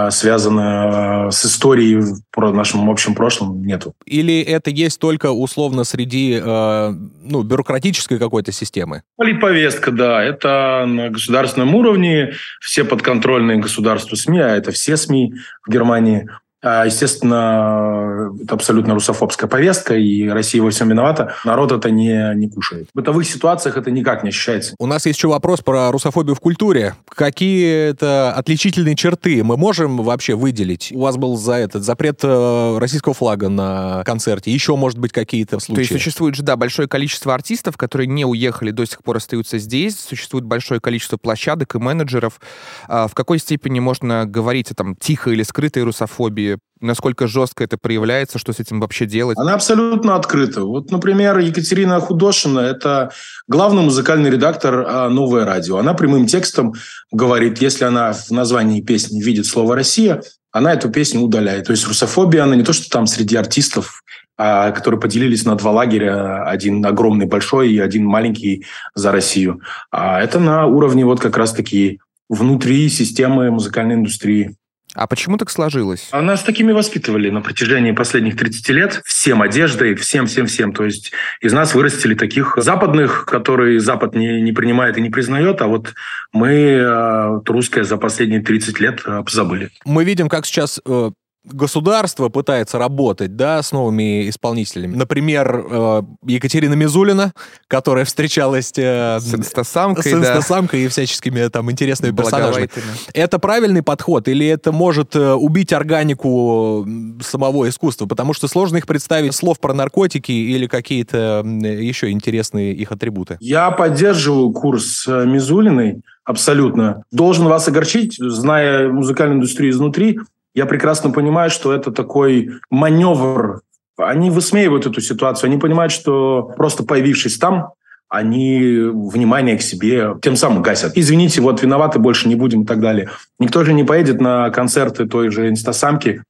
связано 0.10 1.30
с 1.32 1.46
историей 1.46 2.04
про 2.32 2.52
нашем 2.52 2.90
общем 2.90 3.16
прошлом, 3.16 3.64
нету. 3.64 3.94
Или 4.06 4.42
это 4.42 4.70
есть 4.70 5.00
только 5.00 5.32
условно 5.32 5.84
среди 5.84 6.40
э, 6.44 6.92
ну, 7.24 7.44
бюрократической 7.44 8.20
какой-то 8.20 8.52
системы? 8.52 9.04
Политповестка, 9.16 9.92
да. 9.92 10.24
Это 10.24 10.86
на 10.86 11.10
государственном 11.10 11.74
уровне. 11.76 12.34
Все 12.60 12.84
подконтрольные 12.84 13.58
государству 13.58 14.16
СМИ, 14.16 14.40
а 14.40 14.56
это 14.56 14.72
все 14.72 14.98
СМИ 14.98 15.34
в 15.66 15.72
Германии, 15.72 16.28
а, 16.30 16.40
естественно, 16.64 18.34
это 18.42 18.56
абсолютно 18.56 18.94
русофобская 18.96 19.50
повестка, 19.50 19.96
и 19.96 20.28
Россия 20.28 20.62
во 20.62 20.72
всем 20.72 20.90
виновата. 20.90 21.36
Народ 21.46 21.72
это 21.72 21.92
не, 21.92 22.34
не 22.36 22.50
кушает. 22.50 22.88
В 22.94 22.98
бытовых 22.98 23.28
ситуациях 23.28 23.78
это 23.78 23.92
никак 23.92 24.24
не 24.24 24.30
ощущается. 24.30 24.76
У 24.80 24.88
нас 24.88 25.06
есть 25.06 25.20
еще 25.20 25.28
вопрос 25.28 25.62
про 25.62 25.92
русофобию 25.92 26.36
в 26.36 26.40
культуре. 26.40 26.96
Какие 27.10 27.90
это 27.90 28.34
отличительные 28.34 28.96
черты 28.96 29.44
мы 29.44 29.58
можем 29.58 29.98
вообще 29.98 30.36
выделить? 30.36 30.92
У 30.94 31.02
вас 31.02 31.18
был 31.18 31.38
за 31.38 31.54
этот 31.54 31.84
запрет 31.84 32.22
э, 32.24 32.78
российского 32.80 33.14
флага 33.14 33.50
на 33.50 34.04
концерте. 34.04 34.52
Еще, 34.52 34.76
может 34.76 34.98
быть, 34.98 35.12
какие-то 35.12 35.60
случаи? 35.60 35.76
То 35.76 35.82
есть 35.82 35.94
существует 35.94 36.36
же, 36.36 36.44
да, 36.44 36.56
большое 36.56 36.88
количество 36.88 37.34
артистов, 37.34 37.78
которые 37.78 38.08
не 38.08 38.26
уехали, 38.26 38.72
до 38.72 38.86
сих 38.86 39.04
пор 39.04 39.18
остаются 39.18 39.60
здесь. 39.60 40.00
Существует 40.00 40.46
большое 40.46 40.80
количество 40.80 41.18
площадок 41.18 41.76
и 41.76 41.78
менеджеров. 41.78 42.40
А 42.88 43.08
в 43.08 43.14
какой 43.14 43.40
степени 43.40 43.80
можно 43.80 44.26
говорить 44.26 44.72
о 44.72 44.76
там 44.76 44.96
тихой 44.96 45.34
или 45.34 45.44
скрытой 45.44 45.84
русофобии? 45.84 46.57
Насколько 46.80 47.28
жестко 47.28 47.64
это 47.64 47.78
проявляется, 47.78 48.40
что 48.40 48.54
с 48.54 48.60
этим 48.60 48.80
вообще 48.80 49.06
делать? 49.06 49.38
Она 49.38 49.54
абсолютно 49.54 50.16
открыта. 50.16 50.64
Вот, 50.64 50.92
например, 50.92 51.38
Екатерина 51.40 52.00
Худошина– 52.00 52.60
это 52.62 53.12
главный 53.48 53.84
музыкальный 53.84 54.30
редактор 54.30 54.86
а, 54.88 55.10
«Новое 55.10 55.46
радио». 55.46 55.78
Она 55.78 55.94
прямым 55.94 56.28
текстом 56.28 56.74
говорит, 57.12 57.62
если 57.62 57.86
она 57.86 58.14
в 58.14 58.32
названии 58.32 58.82
песни 58.82 59.22
видит 59.22 59.46
слово 59.46 59.76
«Россия», 59.76 60.22
она 60.52 60.74
эту 60.74 60.90
песню 60.90 61.22
удаляет. 61.22 61.66
То 61.66 61.72
есть 61.72 61.88
русофобия, 61.88 62.44
она 62.44 62.56
не 62.56 62.64
то, 62.64 62.74
что 62.74 62.90
там 62.90 63.06
среди 63.06 63.36
артистов, 63.36 64.02
а, 64.38 64.72
которые 64.72 65.00
поделились 65.00 65.46
на 65.46 65.56
два 65.56 65.72
лагеря, 65.72 66.44
один 66.44 66.86
огромный 66.86 67.26
большой 67.26 67.72
и 67.72 67.80
один 67.80 68.06
маленький 68.06 68.66
за 68.96 69.12
Россию. 69.12 69.62
А 69.92 70.22
это 70.22 70.40
на 70.40 70.66
уровне 70.68 71.06
вот 71.06 71.20
как 71.20 71.38
раз-таки 71.38 72.00
внутри 72.30 72.90
системы 72.90 73.52
музыкальной 73.52 73.96
индустрии. 73.96 74.56
А 74.98 75.06
почему 75.06 75.38
так 75.38 75.52
сложилось? 75.52 76.08
А 76.12 76.24
нас 76.24 76.42
такими 76.42 76.72
воспитывали 76.72 77.30
на 77.30 77.42
протяжении 77.42 77.92
последних 77.92 78.36
30 78.36 78.70
лет. 78.70 79.02
Всем 79.06 79.44
одеждой, 79.44 79.94
всем-всем-всем. 79.94 80.74
То 80.74 80.86
есть 80.86 81.12
из 81.40 81.54
нас 81.54 81.76
вырастили 81.76 82.16
таких 82.16 82.56
западных, 82.58 83.26
которые 83.26 83.80
Запад 83.80 84.16
не, 84.16 84.42
не 84.42 84.54
принимает 84.54 84.98
и 84.98 85.02
не 85.02 85.12
признает, 85.12 85.62
а 85.62 85.68
вот 85.68 85.94
мы 86.34 86.50
э, 86.50 87.40
русское 87.46 87.84
за 87.84 87.98
последние 87.98 88.42
30 88.42 88.80
лет 88.80 89.02
э, 89.06 89.24
забыли. 89.30 89.70
Мы 89.86 90.04
видим, 90.04 90.30
как 90.30 90.48
сейчас 90.48 90.82
э, 90.84 91.12
государство 91.52 92.30
пытается 92.30 92.78
работать, 92.78 93.36
да, 93.36 93.62
с 93.62 93.72
новыми 93.72 94.30
исполнителями. 94.30 94.96
Например, 94.96 95.66
э, 95.70 96.02
Екатерина 96.26 96.74
Мизулина, 96.74 97.34
которая 97.68 98.06
встречалась 98.06 98.72
э, 98.76 99.20
с 99.20 99.34
инстасамкой, 99.34 100.04
с 100.04 100.14
инстасамкой 100.14 100.82
да. 100.82 100.86
и 100.86 100.90
всяческими 100.90 101.48
там 101.48 101.72
интересными 101.72 102.16
персонажами. 102.16 102.70
Это 103.14 103.40
правильный 103.40 103.84
подход 103.84 104.28
или 104.28 104.46
это 104.46 104.72
может 104.72 105.16
э, 105.16 105.34
убить 105.34 105.74
органику 105.74 106.86
самого 107.22 107.70
искусства? 107.70 108.06
Потому 108.06 108.34
что 108.34 108.48
сложно 108.48 108.78
их 108.78 108.88
представить 108.88 109.36
слов 109.36 109.60
про 109.60 109.74
наркотики 109.74 110.32
или 110.32 110.68
какие-то 110.68 111.44
еще 111.46 112.12
интересные 112.12 112.74
их 112.74 112.92
атрибуты. 112.92 113.38
Я 113.40 113.72
поддерживаю 113.72 114.52
курс 114.52 115.08
Мизулиной 115.08 116.02
абсолютно. 116.28 117.04
Должен 117.12 117.46
вас 117.46 117.68
огорчить, 117.68 118.18
зная 118.20 118.90
музыкальную 118.90 119.38
индустрию 119.38 119.72
изнутри, 119.72 120.20
я 120.58 120.66
прекрасно 120.66 121.12
понимаю, 121.12 121.52
что 121.52 121.72
это 121.72 121.92
такой 121.92 122.50
маневр. 122.72 123.62
Они 123.96 124.32
высмеивают 124.32 124.88
эту 124.88 125.02
ситуацию, 125.02 125.50
они 125.50 125.60
понимают, 125.60 125.94
что 125.94 126.52
просто 126.58 126.84
появившись 126.84 127.38
там, 127.38 127.74
они 128.10 128.80
внимание 128.92 129.56
к 129.56 129.62
себе 129.62 130.16
тем 130.20 130.36
самым 130.36 130.64
гасят. 130.64 130.94
Извините, 130.96 131.42
вот 131.42 131.62
виноваты, 131.62 132.00
больше 132.00 132.28
не 132.28 132.34
будем 132.34 132.64
и 132.64 132.66
так 132.66 132.80
далее. 132.80 133.12
Никто 133.38 133.64
же 133.64 133.74
не 133.74 133.84
поедет 133.84 134.20
на 134.20 134.50
концерты 134.50 135.06
той 135.06 135.30
же 135.30 135.48
инстасамки, 135.48 136.24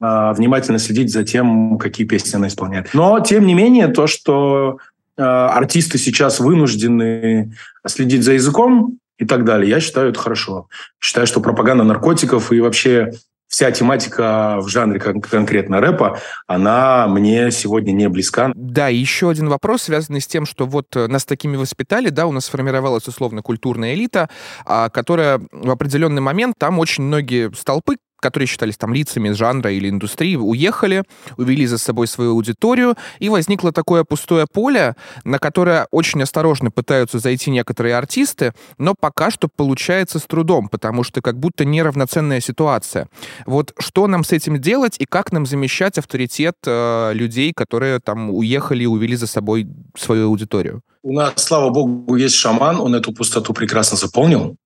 а, 0.00 0.32
внимательно 0.32 0.80
следить 0.80 1.12
за 1.12 1.22
тем, 1.22 1.78
какие 1.78 2.04
песни 2.04 2.34
она 2.34 2.48
исполняет. 2.48 2.90
Но, 2.94 3.20
тем 3.20 3.46
не 3.46 3.54
менее, 3.54 3.86
то, 3.86 4.08
что 4.08 4.78
а, 5.16 5.50
артисты 5.50 5.98
сейчас 5.98 6.40
вынуждены 6.40 7.54
следить 7.86 8.24
за 8.24 8.32
языком 8.32 8.98
и 9.18 9.24
так 9.24 9.44
далее, 9.44 9.70
я 9.70 9.78
считаю, 9.78 10.10
это 10.10 10.18
хорошо. 10.18 10.66
Считаю, 10.98 11.28
что 11.28 11.40
пропаганда 11.40 11.84
наркотиков 11.84 12.50
и 12.50 12.60
вообще 12.60 13.12
вся 13.48 13.70
тематика 13.70 14.58
в 14.60 14.68
жанре 14.68 15.00
кон- 15.00 15.20
конкретно 15.20 15.80
рэпа, 15.80 16.20
она 16.46 17.06
мне 17.08 17.50
сегодня 17.50 17.92
не 17.92 18.08
близка. 18.08 18.52
Да, 18.54 18.88
еще 18.88 19.30
один 19.30 19.48
вопрос, 19.48 19.82
связанный 19.82 20.20
с 20.20 20.26
тем, 20.26 20.46
что 20.46 20.66
вот 20.66 20.94
э, 20.96 21.06
нас 21.08 21.24
такими 21.24 21.56
воспитали, 21.56 22.10
да, 22.10 22.26
у 22.26 22.32
нас 22.32 22.44
сформировалась 22.44 23.08
условно 23.08 23.42
культурная 23.42 23.94
элита, 23.94 24.28
а, 24.64 24.90
которая 24.90 25.40
в 25.50 25.70
определенный 25.70 26.20
момент, 26.20 26.56
там 26.58 26.78
очень 26.78 27.04
многие 27.04 27.50
столпы, 27.54 27.96
которые 28.20 28.46
считались 28.46 28.76
там 28.76 28.92
лицами 28.94 29.30
жанра 29.30 29.72
или 29.72 29.88
индустрии, 29.88 30.36
уехали, 30.36 31.04
увели 31.36 31.66
за 31.66 31.78
собой 31.78 32.06
свою 32.06 32.32
аудиторию, 32.32 32.96
и 33.18 33.28
возникло 33.28 33.72
такое 33.72 34.04
пустое 34.04 34.46
поле, 34.50 34.96
на 35.24 35.38
которое 35.38 35.86
очень 35.90 36.22
осторожно 36.22 36.70
пытаются 36.70 37.18
зайти 37.18 37.50
некоторые 37.50 37.96
артисты, 37.96 38.52
но 38.78 38.94
пока 38.98 39.30
что 39.30 39.48
получается 39.48 40.18
с 40.18 40.22
трудом, 40.22 40.68
потому 40.68 41.04
что 41.04 41.20
как 41.20 41.38
будто 41.38 41.64
неравноценная 41.64 42.40
ситуация. 42.40 43.08
Вот 43.46 43.72
что 43.78 44.06
нам 44.06 44.24
с 44.24 44.32
этим 44.32 44.60
делать 44.60 44.96
и 44.98 45.04
как 45.04 45.32
нам 45.32 45.46
замещать 45.46 45.98
авторитет 45.98 46.56
э, 46.66 47.12
людей, 47.14 47.52
которые 47.52 48.00
там 48.00 48.30
уехали 48.30 48.84
и 48.84 48.86
увели 48.86 49.16
за 49.16 49.26
собой 49.26 49.66
свою 49.96 50.26
аудиторию? 50.28 50.82
У 51.02 51.12
нас, 51.12 51.34
слава 51.36 51.70
богу, 51.70 52.16
есть 52.16 52.34
шаман, 52.34 52.80
он 52.80 52.94
эту 52.94 53.12
пустоту 53.12 53.54
прекрасно 53.54 53.96
заполнил. 53.96 54.56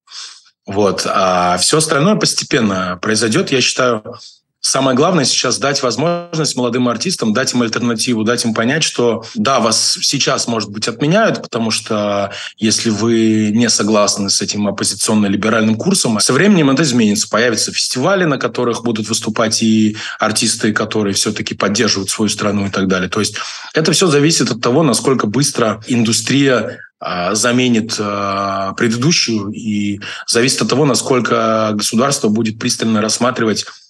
Вот. 0.66 1.06
А 1.06 1.56
все 1.58 1.78
остальное 1.78 2.14
постепенно 2.16 2.98
произойдет. 3.00 3.50
Я 3.50 3.60
считаю, 3.60 4.02
самое 4.60 4.96
главное 4.96 5.24
сейчас 5.24 5.58
дать 5.58 5.82
возможность 5.82 6.56
молодым 6.56 6.88
артистам, 6.88 7.32
дать 7.32 7.52
им 7.52 7.62
альтернативу, 7.62 8.22
дать 8.22 8.44
им 8.44 8.54
понять, 8.54 8.84
что 8.84 9.24
да, 9.34 9.58
вас 9.58 9.98
сейчас, 10.00 10.46
может 10.46 10.70
быть, 10.70 10.86
отменяют, 10.86 11.42
потому 11.42 11.72
что 11.72 12.32
если 12.58 12.90
вы 12.90 13.50
не 13.52 13.68
согласны 13.68 14.30
с 14.30 14.40
этим 14.40 14.68
оппозиционно-либеральным 14.68 15.74
курсом, 15.74 16.20
со 16.20 16.32
временем 16.32 16.70
это 16.70 16.84
изменится. 16.84 17.28
Появятся 17.28 17.72
фестивали, 17.72 18.24
на 18.24 18.38
которых 18.38 18.84
будут 18.84 19.08
выступать 19.08 19.62
и 19.62 19.96
артисты, 20.20 20.72
которые 20.72 21.14
все-таки 21.14 21.54
поддерживают 21.54 22.10
свою 22.10 22.28
страну 22.28 22.66
и 22.66 22.70
так 22.70 22.86
далее. 22.86 23.08
То 23.08 23.18
есть 23.18 23.36
это 23.74 23.90
все 23.90 24.06
зависит 24.06 24.50
от 24.52 24.60
того, 24.60 24.84
насколько 24.84 25.26
быстро 25.26 25.82
индустрия 25.88 26.78
заменит 27.32 27.96
а, 27.98 28.74
предыдущую 28.74 29.50
и 29.50 30.00
зависит 30.26 30.62
от 30.62 30.68
того, 30.68 30.84
насколько 30.84 31.70
государство 31.74 32.28
будет 32.28 32.58
пристально 32.58 33.00
рассматривать 33.00 33.64
а, 33.64 33.81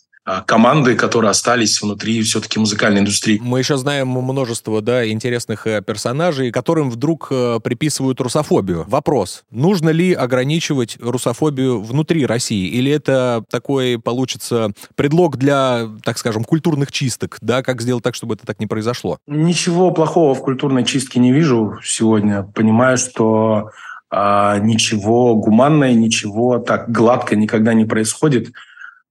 команды, 0.47 0.95
которые 0.95 1.31
остались 1.31 1.83
внутри 1.83 2.23
все-таки 2.23 2.59
музыкальной 2.59 3.01
индустрии. 3.01 3.41
Мы 3.43 3.59
еще 3.59 3.77
знаем 3.77 4.09
множество 4.09 4.81
да, 4.81 5.09
интересных 5.09 5.67
э, 5.67 5.83
персонажей, 5.83 6.53
которым 6.53 6.91
вдруг 6.91 7.29
э, 7.31 7.59
приписывают 7.63 8.21
русофобию. 8.21 8.85
Вопрос, 8.87 9.45
нужно 9.51 9.91
ли 9.91 10.13
ограничивать 10.13 10.97
русофобию 11.01 11.83
внутри 11.83 12.25
России? 12.25 12.69
Или 12.69 12.93
это 12.93 13.45
такой 13.51 13.99
получится 13.99 14.73
предлог 14.95 15.37
для, 15.39 15.89
так 16.05 16.19
скажем, 16.19 16.45
культурных 16.45 16.93
чисток? 16.93 17.39
Да, 17.41 17.63
как 17.63 17.83
сделать 17.83 18.05
так, 18.05 18.15
чтобы 18.15 18.35
это 18.35 18.47
так 18.47 18.61
не 18.61 18.67
произошло? 18.67 19.19
Ничего 19.27 19.91
плохого 19.91 20.35
в 20.35 20.41
культурной 20.41 20.85
чистке 20.85 21.19
не 21.19 21.33
вижу 21.33 21.79
сегодня. 21.83 22.45
Понимаю, 22.55 22.97
что 22.97 23.71
а, 24.09 24.59
ничего 24.59 25.35
гуманное, 25.35 25.95
ничего 25.95 26.59
так 26.59 26.91
гладко 26.91 27.35
никогда 27.35 27.75
не 27.75 27.87
происходит. 27.87 28.53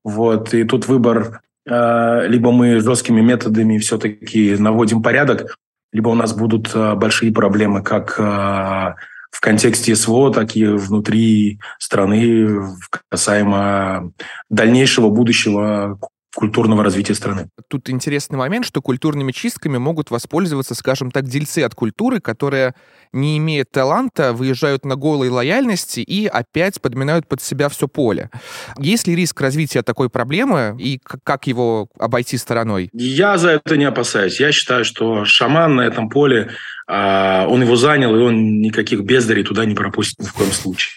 Вот, 0.03 0.53
и 0.53 0.63
тут 0.63 0.87
выбор, 0.87 1.41
э, 1.67 2.27
либо 2.27 2.51
мы 2.51 2.79
жесткими 2.79 3.21
методами 3.21 3.77
все-таки 3.77 4.55
наводим 4.57 5.01
порядок, 5.03 5.57
либо 5.91 6.09
у 6.09 6.15
нас 6.15 6.33
будут 6.33 6.71
э, 6.73 6.95
большие 6.95 7.31
проблемы 7.31 7.83
как 7.83 8.19
э, 8.19 8.23
в 8.23 9.39
контексте 9.39 9.95
СВО, 9.95 10.33
так 10.33 10.55
и 10.55 10.65
внутри 10.65 11.59
страны 11.79 12.63
касаемо 13.09 14.11
дальнейшего 14.49 15.09
будущего 15.09 15.99
культурного 16.35 16.83
развития 16.83 17.13
страны. 17.13 17.49
Тут 17.67 17.89
интересный 17.89 18.37
момент, 18.37 18.65
что 18.65 18.81
культурными 18.81 19.31
чистками 19.31 19.77
могут 19.77 20.11
воспользоваться, 20.11 20.75
скажем 20.75 21.11
так, 21.11 21.25
дельцы 21.25 21.59
от 21.59 21.75
культуры, 21.75 22.19
которые, 22.19 22.73
не 23.11 23.37
имея 23.37 23.65
таланта, 23.65 24.33
выезжают 24.33 24.85
на 24.85 24.95
голой 24.95 25.29
лояльности 25.29 25.99
и 25.99 26.27
опять 26.27 26.81
подминают 26.81 27.27
под 27.27 27.41
себя 27.41 27.69
все 27.69 27.87
поле. 27.87 28.29
Есть 28.77 29.07
ли 29.07 29.15
риск 29.15 29.41
развития 29.41 29.81
такой 29.81 30.09
проблемы 30.09 30.75
и 30.79 30.99
как 31.23 31.47
его 31.47 31.89
обойти 31.99 32.37
стороной? 32.37 32.89
Я 32.93 33.37
за 33.37 33.51
это 33.51 33.77
не 33.77 33.85
опасаюсь. 33.85 34.39
Я 34.39 34.51
считаю, 34.51 34.85
что 34.85 35.25
шаман 35.25 35.75
на 35.75 35.81
этом 35.81 36.09
поле 36.09 36.51
он 36.91 37.61
его 37.61 37.75
занял, 37.75 38.15
и 38.15 38.19
он 38.19 38.59
никаких 38.59 39.01
бездарей 39.01 39.43
туда 39.43 39.65
не 39.65 39.75
пропустит 39.75 40.19
ни 40.19 40.25
в 40.25 40.33
коем 40.33 40.51
случае. 40.51 40.93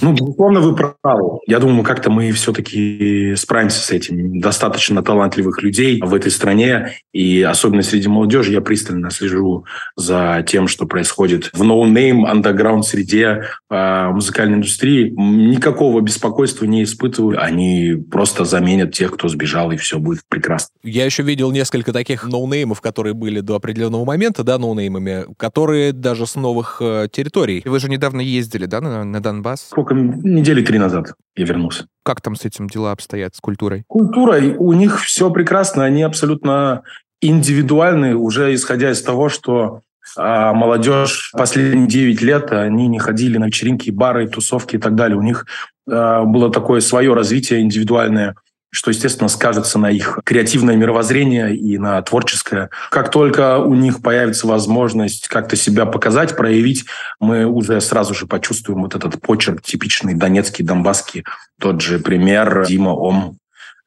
Ну, 0.00 0.12
безусловно, 0.12 0.60
вы 0.60 0.74
правы. 0.74 1.38
Я 1.46 1.60
думаю, 1.60 1.84
как-то 1.84 2.10
мы 2.10 2.32
все-таки 2.32 3.34
справимся 3.36 3.80
с 3.80 3.90
этим. 3.90 4.40
Достаточно 4.40 5.02
талантливых 5.02 5.62
людей 5.62 6.00
в 6.02 6.14
этой 6.14 6.30
стране, 6.30 6.94
и 7.12 7.42
особенно 7.42 7.82
среди 7.82 8.08
молодежи 8.08 8.52
я 8.52 8.60
пристально 8.60 9.10
слежу 9.10 9.64
за 9.96 10.44
тем, 10.46 10.66
что 10.68 10.86
происходит 10.86 11.50
в 11.52 11.62
ноунейм, 11.62 12.24
но 12.24 12.30
андеграунд 12.30 12.84
среде 12.84 13.44
э, 13.70 14.08
музыкальной 14.08 14.56
индустрии. 14.56 15.10
Никакого 15.16 16.00
беспокойства 16.00 16.64
не 16.64 16.84
испытываю. 16.84 17.42
Они 17.42 17.94
просто 18.10 18.44
заменят 18.44 18.92
тех, 18.92 19.12
кто 19.12 19.28
сбежал, 19.28 19.70
и 19.72 19.76
все 19.76 19.98
будет 19.98 20.22
прекрасно. 20.28 20.70
Я 20.82 21.04
еще 21.04 21.22
видел 21.22 21.50
несколько 21.50 21.92
таких 21.92 22.24
ноунеймов, 22.24 22.80
которые 22.80 23.14
были 23.14 23.40
до 23.40 23.56
определенного 23.56 24.04
момента, 24.04 24.44
да, 24.44 24.58
ноунеймами, 24.58 25.26
которые 25.36 25.92
даже 25.92 26.26
с 26.26 26.34
новых 26.36 26.78
э, 26.80 27.08
территорий. 27.10 27.62
Вы 27.64 27.78
же 27.80 27.88
недавно 27.88 28.20
ездили, 28.20 28.66
да, 28.66 28.80
на, 28.80 29.04
на 29.04 29.20
Донбасс? 29.20 29.68
Сколько? 29.68 29.94
Недели 29.94 30.62
три 30.62 30.78
назад 30.78 31.14
я 31.36 31.44
вернулся. 31.44 31.86
Как 32.04 32.20
там 32.20 32.36
с 32.36 32.44
этим 32.44 32.68
дела 32.68 32.92
обстоят, 32.92 33.34
с 33.34 33.40
культурой? 33.40 33.84
Культурой 33.86 34.54
у 34.56 34.72
них 34.72 35.00
все 35.02 35.30
прекрасно, 35.30 35.84
они 35.84 36.02
абсолютно 36.02 36.82
индивидуальны, 37.20 38.14
уже 38.14 38.54
исходя 38.54 38.90
из 38.90 39.02
того, 39.02 39.28
что 39.28 39.82
а 40.16 40.54
молодежь 40.54 41.32
последние 41.32 41.86
9 41.86 42.22
лет, 42.22 42.52
они 42.52 42.88
не 42.88 42.98
ходили 42.98 43.36
на 43.38 43.46
вечеринки, 43.46 43.90
бары, 43.90 44.26
тусовки 44.26 44.76
и 44.76 44.78
так 44.78 44.94
далее. 44.94 45.18
У 45.18 45.22
них 45.22 45.46
а, 45.88 46.24
было 46.24 46.50
такое 46.50 46.80
свое 46.80 47.12
развитие 47.12 47.60
индивидуальное 47.60 48.34
что, 48.70 48.90
естественно, 48.90 49.28
скажется 49.28 49.78
на 49.78 49.90
их 49.90 50.18
креативное 50.24 50.76
мировоззрение 50.76 51.56
и 51.56 51.78
на 51.78 52.00
творческое. 52.02 52.70
Как 52.90 53.10
только 53.10 53.58
у 53.58 53.74
них 53.74 54.02
появится 54.02 54.46
возможность 54.46 55.28
как-то 55.28 55.56
себя 55.56 55.86
показать, 55.86 56.36
проявить, 56.36 56.84
мы 57.18 57.46
уже 57.46 57.80
сразу 57.80 58.14
же 58.14 58.26
почувствуем 58.26 58.82
вот 58.82 58.94
этот 58.94 59.20
почерк 59.20 59.62
типичный 59.62 60.14
донецкий, 60.14 60.64
донбасский. 60.64 61.24
Тот 61.60 61.80
же 61.80 61.98
пример 61.98 62.66
Дима 62.66 62.90
Ом, 62.90 63.38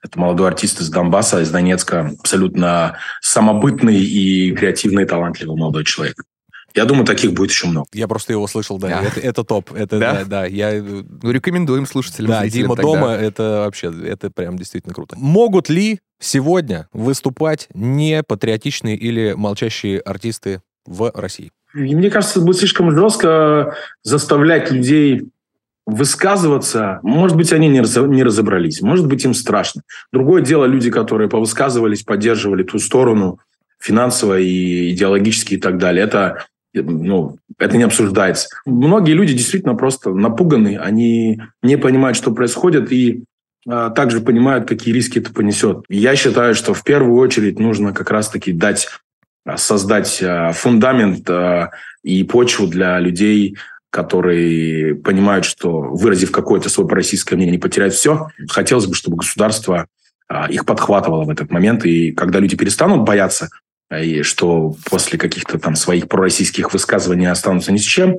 это 0.04 0.20
молодой 0.20 0.48
артист 0.48 0.82
из 0.82 0.90
Донбасса, 0.90 1.42
из 1.42 1.52
Донецка, 1.52 2.12
абсолютно 2.20 2.98
самобытный 3.22 4.02
и 4.02 4.52
креативный, 4.52 5.06
талантливый 5.06 5.56
молодой 5.56 5.86
человек. 5.86 6.24
Я 6.74 6.86
думаю, 6.86 7.06
таких 7.06 7.34
будет 7.34 7.52
еще 7.52 7.68
много. 7.68 7.88
Я 7.94 8.08
просто 8.08 8.34
его 8.34 8.48
слышал, 8.48 8.78
да. 8.78 8.88
да. 8.88 9.02
Это, 9.04 9.20
это 9.20 9.44
топ. 9.44 9.74
Это, 9.74 10.00
да? 10.00 10.14
да, 10.14 10.26
да. 10.26 10.46
Я... 10.46 10.82
Ну, 10.82 11.32
рекомендуем 11.32 11.86
слушателям. 11.86 12.32
Да, 12.32 12.48
Дима 12.48 12.76
тогда. 12.76 12.82
дома, 12.84 13.12
это 13.12 13.64
вообще, 13.66 13.94
это 14.06 14.30
прям 14.30 14.58
действительно 14.58 14.94
круто. 14.94 15.16
Могут 15.18 15.70
ли 15.70 16.00
сегодня 16.20 16.88
выступать 16.94 17.68
не 17.74 18.24
патриотичные 18.24 18.96
или 18.96 19.34
молчащие 19.34 20.00
артисты 20.00 20.62
в 20.86 21.12
России? 21.14 21.52
Мне 21.74 22.10
кажется, 22.10 22.42
будет 22.42 22.58
слишком 22.58 22.92
жестко 22.92 23.76
заставлять 24.04 24.72
людей 24.72 25.30
высказываться, 25.86 27.00
может 27.02 27.36
быть, 27.36 27.52
они 27.52 27.68
не, 27.68 27.82
раз, 27.82 27.96
не 27.96 28.24
разобрались, 28.24 28.82
может 28.82 29.08
быть, 29.08 29.26
им 29.26 29.34
страшно. 29.34 29.82
Другое 30.12 30.42
дело 30.42 30.66
люди, 30.66 30.92
которые 30.92 31.28
повысказывались, 31.28 32.04
поддерживали 32.04 32.64
ту 32.64 32.80
сторону 32.80 33.40
финансово 33.80 34.40
и 34.40 34.92
идеологически 34.92 35.56
и 35.56 35.58
так 35.58 35.78
далее. 35.78 36.06
Это, 36.06 36.46
ну, 36.74 37.38
это 37.58 37.78
не 37.78 37.84
обсуждается. 37.84 38.50
Многие 38.66 39.14
люди 39.14 39.34
действительно 39.34 39.76
просто 39.76 40.12
напуганы, 40.12 40.78
они 40.78 41.42
не 41.62 41.78
понимают, 41.78 42.18
что 42.18 42.32
происходит, 42.32 42.92
и 42.92 43.24
а, 43.68 43.90
также 43.90 44.22
понимают, 44.22 44.68
какие 44.68 44.94
риски 44.94 45.20
это 45.20 45.32
понесет. 45.32 45.84
Я 45.90 46.16
считаю, 46.16 46.56
что 46.56 46.74
в 46.74 46.84
первую 46.84 47.20
очередь 47.20 47.60
нужно 47.60 47.94
как 47.94 48.10
раз-таки 48.12 48.52
дать, 48.52 48.88
а, 49.46 49.58
создать 49.58 50.22
а, 50.24 50.52
фундамент 50.52 51.30
и 52.04 52.24
почву 52.24 52.68
для 52.68 53.00
людей, 53.00 53.58
которые 53.90 54.96
понимают, 54.96 55.46
что 55.46 55.82
выразив 55.82 56.32
какое-то 56.32 56.70
свое 56.70 56.90
российское 56.90 57.36
мнение, 57.36 57.54
не 57.54 57.62
потерять 57.62 57.94
все. 57.94 58.30
Хотелось 58.50 58.88
бы, 58.88 58.96
чтобы 58.96 59.18
государство 59.18 59.88
их 60.48 60.66
подхватывало 60.66 61.26
в 61.26 61.30
этот 61.30 61.52
момент. 61.52 61.86
И 61.86 62.14
когда 62.14 62.40
люди 62.40 62.56
перестанут 62.56 63.02
бояться, 63.02 63.50
и 64.00 64.24
что 64.24 64.76
после 64.90 65.18
каких-то 65.20 65.60
там 65.60 65.76
своих 65.76 66.08
пророссийских 66.08 66.74
высказываний 66.74 67.30
останутся 67.30 67.72
ни 67.72 67.78
с 67.78 67.84
чем, 67.84 68.18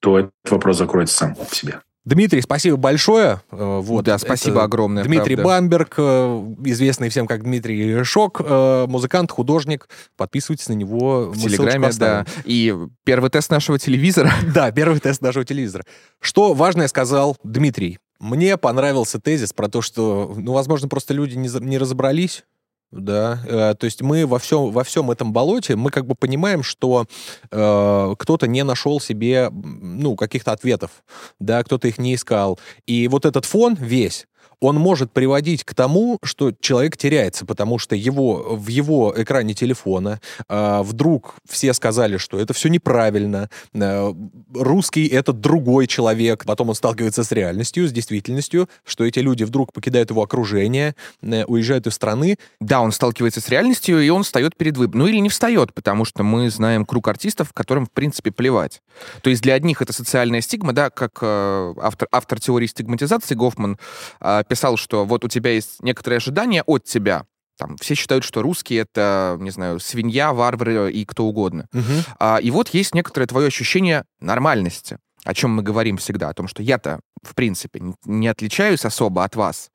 то 0.00 0.18
этот 0.18 0.32
вопрос 0.50 0.78
закроется 0.78 1.16
сам 1.16 1.34
по 1.34 1.54
себе. 1.54 1.80
Дмитрий, 2.06 2.40
спасибо 2.40 2.76
большое. 2.76 3.42
Э, 3.50 3.80
вот, 3.82 4.06
да, 4.06 4.16
спасибо 4.16 4.62
огромное. 4.62 5.04
Дмитрий 5.04 5.36
правда. 5.36 5.60
Бамберг, 5.60 5.94
э, 5.98 6.54
известный 6.64 7.10
всем 7.10 7.26
как 7.26 7.42
Дмитрий 7.42 8.02
Шок, 8.04 8.40
э, 8.42 8.86
музыкант, 8.88 9.30
художник. 9.30 9.86
Подписывайтесь 10.16 10.68
на 10.68 10.72
него. 10.72 11.26
В 11.30 11.38
Телеграме, 11.38 11.90
да. 11.98 12.24
И 12.44 12.74
первый 13.04 13.30
тест 13.30 13.50
нашего 13.50 13.78
телевизора. 13.78 14.32
Да, 14.54 14.72
первый 14.72 14.98
тест 14.98 15.20
нашего 15.20 15.44
телевизора. 15.44 15.84
Что 16.20 16.54
важное 16.54 16.88
сказал 16.88 17.36
Дмитрий. 17.44 17.98
Мне 18.18 18.56
понравился 18.56 19.20
тезис 19.20 19.52
про 19.52 19.68
то, 19.68 19.80
что, 19.80 20.34
ну, 20.36 20.52
возможно, 20.52 20.88
просто 20.88 21.14
люди 21.14 21.36
не, 21.36 21.48
не 21.60 21.78
разобрались 21.78 22.44
да, 22.92 23.40
э, 23.46 23.74
то 23.78 23.84
есть 23.84 24.02
мы 24.02 24.26
во 24.26 24.38
всем, 24.38 24.70
во 24.70 24.84
всем 24.84 25.10
этом 25.10 25.32
болоте, 25.32 25.76
мы 25.76 25.90
как 25.90 26.06
бы 26.06 26.14
понимаем, 26.14 26.62
что 26.62 27.06
э, 27.50 28.14
кто-то 28.18 28.46
не 28.46 28.64
нашел 28.64 29.00
себе, 29.00 29.50
ну, 29.52 30.16
каких-то 30.16 30.52
ответов, 30.52 30.90
да, 31.38 31.62
кто-то 31.62 31.88
их 31.88 31.98
не 31.98 32.14
искал. 32.14 32.58
И 32.86 33.06
вот 33.08 33.26
этот 33.26 33.44
фон 33.44 33.74
весь, 33.74 34.26
он 34.60 34.76
может 34.76 35.12
приводить 35.12 35.64
к 35.64 35.74
тому, 35.74 36.18
что 36.22 36.52
человек 36.60 36.96
теряется, 36.96 37.46
потому 37.46 37.78
что 37.78 37.96
его, 37.96 38.56
в 38.56 38.68
его 38.68 39.12
экране 39.16 39.54
телефона 39.54 40.20
э, 40.48 40.82
вдруг 40.82 41.34
все 41.48 41.72
сказали, 41.72 42.18
что 42.18 42.38
это 42.38 42.52
все 42.52 42.68
неправильно, 42.68 43.48
э, 43.74 44.14
русский— 44.54 45.06
это 45.08 45.32
другой 45.32 45.86
человек, 45.86 46.44
потом 46.44 46.68
он 46.68 46.74
сталкивается 46.74 47.24
с 47.24 47.32
реальностью, 47.32 47.88
с 47.88 47.92
действительностью, 47.92 48.68
что 48.84 49.04
эти 49.04 49.18
люди 49.20 49.44
вдруг 49.44 49.72
покидают 49.72 50.10
его 50.10 50.22
окружение, 50.22 50.94
э, 51.22 51.44
уезжают 51.44 51.86
из 51.86 51.94
страны. 51.94 52.36
Да, 52.60 52.80
он 52.80 52.92
сталкивается 52.92 53.40
с 53.40 53.48
реальностью, 53.48 54.00
и 54.00 54.08
он 54.10 54.22
встает 54.22 54.56
перед 54.56 54.76
выбором. 54.76 55.00
Ну 55.00 55.06
или 55.06 55.18
не 55.18 55.28
встает, 55.28 55.72
потому 55.72 56.04
что 56.04 56.22
мы 56.22 56.50
знаем 56.50 56.84
круг 56.84 57.08
артистов, 57.08 57.52
которым, 57.54 57.86
в 57.86 57.90
принципе, 57.90 58.30
плевать. 58.30 58.82
То 59.22 59.30
есть 59.30 59.42
для 59.42 59.54
одних 59.54 59.80
это 59.80 59.92
социальная 59.92 60.42
стигма, 60.42 60.72
да, 60.72 60.90
как 60.90 61.18
э, 61.22 61.74
автор, 61.80 62.08
автор 62.12 62.40
теории 62.40 62.66
стигматизации 62.66 63.34
Гофман 63.34 63.78
э, 64.20 64.42
писал, 64.50 64.76
что 64.76 65.06
вот 65.06 65.24
у 65.24 65.28
тебя 65.28 65.52
есть 65.52 65.80
некоторые 65.80 66.18
ожидания 66.18 66.64
от 66.66 66.84
тебя, 66.84 67.24
там, 67.56 67.76
все 67.76 67.94
считают, 67.94 68.24
что 68.24 68.42
русские 68.42 68.80
это, 68.80 69.36
не 69.38 69.50
знаю, 69.50 69.78
свинья, 69.80 70.32
варвары 70.32 70.90
и 70.90 71.04
кто 71.04 71.26
угодно. 71.26 71.66
Угу. 71.72 71.82
А, 72.18 72.38
и 72.38 72.50
вот 72.50 72.70
есть 72.70 72.94
некоторое 72.94 73.26
твое 73.26 73.46
ощущение 73.46 74.04
нормальности, 74.18 74.98
о 75.24 75.34
чем 75.34 75.54
мы 75.54 75.62
говорим 75.62 75.98
всегда, 75.98 76.30
о 76.30 76.34
том, 76.34 76.48
что 76.48 76.62
я-то, 76.62 77.00
в 77.22 77.34
принципе, 77.34 77.80
не 78.04 78.28
отличаюсь 78.28 78.84
особо 78.84 79.24
от 79.24 79.36
вас. 79.36 79.70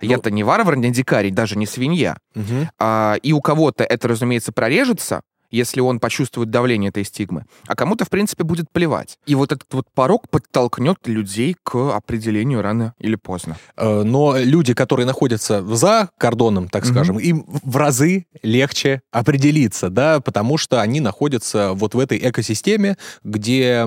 Ну, 0.00 0.08
я-то 0.08 0.30
не 0.30 0.44
варвар, 0.44 0.76
не 0.76 0.90
дикарь, 0.90 1.30
даже 1.30 1.58
не 1.58 1.66
свинья. 1.66 2.18
Угу. 2.34 2.68
А, 2.78 3.16
и 3.22 3.32
у 3.32 3.40
кого-то 3.40 3.84
это, 3.84 4.06
разумеется, 4.06 4.52
прорежется, 4.52 5.22
если 5.50 5.80
он 5.80 6.00
почувствует 6.00 6.50
давление 6.50 6.90
этой 6.90 7.04
стигмы, 7.04 7.44
а 7.66 7.74
кому-то, 7.74 8.04
в 8.04 8.10
принципе, 8.10 8.44
будет 8.44 8.70
плевать. 8.70 9.18
И 9.26 9.34
вот 9.34 9.52
этот 9.52 9.72
вот 9.72 9.86
порог 9.94 10.28
подтолкнет 10.28 10.98
людей 11.06 11.56
к 11.62 11.94
определению 11.94 12.62
рано 12.62 12.94
или 12.98 13.16
поздно. 13.16 13.56
Э, 13.76 14.02
но 14.02 14.36
люди, 14.38 14.74
которые 14.74 15.06
находятся 15.06 15.64
за 15.64 16.10
кордоном, 16.18 16.68
так 16.68 16.84
скажем, 16.86 17.18
mm-hmm. 17.18 17.22
им 17.22 17.44
в 17.46 17.76
разы 17.76 18.26
легче 18.42 19.02
определиться, 19.10 19.90
да, 19.90 20.20
потому 20.20 20.58
что 20.58 20.80
они 20.80 21.00
находятся 21.00 21.72
вот 21.74 21.94
в 21.94 21.98
этой 21.98 22.18
экосистеме, 22.18 22.96
где 23.24 23.86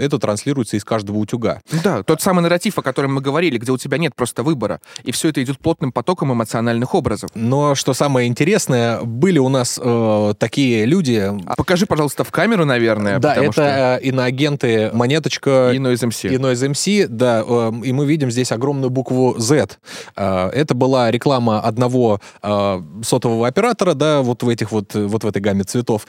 это 0.00 0.18
транслируется 0.18 0.76
из 0.76 0.84
каждого 0.84 1.18
утюга. 1.18 1.60
Да, 1.84 2.02
тот 2.02 2.20
самый 2.22 2.40
нарратив, 2.42 2.78
о 2.78 2.82
котором 2.82 3.14
мы 3.14 3.20
говорили, 3.20 3.58
где 3.58 3.72
у 3.72 3.78
тебя 3.78 3.98
нет 3.98 4.14
просто 4.14 4.42
выбора, 4.42 4.80
и 5.04 5.12
все 5.12 5.28
это 5.28 5.42
идет 5.42 5.58
плотным 5.58 5.92
потоком 5.92 6.32
эмоциональных 6.32 6.94
образов. 6.94 7.30
Но 7.34 7.74
что 7.74 7.94
самое 7.94 8.28
интересное, 8.28 9.00
были 9.02 9.38
у 9.38 9.48
нас 9.48 9.78
э, 9.82 10.34
такие 10.38 10.86
люди, 10.86 11.01
люди... 11.02 11.42
А 11.46 11.56
покажи, 11.56 11.86
пожалуйста, 11.86 12.24
в 12.24 12.30
камеру, 12.30 12.64
наверное. 12.64 13.18
Да, 13.18 13.34
это 13.34 13.52
что... 13.52 13.62
Э, 13.62 14.00
иноагенты 14.02 14.90
Монеточка... 14.92 15.72
И 15.74 15.78
Noise 15.78 16.08
MC. 16.08 16.34
И 16.34 16.36
Noise 16.36 16.70
MC, 16.72 17.06
да. 17.08 17.44
Эм, 17.46 17.82
и 17.82 17.92
мы 17.92 18.06
видим 18.06 18.30
здесь 18.30 18.52
огромную 18.52 18.90
букву 18.90 19.34
Z. 19.38 19.78
Э, 20.16 20.48
это 20.48 20.74
была 20.74 21.10
реклама 21.10 21.60
одного 21.60 22.20
э, 22.42 22.82
сотового 23.04 23.48
оператора, 23.48 23.94
да, 23.94 24.22
вот 24.22 24.42
в 24.42 24.48
этих 24.48 24.72
вот, 24.72 24.94
вот 24.94 25.24
в 25.24 25.26
этой 25.26 25.42
гамме 25.42 25.64
цветов, 25.64 26.06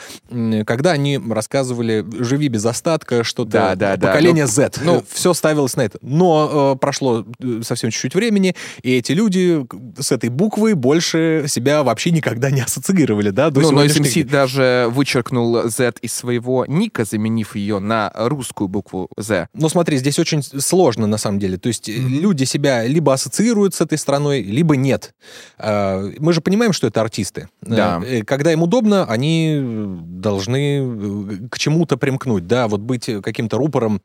когда 0.65 0.91
они 0.91 1.19
рассказывали 1.29 2.05
«Живи 2.19 2.47
без 2.47 2.65
остатка», 2.65 3.23
что-то 3.23 3.75
да, 3.75 3.75
да, 3.75 4.07
поколение 4.07 4.45
да. 4.45 4.51
Z. 4.51 4.71
Ну, 4.83 5.03
все 5.11 5.33
ставилось 5.33 5.75
на 5.75 5.81
это. 5.81 5.97
Но 6.01 6.75
прошло 6.79 7.25
совсем 7.61 7.89
чуть-чуть 7.89 8.15
времени, 8.15 8.55
и 8.81 8.97
эти 8.97 9.11
люди 9.11 9.65
с 9.99 10.11
этой 10.11 10.29
буквой 10.29 10.73
больше 10.73 11.45
себя 11.47 11.83
вообще 11.83 12.11
никогда 12.11 12.51
не 12.51 12.61
ассоциировали, 12.61 13.29
да, 13.29 13.49
до 13.49 13.61
ну, 13.61 13.71
Noise 13.71 14.01
MC 14.01 14.23
даже 14.23 14.82
вычеркнул 14.87 15.69
Z 15.69 15.93
из 16.01 16.13
своего 16.13 16.65
ника, 16.67 17.05
заменив 17.05 17.55
ее 17.55 17.79
на 17.79 18.11
русскую 18.15 18.67
букву 18.67 19.09
Z. 19.17 19.47
Но 19.53 19.69
смотри, 19.69 19.97
здесь 19.97 20.19
очень 20.19 20.43
сложно 20.43 21.07
на 21.07 21.17
самом 21.17 21.39
деле. 21.39 21.57
То 21.57 21.67
есть 21.67 21.89
mm-hmm. 21.89 22.07
люди 22.07 22.43
себя 22.43 22.85
либо 22.85 23.13
ассоциируют 23.13 23.75
с 23.75 23.81
этой 23.81 23.97
страной, 23.97 24.41
либо 24.41 24.75
нет. 24.75 25.13
А, 25.57 26.03
мы 26.19 26.33
же 26.33 26.41
понимаем, 26.41 26.73
что 26.73 26.87
это 26.87 27.01
артисты. 27.01 27.49
Да. 27.61 28.01
Э, 28.05 28.23
когда 28.23 28.51
им 28.51 28.63
удобно, 28.63 29.05
они 29.05 29.61
должны 29.61 30.79
э, 30.79 31.47
к 31.49 31.57
чему-то 31.57 31.97
примкнуть, 31.97 32.47
да, 32.47 32.67
вот 32.67 32.81
быть 32.81 33.09
каким-то 33.21 33.57
рупором 33.57 34.01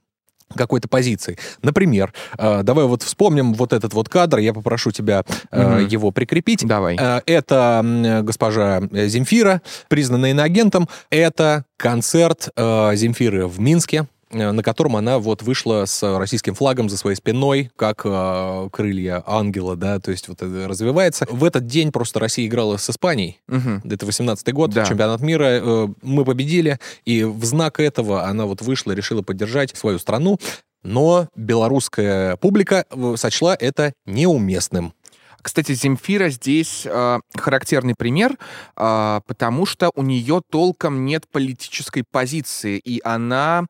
какой-то 0.54 0.88
позиции. 0.88 1.38
Например, 1.62 2.12
э, 2.38 2.62
давай 2.62 2.86
вот 2.86 3.02
вспомним 3.02 3.54
вот 3.54 3.72
этот 3.72 3.94
вот 3.94 4.08
кадр, 4.08 4.38
я 4.38 4.52
попрошу 4.52 4.90
тебя 4.90 5.24
э, 5.50 5.82
угу. 5.82 5.86
его 5.86 6.10
прикрепить. 6.10 6.66
Давай. 6.66 6.96
Э, 6.98 7.20
это 7.26 8.22
госпожа 8.22 8.80
Земфира, 8.92 9.62
признанная 9.88 10.30
иноагентом. 10.30 10.88
Это 11.10 11.64
концерт 11.76 12.48
Земфиры 12.56 13.46
в 13.46 13.60
Минске 13.60 13.98
Э, 13.98 14.17
на 14.30 14.62
котором 14.62 14.96
она 14.96 15.18
вот 15.18 15.42
вышла 15.42 15.84
с 15.86 16.18
российским 16.18 16.54
флагом 16.54 16.88
за 16.88 16.96
своей 16.96 17.16
спиной, 17.16 17.70
как 17.76 18.02
э, 18.04 18.68
крылья 18.72 19.22
ангела, 19.26 19.76
да, 19.76 19.98
то 20.00 20.10
есть 20.10 20.28
вот 20.28 20.42
это 20.42 20.68
развивается. 20.68 21.26
В 21.30 21.44
этот 21.44 21.66
день 21.66 21.92
просто 21.92 22.20
Россия 22.20 22.46
играла 22.46 22.76
с 22.76 22.90
Испанией, 22.90 23.40
угу. 23.48 23.80
это 23.84 24.06
18-й 24.06 24.52
год, 24.52 24.70
да. 24.70 24.84
чемпионат 24.84 25.20
мира, 25.20 25.44
э, 25.44 25.88
мы 26.02 26.24
победили, 26.24 26.78
и 27.04 27.24
в 27.24 27.44
знак 27.44 27.80
этого 27.80 28.24
она 28.24 28.46
вот 28.46 28.60
вышла, 28.62 28.92
решила 28.92 29.22
поддержать 29.22 29.76
свою 29.76 29.98
страну, 29.98 30.38
но 30.82 31.28
белорусская 31.34 32.36
публика 32.36 32.84
э, 32.90 33.14
сочла 33.16 33.56
это 33.58 33.92
неуместным. 34.06 34.92
Кстати, 35.40 35.72
Земфира 35.72 36.28
здесь 36.30 36.82
э, 36.84 37.18
характерный 37.34 37.94
пример, 37.96 38.36
э, 38.76 39.20
потому 39.26 39.66
что 39.66 39.90
у 39.94 40.02
нее 40.02 40.42
толком 40.50 41.04
нет 41.04 41.24
политической 41.30 42.04
позиции, 42.10 42.78
и 42.78 43.00
она 43.04 43.66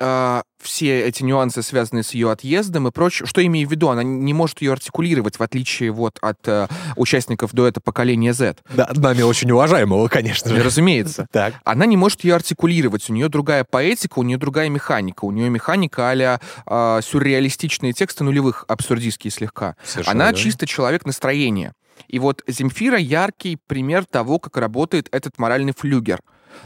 э, 0.00 0.42
все 0.60 1.02
эти 1.02 1.22
нюансы, 1.22 1.62
связанные 1.62 2.02
с 2.02 2.12
ее 2.12 2.30
отъездом 2.30 2.88
и 2.88 2.90
прочее, 2.90 3.26
что 3.26 3.44
имею 3.44 3.68
в 3.68 3.70
виду, 3.70 3.88
она 3.88 4.02
не 4.02 4.34
может 4.34 4.60
ее 4.60 4.72
артикулировать, 4.72 5.38
в 5.38 5.42
отличие 5.42 5.90
вот 5.90 6.18
от 6.20 6.46
э, 6.46 6.66
участников 6.96 7.52
дуэта 7.52 7.80
поколения 7.80 8.32
Z. 8.32 8.56
Да, 8.74 8.90
нами 8.94 9.22
очень 9.22 9.50
уважаемого, 9.50 10.08
конечно 10.08 10.50
же. 10.50 10.62
Разумеется. 10.62 11.26
Так. 11.38 11.54
Она 11.64 11.86
не 11.86 11.96
может 11.96 12.24
ее 12.24 12.34
артикулировать, 12.34 13.08
у 13.10 13.12
нее 13.12 13.28
другая 13.28 13.62
поэтика, 13.62 14.18
у 14.18 14.22
нее 14.22 14.38
другая 14.38 14.68
механика, 14.70 15.24
у 15.24 15.30
нее 15.30 15.50
механика 15.50 16.10
а 16.10 16.98
э, 16.98 17.02
сюрреалистичные 17.02 17.92
тексты 17.92 18.24
нулевых, 18.24 18.64
абсурдистские 18.66 19.30
слегка. 19.30 19.76
Совершенно, 19.84 20.24
она 20.24 20.32
да? 20.32 20.36
чисто 20.36 20.66
человек 20.66 21.04
настроения. 21.04 21.74
И 22.08 22.18
вот 22.18 22.42
Земфира 22.46 22.98
яркий 22.98 23.58
пример 23.66 24.04
того, 24.04 24.38
как 24.38 24.56
работает 24.56 25.08
этот 25.12 25.38
моральный 25.38 25.74
флюгер 25.76 26.20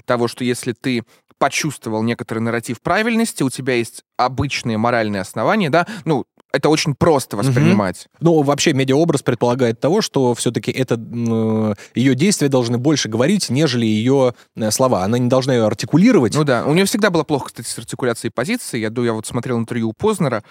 того, 0.05 0.29
что 0.29 0.45
если 0.45 0.73
ты 0.73 1.05
почувствовал 1.42 2.05
некоторый 2.05 2.38
нарратив 2.38 2.81
правильности, 2.81 3.42
у 3.42 3.50
тебя 3.50 3.74
есть 3.74 4.05
обычные 4.16 4.78
моральные 4.78 5.22
основания, 5.22 5.70
да, 5.70 5.88
ну, 6.05 6.24
это 6.52 6.68
очень 6.68 6.94
просто 6.94 7.37
воспринимать. 7.37 8.09
Ну, 8.20 8.42
вообще, 8.42 8.74
медиаобраз 8.74 9.22
предполагает 9.22 9.80
того, 9.80 10.03
что 10.03 10.34
все-таки 10.34 10.70
это 10.70 10.97
э, 11.01 11.74
ее 11.95 12.14
действия 12.14 12.49
должны 12.49 12.76
больше 12.76 13.09
говорить, 13.09 13.49
нежели 13.49 13.86
ее 13.86 14.34
э, 14.55 14.70
слова. 14.70 15.03
Она 15.03 15.16
не 15.18 15.28
должна 15.30 15.55
ее 15.55 15.64
артикулировать. 15.64 16.34
Ну 16.34 16.45
да, 16.45 16.64
у 16.66 16.74
нее 16.74 16.84
всегда 16.84 17.09
было 17.11 17.24
плохо, 17.24 17.47
кстати, 17.47 17.66
с 17.66 17.78
артикуляцией 17.78 18.30
позиции. 18.30 18.78
Я, 18.78 18.93
я 19.03 19.12
вот 19.14 19.26
смотрел 19.26 19.59
интервью 19.59 19.88
у 19.88 19.93
Познера, 19.95 20.45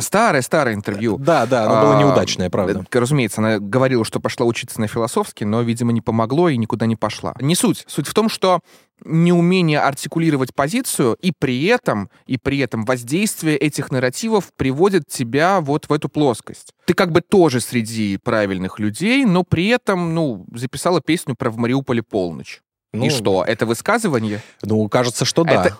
старое-старое 0.00 0.74
интервью. 0.74 1.18
Да, 1.18 1.46
да, 1.46 1.64
оно 1.66 1.80
было 1.80 1.96
А, 1.96 2.00
неудачное, 2.00 2.50
правда. 2.50 2.84
э, 2.92 2.98
Разумеется, 2.98 3.40
она 3.40 3.60
говорила, 3.60 4.04
что 4.04 4.18
пошла 4.18 4.44
учиться 4.46 4.80
на 4.80 4.88
философский, 4.88 5.44
но, 5.44 5.62
видимо, 5.62 5.92
не 5.92 6.00
помогло 6.00 6.48
и 6.48 6.56
никуда 6.56 6.86
не 6.86 6.96
пошла. 6.96 7.32
Не 7.40 7.54
суть. 7.54 7.84
Суть 7.86 8.08
в 8.08 8.12
том, 8.14 8.28
что 8.28 8.58
неумение 9.04 9.80
артикулировать 9.80 10.54
позицию 10.54 11.16
и 11.20 11.32
при 11.36 11.64
этом, 11.66 12.10
и 12.26 12.38
при 12.38 12.58
этом 12.58 12.84
воздействие 12.84 13.56
этих 13.56 13.90
нарративов 13.90 14.52
приводит 14.56 15.06
тебя 15.08 15.60
вот 15.60 15.88
в 15.88 15.92
эту 15.92 16.08
плоскость. 16.08 16.72
Ты 16.86 16.94
как 16.94 17.12
бы 17.12 17.20
тоже 17.20 17.60
среди 17.60 18.18
правильных 18.18 18.78
людей, 18.78 19.24
но 19.24 19.42
при 19.42 19.68
этом, 19.68 20.14
ну, 20.14 20.46
записала 20.52 21.00
песню 21.00 21.34
про 21.34 21.50
в 21.50 21.56
Мариуполе 21.56 22.02
полночь. 22.02 22.60
Ну, 22.92 23.06
и 23.06 23.10
что, 23.10 23.44
это 23.44 23.66
высказывание? 23.66 24.40
Ну, 24.62 24.88
кажется, 24.88 25.24
что 25.24 25.42
да. 25.44 25.66
Это- 25.66 25.78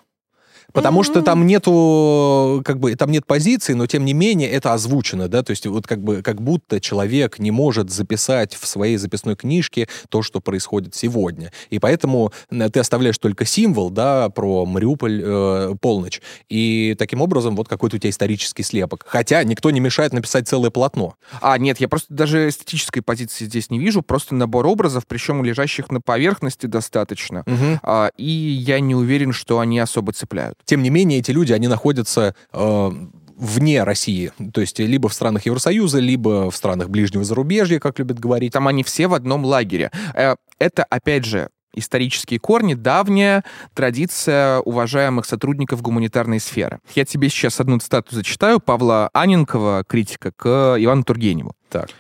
Потому 0.75 1.05
что 1.05 1.23
там 1.23 1.47
нету, 1.47 2.61
как 2.65 2.81
бы, 2.81 2.97
там 2.97 3.13
нет 3.13 3.25
позиции, 3.27 3.75
но 3.75 3.87
тем 3.87 4.05
не 4.05 4.13
менее 4.13 4.51
это 4.51 4.75
озвучено, 4.75 5.29
да, 5.29 5.45
то 5.45 5.51
есть 5.53 5.67
вот 5.67 5.87
как 5.87 6.03
бы, 6.03 6.21
как 6.21 6.43
будто 6.43 6.81
человек 6.81 7.39
не 7.39 7.53
может 7.53 7.91
записать 7.91 8.55
в 8.55 8.67
своей 8.67 8.97
записной 8.97 9.37
книжке 9.37 9.89
то, 10.09 10.23
что 10.23 10.41
происходит 10.41 10.97
сегодня. 10.97 11.53
И 11.71 11.79
поэтому 11.79 12.33
э, 12.51 12.69
ты 12.71 12.81
оставляешь 12.81 13.19
только 13.19 13.45
символ, 13.45 13.91
да, 13.91 14.29
про 14.31 14.67
Мариуполь 14.67 15.23
э, 15.25 15.75
полночь. 15.81 16.21
И 16.49 16.97
таким 16.99 17.23
образом 17.23 17.55
вот 17.55 17.69
какой-то 17.69 17.95
у 17.95 17.99
тебя 18.01 18.11
исторический 18.11 18.65
слепок. 18.65 19.05
Хотя 19.07 19.45
никто 19.45 19.71
не 19.71 19.79
мешает 19.79 20.13
написать 20.13 20.49
целое 20.49 20.71
полотно. 20.71 21.15
А, 21.41 21.57
нет, 21.57 21.79
я 21.79 21.87
просто 21.87 22.13
даже 22.13 22.49
эстетической 22.49 23.01
позиции 23.01 23.45
здесь 23.45 23.71
не 23.71 23.79
вижу, 23.79 24.03
просто 24.03 24.35
набор 24.35 24.67
образов, 24.67 25.05
причем 25.07 25.45
лежащих 25.45 25.91
на 25.93 26.01
поверхности 26.01 26.67
достаточно. 26.67 27.45
А, 27.83 28.11
и 28.17 28.25
я 28.25 28.81
не 28.81 28.97
уверен, 28.97 29.33
что 29.33 29.61
они 29.61 29.79
особо 29.79 30.13
цепляют. 30.13 30.59
Тем 30.65 30.83
не 30.83 30.91
менее, 30.91 31.19
эти 31.19 31.31
люди, 31.31 31.53
они 31.53 31.69
находятся 31.69 32.35
э, 32.53 32.91
вне 33.37 33.83
России. 33.83 34.33
То 34.53 34.61
есть 34.61 34.79
либо 34.79 35.09
в 35.09 35.15
странах 35.15 35.47
Евросоюза, 35.47 35.99
либо 35.99 36.51
в 36.51 36.57
странах 36.57 36.89
ближнего 36.89 37.25
зарубежья, 37.25 37.79
как 37.79 37.99
любят 37.99 38.19
говорить. 38.19 38.53
Там 38.53 38.69
они 38.69 38.83
все 38.83 39.07
в 39.07 39.15
одном 39.15 39.45
лагере. 39.45 39.91
Э, 40.15 40.37
Это, 40.59 40.85
опять 40.85 41.25
же, 41.25 41.49
исторические 41.75 42.39
корни, 42.39 42.75
давняя 42.75 43.45
традиция 43.75 44.61
уважаемых 44.61 45.27
сотрудников 45.27 45.83
гуманитарной 45.83 46.41
сферы. 46.41 46.79
Я 46.95 47.05
тебе 47.05 47.29
сейчас 47.29 47.61
одну 47.61 47.79
цитату 47.79 48.15
зачитаю 48.15 48.61
Павла 48.61 49.11
Аненкова, 49.13 49.85
критика, 49.87 50.33
к 50.37 50.77
Ивану 50.79 51.03
Тургеневу. 51.03 51.55
Так. 51.71 51.91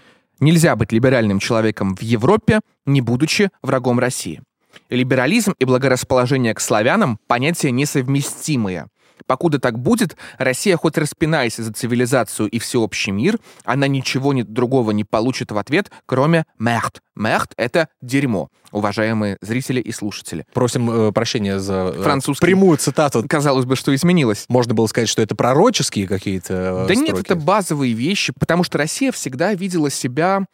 Нельзя 0.40 0.76
быть 0.76 0.92
либеральным 0.92 1.38
человеком 1.38 1.96
в 1.96 2.02
Европе, 2.02 2.60
не 2.86 3.00
будучи 3.00 3.50
врагом 3.62 3.98
России. 3.98 4.42
Либерализм 4.90 5.54
и 5.58 5.64
благорасположение 5.64 6.54
к 6.54 6.60
славянам– 6.60 7.18
понятия 7.26 7.70
несовместимые. 7.70 8.86
Покуда 9.26 9.58
так 9.58 9.78
будет, 9.78 10.16
Россия 10.38 10.76
хоть 10.76 10.98
распинайся 10.98 11.62
за 11.62 11.72
цивилизацию 11.72 12.48
и 12.48 12.58
всеобщий 12.58 13.10
мир, 13.12 13.38
она 13.64 13.86
ничего 13.86 14.34
не- 14.34 14.42
другого 14.42 14.90
не 14.90 15.04
получит 15.04 15.50
в 15.50 15.56
ответ, 15.56 15.90
кроме 16.04 16.44
«мехт». 16.58 17.00
«Мехт»— 17.16 17.52
это 17.56 17.88
дерьмо, 18.02 18.48
уважаемые 18.72 19.38
зрители 19.40 19.80
и 19.80 19.92
слушатели. 19.92 20.44
Просим 20.52 20.90
э, 20.90 21.12
прощения 21.12 21.58
за 21.60 21.92
э, 21.94 22.02
Французский. 22.02 22.44
прямую 22.44 22.76
цитату. 22.76 23.24
Казалось 23.26 23.64
бы, 23.66 23.76
что 23.76 23.94
изменилось. 23.94 24.44
Можно 24.48 24.74
было 24.74 24.88
сказать, 24.88 25.08
что 25.08 25.22
это 25.22 25.34
пророческие 25.36 26.08
какие-то 26.08 26.84
э, 26.84 26.86
Да 26.88 26.94
нет, 26.96 27.10
строки. 27.10 27.22
это 27.26 27.36
базовые 27.36 27.92
вещи, 27.94 28.32
потому 28.38 28.64
что 28.64 28.76
Россия 28.78 29.12
всегда 29.12 29.54
видела 29.54 29.90
себя 29.90 30.44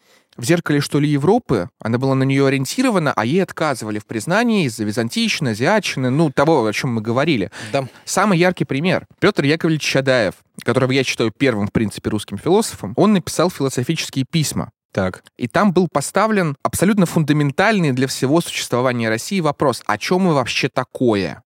в 0.41 0.45
зеркале, 0.45 0.81
что 0.81 0.99
ли, 0.99 1.09
Европы. 1.09 1.69
Она 1.81 1.99
была 1.99 2.15
на 2.15 2.25
нее 2.25 2.47
ориентирована, 2.47 3.13
а 3.15 3.25
ей 3.25 3.43
отказывали 3.43 3.99
в 3.99 4.07
признании 4.07 4.65
из-за 4.65 4.85
византийщины, 4.85 5.51
азиатчины, 5.51 6.11
ну, 6.11 6.31
того, 6.31 6.65
о 6.65 6.73
чем 6.73 6.95
мы 6.95 7.03
говорили. 7.03 7.51
Да. 7.73 7.87
Самый 8.05 8.39
яркий 8.39 8.65
пример. 8.65 9.07
Петр 9.21 9.45
Яковлевич 9.45 9.83
Чадаев, 9.83 10.35
которого 10.65 10.93
я 10.93 11.05
считаю 11.05 11.31
первым, 11.37 11.69
в 11.69 11.73
принципе, 11.73 12.11
русским 12.11 12.39
философом, 12.39 12.95
он 12.97 13.13
написал 13.13 13.51
философические 13.51 14.25
письма. 14.31 14.71
Так. 14.93 15.23
И 15.37 15.47
там 15.47 15.73
был 15.73 15.89
поставлен 15.93 16.57
абсолютно 16.63 17.07
фундаментальный 17.07 17.93
для 17.93 18.09
всего 18.09 18.41
существования 18.41 19.09
России 19.09 19.41
вопрос, 19.41 19.83
о 19.87 19.99
чем 19.99 20.23
мы 20.23 20.35
вообще 20.35 20.69
такое? 20.69 21.43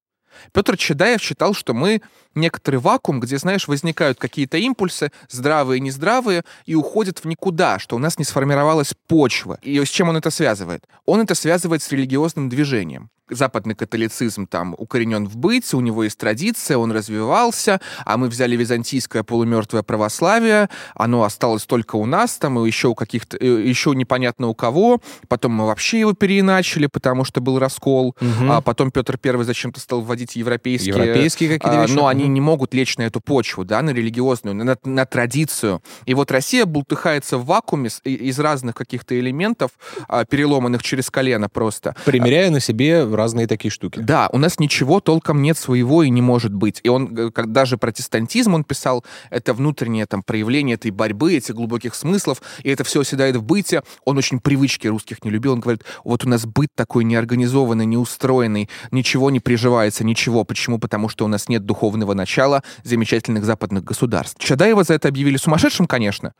Петр 0.53 0.77
Чадаев 0.77 1.21
считал, 1.23 1.55
что 1.55 1.75
мы 1.75 2.01
некоторый 2.35 2.77
вакуум, 2.77 3.21
где, 3.21 3.39
знаешь, 3.39 3.69
возникают 3.69 4.19
какие-то 4.19 4.57
импульсы, 4.59 5.11
здравые 5.31 5.79
и 5.79 5.81
нездравые, 5.81 6.43
и 6.67 6.75
уходят 6.75 7.19
в 7.21 7.25
никуда, 7.27 7.79
что 7.79 7.97
у 7.97 7.99
нас 7.99 8.19
не 8.19 8.25
сформировалась 8.25 8.95
почва. 9.07 9.59
И 9.63 9.83
с 9.85 9.89
чем 9.89 10.09
он 10.09 10.17
это 10.17 10.31
связывает? 10.31 10.85
Он 11.07 11.21
это 11.21 11.35
связывает 11.35 11.83
с 11.83 11.93
религиозным 11.93 12.49
движением. 12.49 13.11
Западный 13.31 13.75
католицизм 13.75 14.47
там 14.47 14.75
укоренен 14.77 15.27
в 15.27 15.37
быте, 15.39 15.79
у 15.79 15.81
него 15.81 16.05
есть 16.05 16.19
традиция, 16.19 16.77
он 16.77 16.93
развивался, 16.93 17.81
а 18.05 18.19
мы 18.19 18.29
взяли 18.29 18.55
византийское 18.55 19.23
полумертвое 19.23 19.83
православие, 19.83 20.69
оно 20.95 21.23
осталось 21.25 21.65
только 21.65 21.97
у 21.97 22.05
нас, 22.05 22.37
там 22.37 22.59
и 22.59 22.67
еще 22.67 22.89
у 22.89 22.95
каких-то, 22.95 23.39
э, 23.39 23.47
еще 23.67 23.95
непонятно 23.95 24.49
у 24.49 24.55
кого, 24.55 25.01
потом 25.29 25.53
мы 25.53 25.65
вообще 25.67 26.01
его 26.01 26.13
переиначили, 26.13 26.87
потому 26.87 27.25
что 27.25 27.41
был 27.41 27.59
раскол, 27.59 28.15
Мгм. 28.21 28.51
а 28.53 28.61
потом 28.61 28.91
Петр 28.91 29.17
Первый 29.17 29.47
зачем-то 29.47 29.81
стал 29.81 30.03
вводить 30.03 30.24
европейские... 30.33 30.95
Европейские 30.95 31.49
какие-то 31.51 31.83
а, 31.83 31.83
вещи. 31.83 31.95
но 31.95 32.07
они 32.07 32.27
не 32.29 32.41
могут 32.41 32.75
лечь 32.75 32.97
на 32.99 33.03
эту 33.03 33.21
почву, 33.21 33.65
да, 33.65 33.83
на 33.83 33.91
религиозную, 33.91 34.55
на, 34.57 34.77
на 34.85 35.07
традицию. 35.07 35.83
И 36.07 36.15
вот 36.15 36.31
Россия 36.31 36.65
бултыхается 36.65 37.39
в 37.39 37.47
вакууме 37.47 37.91
из 38.05 38.39
разных 38.39 38.75
каких-то 38.75 39.19
элементов, 39.19 39.73
а, 40.09 40.25
переломанных 40.25 40.83
через 40.83 41.11
колено 41.11 41.49
просто. 41.49 41.95
Примеряя 42.05 42.51
на 42.51 42.61
себе 42.61 43.05
разные 43.05 43.47
такие 43.47 43.71
штуки. 43.71 44.01
Да, 44.01 44.29
у 44.33 44.39
нас 44.39 44.59
ничего 44.59 45.01
толком 45.01 45.43
нет 45.43 45.59
своего 45.59 46.03
и 46.03 46.11
не 46.11 46.23
может 46.23 46.53
быть. 46.53 46.81
И 46.83 46.89
он, 46.89 47.17
э, 47.17 47.31
как 47.31 47.53
даже 47.53 47.77
протестантизм, 47.79 48.55
он 48.55 48.65
писал, 48.65 49.05
это 49.31 49.55
внутреннее 49.55 50.07
там 50.07 50.23
проявление 50.23 50.75
этой 50.75 50.91
борьбы, 50.91 51.35
этих 51.35 51.55
глубоких 51.55 51.95
смыслов, 51.95 52.43
и 52.63 52.71
это 52.71 52.85
все 52.85 53.01
оседает 53.01 53.37
в 53.37 53.43
быте. 53.43 53.83
Он 54.05 54.19
очень 54.19 54.41
привычки 54.41 54.87
русских 54.87 55.25
не 55.25 55.31
любил. 55.31 55.53
Он 55.53 55.61
говорит, 55.61 55.85
вот 56.05 56.25
у 56.25 56.29
нас 56.29 56.47
быт 56.47 56.71
такой 56.75 57.05
неорганизованный, 57.05 57.87
неустроенный, 57.87 58.69
ничего 58.91 59.31
не 59.31 59.41
приживается, 59.41 60.05
ничего. 60.05 60.14
Почему? 60.45 60.79
Потому 60.79 61.09
что 61.09 61.25
у 61.25 61.29
нас 61.29 61.49
нет 61.49 61.65
духовного 61.65 62.15
начала 62.15 62.63
замечательных 62.83 63.45
западных 63.45 63.85
государств. 63.85 64.39
Чадаева 64.39 64.85
за 64.85 64.95
это 64.95 65.09
объявили 65.09 65.37
сумасшедшим, 65.37 65.87
конечно. 65.87 66.33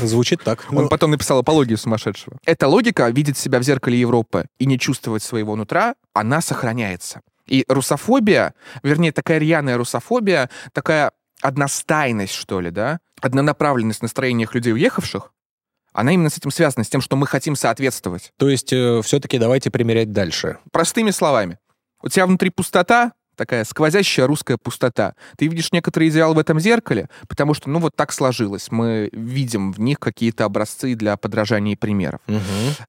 Звучит 0.00 0.42
так. 0.42 0.66
Он 0.70 0.84
Ну, 0.84 0.88
потом 0.88 1.10
написал 1.10 1.38
апологию 1.38 1.78
сумасшедшего. 1.78 2.38
Эта 2.44 2.68
логика 2.68 3.08
видеть 3.08 3.38
себя 3.38 3.58
в 3.58 3.62
зеркале 3.62 3.98
Европы 3.98 4.46
и 4.58 4.66
не 4.66 4.78
чувствовать 4.78 5.22
своего 5.22 5.56
нутра, 5.56 5.94
она 6.12 6.40
сохраняется. 6.40 7.20
И 7.46 7.64
русофобия, 7.68 8.54
вернее, 8.82 9.12
такая 9.12 9.38
рьяная 9.38 9.76
русофобия, 9.76 10.48
такая 10.72 11.12
одностайность, 11.42 12.32
что 12.32 12.60
ли, 12.60 12.70
да, 12.70 13.00
однонаправленность 13.20 14.00
в 14.00 14.02
настроениях 14.02 14.54
людей, 14.54 14.72
уехавших, 14.72 15.30
она 15.94 16.12
именно 16.12 16.28
с 16.28 16.36
этим 16.36 16.50
связана, 16.50 16.84
с 16.84 16.88
тем, 16.88 17.00
что 17.00 17.16
мы 17.16 17.26
хотим 17.26 17.54
соответствовать. 17.54 18.32
То 18.36 18.48
есть 18.48 18.66
все-таки 18.66 19.38
давайте 19.38 19.70
примерять 19.70 20.10
дальше. 20.10 20.58
Простыми 20.72 21.10
словами. 21.12 21.58
У 22.04 22.08
тебя 22.10 22.26
внутри 22.26 22.50
пустота, 22.50 23.12
такая 23.36 23.64
сквозящая 23.64 24.26
русская 24.26 24.56
пустота. 24.56 25.14
Ты 25.36 25.46
видишь 25.46 25.72
некоторый 25.72 26.08
идеал 26.08 26.34
в 26.34 26.38
этом 26.38 26.60
зеркале, 26.60 27.08
потому 27.28 27.54
что, 27.54 27.70
ну, 27.70 27.78
вот 27.78 27.96
так 27.96 28.12
сложилось. 28.12 28.70
Мы 28.70 29.08
видим 29.12 29.72
в 29.72 29.80
них 29.80 29.98
какие-то 29.98 30.44
образцы 30.44 30.94
для 30.94 31.16
подражания 31.16 31.72
и 31.72 31.76
примеров. 31.76 32.20
Мгм. 32.26 32.40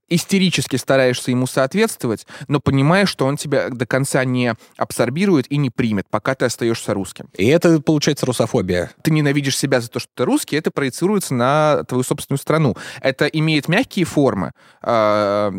Истерически 0.09 0.75
стараешься 0.75 1.31
ему 1.31 1.47
соответствовать, 1.47 2.27
но 2.47 2.59
понимаешь, 2.59 3.09
что 3.09 3.25
он 3.25 3.37
тебя 3.37 3.69
до 3.69 3.85
конца 3.85 4.23
не 4.25 4.53
абсорбирует 4.77 5.51
и 5.51 5.57
не 5.57 5.69
примет, 5.69 6.05
пока 6.09 6.35
ты 6.35 6.45
остаешься 6.45 6.93
русским. 6.93 7.27
И 7.37 7.47
это, 7.47 7.79
получается, 7.79 8.25
русофобия. 8.25 8.91
Ты 9.01 9.11
ненавидишь 9.11 9.57
себя 9.57 9.81
за 9.81 9.89
то, 9.89 9.99
что 9.99 10.09
ты 10.13 10.25
русский, 10.25 10.55
это 10.55 10.71
проецируется 10.71 11.33
на 11.33 11.83
твою 11.87 12.03
собственную 12.03 12.39
страну. 12.39 12.75
Это 13.01 13.25
имеет 13.25 13.67
мягкие 13.67 14.05
формы, 14.05 14.51
э, 14.81 15.51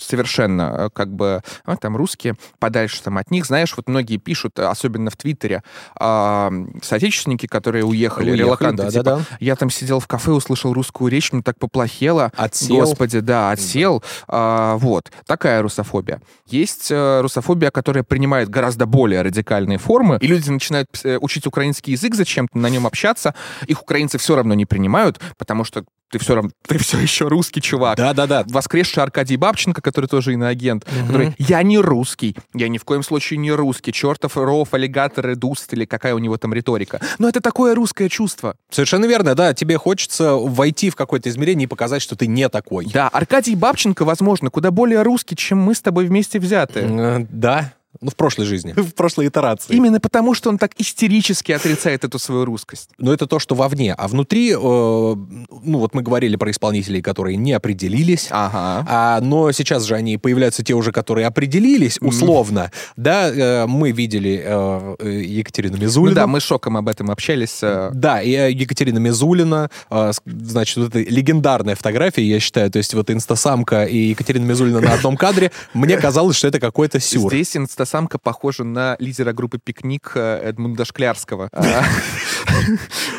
совершенно, 0.00 0.74
э, 0.78 0.90
как 0.92 1.12
бы, 1.14 1.42
а, 1.64 1.76
там, 1.76 1.96
русские, 1.96 2.36
подальше 2.58 3.02
там 3.02 3.18
от 3.18 3.30
них. 3.30 3.46
Знаешь, 3.46 3.74
вот 3.76 3.88
многие 3.88 4.07
пишут, 4.16 4.58
особенно 4.58 5.10
в 5.10 5.16
Твиттере, 5.16 5.62
э, 6.00 6.50
соотечественники, 6.82 7.46
которые 7.46 7.84
уехали, 7.84 8.30
Уехали, 8.30 8.38
релаканты, 8.38 8.82
да, 8.84 8.90
типа, 8.90 9.04
да, 9.04 9.16
да. 9.16 9.24
я 9.40 9.56
там 9.56 9.70
сидел 9.70 10.00
в 10.00 10.06
кафе, 10.06 10.32
услышал 10.32 10.72
русскую 10.72 11.10
речь, 11.10 11.32
мне 11.32 11.42
так 11.42 11.58
поплохело. 11.58 12.32
Отсел. 12.36 12.76
Господи, 12.76 13.20
да, 13.20 13.50
отсел. 13.50 14.02
А, 14.26 14.76
вот, 14.76 15.10
такая 15.26 15.62
русофобия. 15.62 16.20
Есть 16.46 16.90
э, 16.90 17.20
русофобия, 17.20 17.70
которая 17.70 18.04
принимает 18.04 18.48
гораздо 18.48 18.86
более 18.86 19.22
радикальные 19.22 19.78
формы, 19.78 20.18
и 20.20 20.26
люди 20.26 20.48
начинают 20.50 20.88
э, 21.04 21.18
учить 21.18 21.46
украинский 21.46 21.92
язык 21.92 22.14
зачем-то, 22.14 22.58
на 22.58 22.68
нем 22.68 22.86
общаться. 22.86 23.34
Их 23.66 23.82
украинцы 23.82 24.18
все 24.18 24.36
равно 24.36 24.54
не 24.54 24.66
принимают, 24.66 25.20
потому 25.36 25.64
что 25.64 25.84
ты 26.10 26.18
все 26.18 26.34
равно, 26.34 26.50
ты 26.66 26.78
все 26.78 26.98
еще 26.98 27.28
русский 27.28 27.60
чувак. 27.60 27.96
Да-да-да. 27.96 28.44
Воскресший 28.48 29.02
Аркадий 29.02 29.36
Бабченко, 29.36 29.82
который 29.82 30.06
тоже 30.06 30.32
иноагент, 30.32 30.84
который, 30.84 31.34
я 31.38 31.62
не 31.62 31.78
русский, 31.78 32.36
я 32.54 32.68
ни 32.68 32.78
в 32.78 32.84
коем 32.84 33.02
случае 33.02 33.38
не 33.38 33.52
русский, 33.52 33.92
чертов 33.92 34.36
ров, 34.36 34.72
аллигатор, 34.72 35.30
эдуст 35.30 35.72
или 35.74 35.84
какая 35.84 36.14
у 36.14 36.18
него 36.18 36.36
там 36.36 36.54
риторика. 36.54 37.00
Но 37.18 37.28
это 37.28 37.40
такое 37.40 37.74
русское 37.74 38.08
чувство. 38.08 38.56
Совершенно 38.70 39.04
верно, 39.06 39.34
да. 39.34 39.54
Тебе 39.54 39.76
хочется 39.76 40.34
войти 40.34 40.90
в 40.90 40.96
какое-то 40.96 41.28
измерение 41.28 41.64
и 41.64 41.68
показать, 41.68 42.02
что 42.02 42.16
ты 42.16 42.26
не 42.26 42.48
такой. 42.48 42.86
Да, 42.86 43.08
Аркадий 43.08 43.54
Бабченко, 43.54 44.04
возможно, 44.04 44.50
куда 44.50 44.70
более 44.70 45.02
русский, 45.02 45.36
чем 45.36 45.58
мы 45.58 45.74
с 45.74 45.80
тобой 45.80 46.06
вместе 46.06 46.38
взятые. 46.38 46.86
Э, 46.88 47.26
Да. 47.30 47.72
Ну, 48.00 48.10
в 48.10 48.16
прошлой 48.16 48.46
жизни, 48.46 48.72
в 48.76 48.94
прошлой 48.94 49.28
итерации. 49.28 49.74
Именно 49.74 50.00
потому, 50.00 50.34
что 50.34 50.48
он 50.50 50.58
так 50.58 50.72
истерически 50.78 51.52
отрицает 51.52 52.04
эту 52.04 52.18
свою 52.18 52.44
русскость. 52.44 52.90
Но 52.98 53.12
это 53.12 53.26
то, 53.26 53.38
что 53.38 53.54
вовне. 53.54 53.94
А 53.94 54.08
внутри, 54.08 54.52
э, 54.52 54.56
ну 54.56 55.78
вот 55.78 55.94
мы 55.94 56.02
говорили 56.02 56.36
про 56.36 56.50
исполнителей, 56.50 57.02
которые 57.02 57.36
не 57.36 57.52
определились. 57.52 58.28
Ага. 58.30 58.84
А, 58.88 59.20
но 59.20 59.50
сейчас 59.52 59.84
же 59.84 59.94
они 59.94 60.16
появляются 60.18 60.62
те 60.62 60.74
уже, 60.74 60.92
которые 60.92 61.26
определились 61.26 61.98
условно. 62.00 62.70
Да, 62.96 63.28
э, 63.30 63.66
мы 63.66 63.90
видели 63.92 64.42
э, 64.44 65.22
Екатерину 65.26 65.76
Ну 65.76 65.82
Мизулину. 65.82 66.14
да, 66.14 66.26
мы 66.26 66.40
с 66.40 66.44
шоком 66.44 66.76
об 66.76 66.88
этом 66.88 67.10
общались. 67.10 67.58
э, 67.62 67.90
Да, 67.94 68.22
и 68.22 68.32
э, 68.32 68.50
Екатерина 68.52 68.98
Мизулина, 68.98 69.70
э, 69.90 70.12
значит, 70.24 70.76
вот 70.76 70.88
это 70.94 70.98
легендарная 71.00 71.74
фотография, 71.74 72.22
я 72.22 72.40
считаю, 72.40 72.70
то 72.70 72.78
есть 72.78 72.94
вот 72.94 73.10
инстасамка 73.10 73.84
и 73.84 73.96
Екатерина 74.10 74.44
Мизулина 74.44 74.80
на 74.80 74.94
одном 74.94 75.16
кадре, 75.16 75.50
мне 75.74 75.96
казалось, 75.96 76.36
что 76.36 76.48
это 76.48 76.60
какой-то 76.60 77.00
сюр. 77.00 77.32
Здесь 77.32 77.56
инстасамка 77.56 77.87
похожа 78.18 78.64
на 78.64 78.96
лидера 78.98 79.32
группы 79.32 79.58
«Пикник» 79.58 80.12
э, 80.14 80.40
Эдмунда 80.50 80.84
Шклярского. 80.84 81.48
А, 81.52 81.84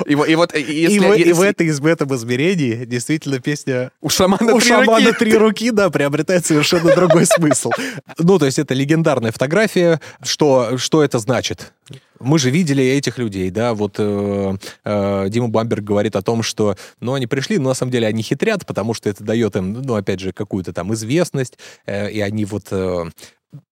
И 0.05 0.11
и 0.13 0.35
вот 0.35 0.53
э, 0.53 0.61
И, 0.61 0.81
если... 0.81 0.99
в, 0.99 1.03
и 1.13 1.23
в 1.23 1.27
если- 1.27 1.47
этой, 1.49 1.69
в 1.71 1.85
этом 1.85 2.15
измерении 2.15 2.85
действительно 2.85 3.39
песня 3.39 3.91
У 4.01 4.09
шамана 4.09 4.53
у 4.53 4.59
три 4.59 4.67
шамана 4.69 5.07
руки. 5.07 5.19
три 5.19 5.37
руки, 5.37 5.71
да, 5.71 5.89
приобретает 5.89 6.45
совершенно 6.45 6.95
другой 6.95 7.25
смысл. 7.25 7.71
Ну, 8.17 8.39
то 8.39 8.45
есть 8.45 8.59
это 8.59 8.73
легендарная 8.73 9.31
фотография. 9.31 9.99
Что, 10.23 10.77
что 10.77 11.03
это 11.03 11.19
значит? 11.19 11.73
Мы 12.19 12.37
же 12.37 12.49
видели 12.49 12.83
этих 12.83 13.17
людей, 13.17 13.49
да, 13.49 13.73
вот 13.73 13.95
э, 13.97 14.53
э, 14.83 15.25
Дима 15.29 15.47
Бамберг 15.47 15.83
говорит 15.85 16.17
о 16.17 16.21
том, 16.21 16.43
что, 16.43 16.75
ну, 16.99 17.13
они 17.13 17.27
пришли, 17.27 17.57
но 17.59 17.69
на 17.69 17.73
самом 17.75 17.93
деле 17.93 18.07
они 18.07 18.21
хитрят, 18.23 18.65
потому 18.65 18.93
что 18.93 19.09
это 19.09 19.23
дает 19.23 19.55
им, 19.55 19.71
ну, 19.73 19.95
опять 19.95 20.19
же, 20.19 20.33
какую-то 20.33 20.73
там 20.73 20.93
известность, 20.93 21.57
э, 21.85 22.11
и 22.11 22.19
они 22.19 22.43
вот 22.43 22.65
э, 22.71 23.05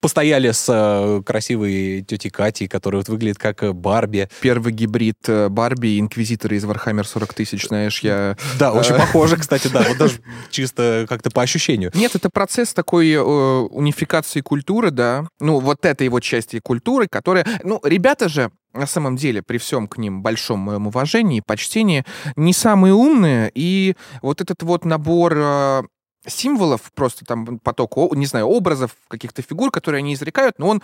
постояли 0.00 0.50
с 0.50 0.66
э, 0.68 1.22
красивой 1.24 2.02
тетей 2.02 2.30
Катей, 2.30 2.68
которая 2.68 3.00
вот 3.00 3.08
выглядит 3.08 3.38
как 3.38 3.62
э, 3.62 3.72
Барби. 3.72 4.28
Первый 4.40 4.72
гибрид 4.72 5.16
э, 5.28 5.48
Барби 5.48 5.88
и 5.88 6.00
Инквизитора 6.00 6.56
из 6.56 6.64
Warhammer 6.64 7.06
40 7.06 7.34
тысяч, 7.34 7.68
знаешь, 7.68 8.00
я... 8.00 8.36
Да, 8.58 8.72
очень 8.72 8.94
похоже, 8.98 9.36
кстати, 9.36 9.68
да, 9.68 9.84
вот 9.88 9.98
даже 9.98 10.20
чисто 10.50 11.06
как-то 11.08 11.30
по 11.30 11.42
ощущению. 11.42 11.92
Нет, 11.94 12.14
это 12.14 12.30
процесс 12.30 12.74
такой 12.74 13.10
э, 13.12 13.20
унификации 13.20 14.40
культуры, 14.40 14.90
да. 14.90 15.28
Ну, 15.40 15.60
вот 15.60 15.84
этой 15.84 16.08
вот 16.08 16.22
части 16.22 16.58
культуры, 16.60 17.06
которая... 17.08 17.46
Ну, 17.62 17.80
ребята 17.84 18.28
же, 18.28 18.50
на 18.72 18.86
самом 18.86 19.16
деле, 19.16 19.42
при 19.42 19.58
всем 19.58 19.88
к 19.88 19.98
ним 19.98 20.22
большом 20.22 20.60
моем 20.60 20.86
уважении 20.86 21.38
и 21.38 21.42
почтении, 21.42 22.04
не 22.36 22.52
самые 22.52 22.94
умные, 22.94 23.50
и 23.54 23.94
вот 24.22 24.40
этот 24.40 24.62
вот 24.62 24.84
набор 24.84 25.34
э, 25.36 25.82
символов, 26.26 26.92
просто 26.94 27.24
там 27.24 27.58
поток, 27.58 27.96
не 28.14 28.26
знаю, 28.26 28.46
образов, 28.46 28.92
каких-то 29.08 29.42
фигур, 29.42 29.70
которые 29.70 30.00
они 30.00 30.14
изрекают, 30.14 30.58
но 30.58 30.68
он, 30.68 30.82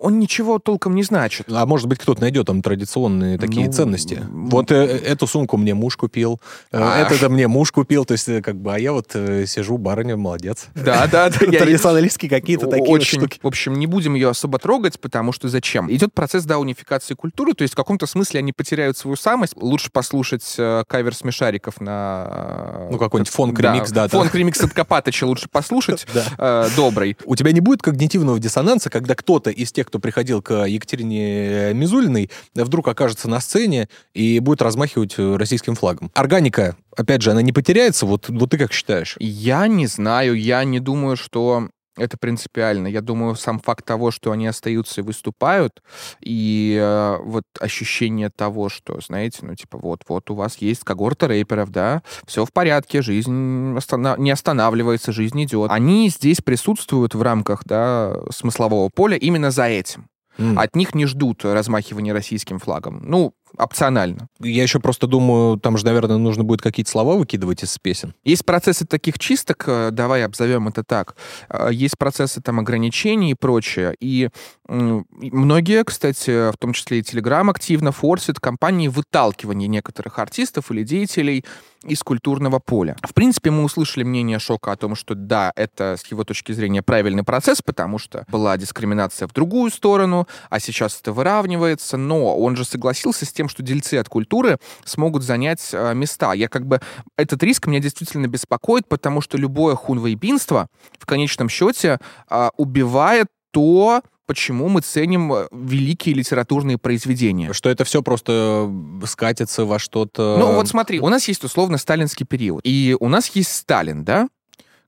он 0.00 0.18
ничего 0.18 0.58
толком 0.58 0.94
не 0.94 1.02
значит. 1.02 1.46
А 1.50 1.66
может 1.66 1.86
быть, 1.86 1.98
кто-то 1.98 2.20
найдет 2.22 2.46
там 2.46 2.62
традиционные 2.62 3.38
такие 3.38 3.66
Ну, 3.66 3.72
ценности. 3.72 4.22
Вот 4.30 4.72
э, 4.72 4.74
эту 4.74 5.26
сумку 5.26 5.56
мне 5.56 5.74
муж 5.74 5.96
купил, 5.96 6.40
э, 6.72 6.78
А. 6.80 6.98
это 7.00 7.28
мне 7.28 7.46
муж 7.48 7.70
купил, 7.70 8.04
то 8.04 8.12
есть 8.12 8.28
э, 8.28 8.40
как 8.42 8.56
бы, 8.56 8.74
а 8.74 8.78
я 8.78 8.92
вот 8.92 9.10
э, 9.14 9.44
сижу, 9.46 9.76
барыня, 9.78 10.16
молодец. 10.16 10.66
Да, 10.74 11.06
да, 11.06 11.28
да. 11.28 11.38
Традиционалистские 11.38 12.30
какие-то 12.30 12.66
такие 12.66 12.88
Очень, 12.88 13.18
штуки. 13.20 13.38
в 13.42 13.46
общем, 13.46 13.74
не 13.74 13.86
будем 13.86 14.14
ее 14.14 14.30
особо 14.30 14.58
трогать, 14.58 14.98
потому 15.00 15.32
что 15.32 15.48
зачем? 15.48 15.90
Идет 15.92 16.14
процесс, 16.14 16.44
да, 16.44 16.58
унификации 16.58 17.14
культуры, 17.14 17.52
то 17.54 17.62
есть 17.62 17.74
в 17.74 17.76
каком-то 17.76 18.06
смысле 18.06 18.40
они 18.40 18.52
потеряют 18.52 18.96
свою 18.96 19.16
самость. 19.16 19.52
Лучше 19.56 19.90
послушать 19.90 20.54
э, 20.58 20.84
кавер 20.88 21.14
смешариков 21.14 21.80
на... 21.80 22.28
э, 22.30 22.88
Ну, 22.92 22.98
какой-нибудь 22.98 23.32
фонк-ремикс, 23.32 23.90
да, 23.90 24.08
там. 24.08 24.20
Фонк-ремикс 24.22 24.60
от 24.64 24.72
Копатыча 24.72 25.24
лучше 25.24 25.48
послушать, 25.50 26.06
э, 26.38 26.68
добрый. 26.74 27.16
У 27.24 27.36
тебя 27.36 27.52
не 27.52 27.60
будет 27.60 27.82
когнитивного 27.82 28.38
диссонанса, 28.38 28.88
когда 28.90 29.14
кто-то 29.14 29.50
из 29.50 29.72
тех, 29.72 29.89
кто 29.90 29.98
приходил 29.98 30.40
к 30.40 30.64
Екатерине 30.66 31.74
Мизулиной, 31.74 32.30
вдруг 32.54 32.88
окажется 32.88 33.28
на 33.28 33.40
сцене 33.40 33.88
и 34.14 34.38
будет 34.38 34.62
размахивать 34.62 35.14
э, 35.18 35.36
российским 35.36 35.74
флагом. 35.74 36.10
Органика, 36.14 36.76
опять 36.96 37.22
же, 37.22 37.32
она 37.32 37.42
не 37.42 37.52
потеряется? 37.52 38.06
Вот, 38.06 38.28
вот 38.28 38.50
ты 38.50 38.58
как 38.58 38.72
считаешь? 38.72 39.16
Я 39.18 39.66
не 39.66 39.86
знаю, 39.86 40.34
я 40.34 40.62
не 40.64 40.80
думаю, 40.80 41.16
что 41.16 41.68
это 42.00 42.16
принципиально. 42.16 42.88
Я 42.88 43.00
думаю, 43.00 43.36
сам 43.36 43.58
факт 43.58 43.84
того, 43.84 44.10
что 44.10 44.32
они 44.32 44.46
остаются 44.46 45.00
и 45.00 45.04
выступают, 45.04 45.82
и 46.20 46.78
э, 46.80 47.18
вот 47.22 47.44
ощущение 47.60 48.30
того, 48.30 48.68
что, 48.68 49.00
знаете, 49.00 49.38
ну, 49.42 49.54
типа, 49.54 49.78
вот, 49.78 50.02
вот 50.08 50.30
у 50.30 50.34
вас 50.34 50.56
есть 50.58 50.84
когорта 50.84 51.28
рэперов, 51.28 51.70
да, 51.70 52.02
все 52.26 52.44
в 52.44 52.52
порядке, 52.52 53.02
жизнь 53.02 53.76
остана- 53.76 54.18
не 54.18 54.30
останавливается, 54.30 55.12
жизнь 55.12 55.42
идет. 55.44 55.70
Они 55.70 56.08
здесь 56.08 56.40
присутствуют 56.40 57.14
в 57.14 57.22
рамках, 57.22 57.62
да, 57.64 58.16
смыслового 58.30 58.88
поля 58.88 59.16
именно 59.16 59.50
за 59.50 59.66
этим. 59.66 60.08
М. 60.38 60.58
От 60.58 60.74
них 60.74 60.94
не 60.94 61.06
ждут 61.06 61.44
размахивания 61.44 62.12
российским 62.14 62.58
флагом. 62.58 63.02
Ну, 63.04 63.34
опционально. 63.56 64.28
Я 64.40 64.62
еще 64.62 64.80
просто 64.80 65.06
думаю, 65.06 65.58
там 65.58 65.76
же, 65.76 65.84
наверное, 65.84 66.16
нужно 66.16 66.44
будет 66.44 66.62
какие-то 66.62 66.90
слова 66.90 67.16
выкидывать 67.16 67.62
из 67.62 67.76
песен. 67.78 68.14
Есть 68.24 68.44
процессы 68.44 68.86
таких 68.86 69.18
чисток, 69.18 69.64
э, 69.66 69.90
давай 69.92 70.24
обзовем 70.24 70.68
это 70.68 70.84
так. 70.84 71.16
Э, 71.48 71.68
Есть 71.72 71.98
процессы 71.98 72.40
там 72.40 72.60
ограничений 72.60 73.32
и 73.32 73.34
прочее. 73.34 73.94
И 74.00 74.30
многие, 74.68 75.84
кстати, 75.84 76.52
в 76.52 76.56
том 76.56 76.72
числе 76.72 77.00
и 77.00 77.02
Telegram 77.02 77.50
активно 77.50 77.92
форсят 77.92 78.38
компании 78.38 78.88
выталкивания 78.88 79.66
некоторых 79.66 80.18
артистов 80.18 80.70
или 80.70 80.84
деятелей 80.84 81.44
из 81.84 82.02
культурного 82.02 82.58
поля. 82.58 82.96
В 83.02 83.14
принципе, 83.14 83.50
мы 83.50 83.64
услышали 83.64 84.04
мнение 84.04 84.38
Шока 84.38 84.72
о 84.72 84.76
том, 84.76 84.94
что 84.94 85.14
да, 85.14 85.52
это 85.56 85.96
с 85.98 86.06
его 86.10 86.24
точки 86.24 86.52
зрения 86.52 86.82
правильный 86.82 87.24
процесс, 87.24 87.62
потому 87.62 87.98
что 87.98 88.24
была 88.28 88.56
дискриминация 88.58 89.26
в 89.26 89.32
другую 89.32 89.70
сторону, 89.70 90.28
а 90.50 90.60
сейчас 90.60 91.00
это 91.00 91.12
выравнивается, 91.12 91.96
но 91.96 92.36
он 92.38 92.56
же 92.56 92.64
согласился 92.64 93.24
с 93.24 93.32
тем, 93.32 93.39
что 93.48 93.62
дельцы 93.62 93.94
от 93.94 94.08
культуры 94.08 94.58
смогут 94.84 95.22
занять 95.22 95.70
э, 95.72 95.94
места. 95.94 96.32
Я 96.32 96.48
как 96.48 96.66
бы... 96.66 96.80
Этот 97.16 97.42
риск 97.42 97.66
меня 97.66 97.80
действительно 97.80 98.26
беспокоит, 98.26 98.88
потому 98.88 99.20
что 99.20 99.36
любое 99.36 99.74
хунвейбинство 99.74 100.68
в 100.98 101.06
конечном 101.06 101.48
счете 101.48 101.98
а, 102.28 102.50
убивает 102.56 103.26
то, 103.50 104.02
почему 104.26 104.68
мы 104.68 104.80
ценим 104.80 105.32
э, 105.32 105.48
великие 105.50 106.14
литературные 106.14 106.78
произведения. 106.78 107.52
Что 107.52 107.68
это 107.68 107.84
все 107.84 108.02
просто 108.02 108.72
скатится 109.04 109.64
во 109.64 109.78
что-то... 109.80 110.36
Ну 110.38 110.54
вот 110.54 110.68
смотри, 110.68 111.00
у 111.00 111.08
нас 111.08 111.26
есть 111.26 111.42
условно 111.42 111.78
сталинский 111.78 112.24
период, 112.24 112.60
и 112.64 112.96
у 113.00 113.08
нас 113.08 113.26
есть 113.34 113.52
Сталин, 113.52 114.04
да? 114.04 114.28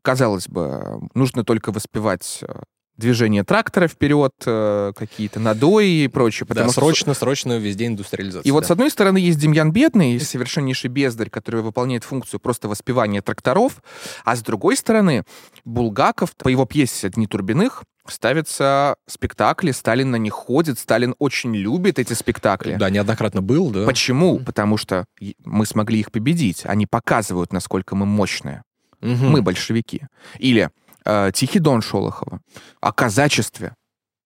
Казалось 0.02 0.48
бы, 0.48 1.00
нужно 1.14 1.44
только 1.44 1.72
воспевать 1.72 2.38
э, 2.42 2.62
движение 3.02 3.44
трактора 3.44 3.88
вперед, 3.88 4.32
э, 4.46 4.92
какие-то 4.96 5.40
надои 5.40 6.04
и 6.04 6.08
прочее. 6.08 6.46
Да, 6.46 6.54
потому 6.54 6.72
что- 6.72 6.80
срочно, 6.80 7.14
срочно 7.14 7.58
везде 7.58 7.86
индустриализация. 7.86 8.48
И 8.48 8.50
вот 8.50 8.62
да. 8.62 8.68
с 8.68 8.70
одной 8.70 8.90
стороны 8.90 9.18
есть 9.18 9.38
Демьян 9.38 9.72
Бедный, 9.72 10.18
совершеннейший 10.18 10.88
бездарь, 10.88 11.28
который 11.28 11.60
выполняет 11.60 12.04
функцию 12.04 12.40
просто 12.40 12.68
воспевания 12.68 13.20
тракторов, 13.20 13.82
а 14.24 14.34
с 14.34 14.42
другой 14.42 14.76
стороны 14.76 15.24
Булгаков, 15.64 16.34
по 16.36 16.48
его 16.48 16.64
пьесе 16.64 17.10
«Дни 17.10 17.26
Турбиных», 17.26 17.84
ставятся 18.08 18.96
спектакли, 19.06 19.70
Сталин 19.70 20.10
на 20.10 20.16
них 20.16 20.32
ходит, 20.32 20.78
Сталин 20.78 21.14
очень 21.18 21.54
любит 21.54 21.98
эти 21.98 22.14
спектакли. 22.14 22.74
Да, 22.74 22.90
неоднократно 22.90 23.42
был, 23.42 23.70
да. 23.70 23.84
Почему? 23.84 24.38
Потому 24.40 24.76
что 24.76 25.04
мы 25.44 25.66
смогли 25.66 26.00
их 26.00 26.10
победить. 26.10 26.62
Они 26.64 26.86
показывают, 26.86 27.52
насколько 27.52 27.94
мы 27.94 28.06
мощные. 28.06 28.62
Мгм. 29.00 29.30
Мы 29.30 29.42
большевики. 29.42 30.02
Или 30.38 30.70
э, 31.04 31.30
Тихий 31.34 31.58
Дон 31.58 31.82
Шолохова. 31.82 32.40
О 32.80 32.92
казачестве. 32.92 33.74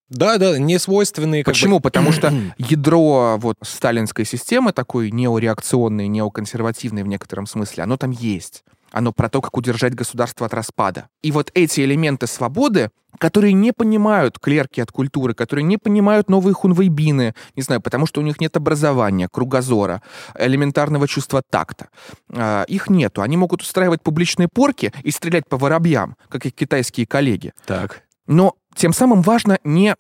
Да, 0.09 0.39
да, 0.39 0.57
не 0.59 0.79
свойственные. 0.79 1.43
как 1.43 1.53
бы- 1.53 1.57
Почему? 1.57 1.81
Потому 1.81 2.13
что 2.13 2.33
ядро 2.59 3.37
вот 3.41 3.57
сталинской 3.63 4.25
системы, 4.25 4.73
такой 4.73 5.11
неореакционной, 5.11 6.07
неоконсервативной 6.09 7.03
в 7.03 7.09
некотором 7.09 7.47
смысле, 7.47 7.83
оно 7.85 7.97
там 7.97 8.11
есть. 8.13 8.63
Оно 8.93 9.13
про 9.13 9.29
то, 9.29 9.41
как 9.41 9.57
удержать 9.57 9.95
государство 9.95 10.47
от 10.47 10.55
распада. 10.55 11.09
И 11.23 11.33
вот 11.33 11.51
эти 11.55 11.81
элементы 11.81 12.27
свободы, 12.27 12.91
которые 13.19 13.53
не 13.53 13.73
понимают 13.73 14.39
клерки 14.39 14.81
от 14.81 14.93
культуры, 14.93 15.35
которые 15.35 15.65
не 15.65 15.79
понимают 15.79 16.29
новые 16.29 16.55
хунвейбины, 16.55 17.35
не 17.55 17.63
знаю, 17.63 17.81
потому 17.81 18.07
что 18.07 18.21
у 18.21 18.25
них 18.25 18.41
нет 18.41 18.57
образования, 18.57 19.29
кругозора, 19.29 20.03
элементарного 20.39 21.09
чувства 21.09 21.43
такта. 21.51 21.89
А, 22.31 22.65
их 22.65 22.89
нету. 22.89 23.23
Они 23.23 23.37
могут 23.37 23.63
устраивать 23.63 24.03
публичные 24.03 24.49
порки 24.49 24.93
и 25.03 25.11
стрелять 25.11 25.49
по 25.49 25.57
воробьям, 25.57 26.17
как 26.29 26.47
их 26.47 26.55
китайские 26.55 27.07
коллеги. 27.07 27.53
Так. 27.67 28.03
Но 28.27 28.55
тем 28.75 28.93
самым 28.93 29.23
важно 29.23 29.59
не, 29.65 29.97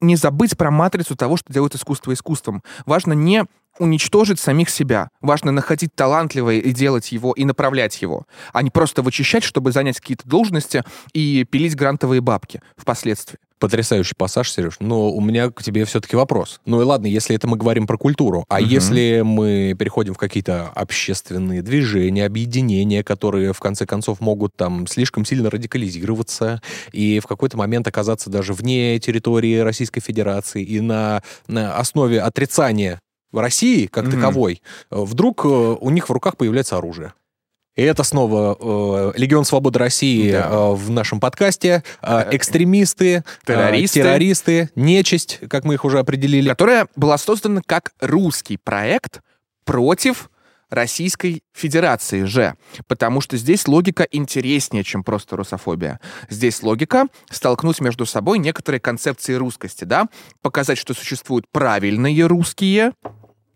не 0.00 0.16
забыть 0.16 0.56
про 0.56 0.70
матрицу 0.70 1.16
того, 1.16 1.36
что 1.36 1.52
делает 1.52 1.74
искусство 1.74 2.12
искусством. 2.12 2.62
Важно 2.86 3.12
не 3.12 3.44
уничтожить 3.78 4.38
самих 4.38 4.70
себя. 4.70 5.08
Важно 5.20 5.52
находить 5.52 5.94
талантливое 5.94 6.58
и 6.58 6.72
делать 6.72 7.12
его, 7.12 7.32
и 7.32 7.44
направлять 7.44 8.00
его, 8.02 8.26
а 8.52 8.62
не 8.62 8.70
просто 8.70 9.02
вычищать, 9.02 9.44
чтобы 9.44 9.72
занять 9.72 10.00
какие-то 10.00 10.28
должности 10.28 10.84
и 11.12 11.44
пилить 11.44 11.76
грантовые 11.76 12.20
бабки 12.20 12.60
впоследствии. 12.76 13.38
Потрясающий 13.58 14.14
пассаж, 14.16 14.50
Сереж. 14.52 14.76
Но 14.78 15.10
у 15.10 15.20
меня 15.20 15.50
к 15.50 15.62
тебе 15.62 15.84
все-таки 15.84 16.14
вопрос. 16.14 16.60
Ну 16.64 16.80
и 16.80 16.84
ладно, 16.84 17.06
если 17.06 17.34
это 17.34 17.48
мы 17.48 17.56
говорим 17.56 17.88
про 17.88 17.98
культуру, 17.98 18.44
а 18.48 18.58
угу. 18.58 18.64
если 18.64 19.22
мы 19.24 19.74
переходим 19.76 20.14
в 20.14 20.18
какие-то 20.18 20.68
общественные 20.74 21.62
движения, 21.62 22.24
объединения, 22.24 23.02
которые 23.02 23.52
в 23.52 23.58
конце 23.58 23.84
концов 23.84 24.20
могут 24.20 24.54
там 24.54 24.86
слишком 24.86 25.24
сильно 25.24 25.50
радикализироваться 25.50 26.62
и 26.92 27.18
в 27.18 27.26
какой-то 27.26 27.56
момент 27.56 27.88
оказаться 27.88 28.30
даже 28.30 28.52
вне 28.52 28.98
территории 29.00 29.58
Российской 29.58 30.00
Федерации 30.00 30.62
и 30.62 30.80
на, 30.80 31.22
на 31.48 31.76
основе 31.76 32.20
отрицания 32.20 33.00
России 33.32 33.86
как 33.86 34.06
mm 34.06 34.10
таковой, 34.10 34.62
вдруг 34.90 35.44
э, 35.44 35.48
у 35.48 35.90
них 35.90 36.08
в 36.08 36.12
руках 36.12 36.36
появляется 36.36 36.76
оружие. 36.78 37.12
И 37.78 37.82
это 37.82 38.02
снова 38.02 38.56
э, 38.58 39.12
Легион 39.16 39.44
Свободы 39.44 39.78
России 39.78 40.32
да. 40.32 40.48
э, 40.50 40.72
в 40.72 40.90
нашем 40.90 41.20
подкасте. 41.20 41.84
Э, 42.02 42.24
экстремисты, 42.32 43.22
террористы. 43.46 44.00
Э, 44.00 44.02
террористы, 44.02 44.70
нечисть, 44.74 45.38
как 45.48 45.64
мы 45.64 45.74
их 45.74 45.84
уже 45.84 46.00
определили. 46.00 46.48
Которая 46.48 46.88
была 46.96 47.16
создана 47.18 47.60
как 47.64 47.92
русский 48.00 48.56
проект 48.56 49.20
против 49.64 50.28
Российской 50.70 51.44
Федерации 51.54 52.24
же. 52.24 52.54
Потому 52.88 53.20
что 53.20 53.36
здесь 53.36 53.68
логика 53.68 54.06
интереснее, 54.10 54.82
чем 54.82 55.04
просто 55.04 55.36
русофобия. 55.36 56.00
Здесь 56.28 56.62
логика 56.64 57.06
столкнуть 57.30 57.80
между 57.80 58.06
собой 58.06 58.38
некоторые 58.38 58.80
концепции 58.80 59.34
русскости, 59.34 59.84
да? 59.84 60.08
Показать, 60.42 60.78
что 60.78 60.94
существуют 60.94 61.46
правильные 61.52 62.26
русские, 62.26 62.92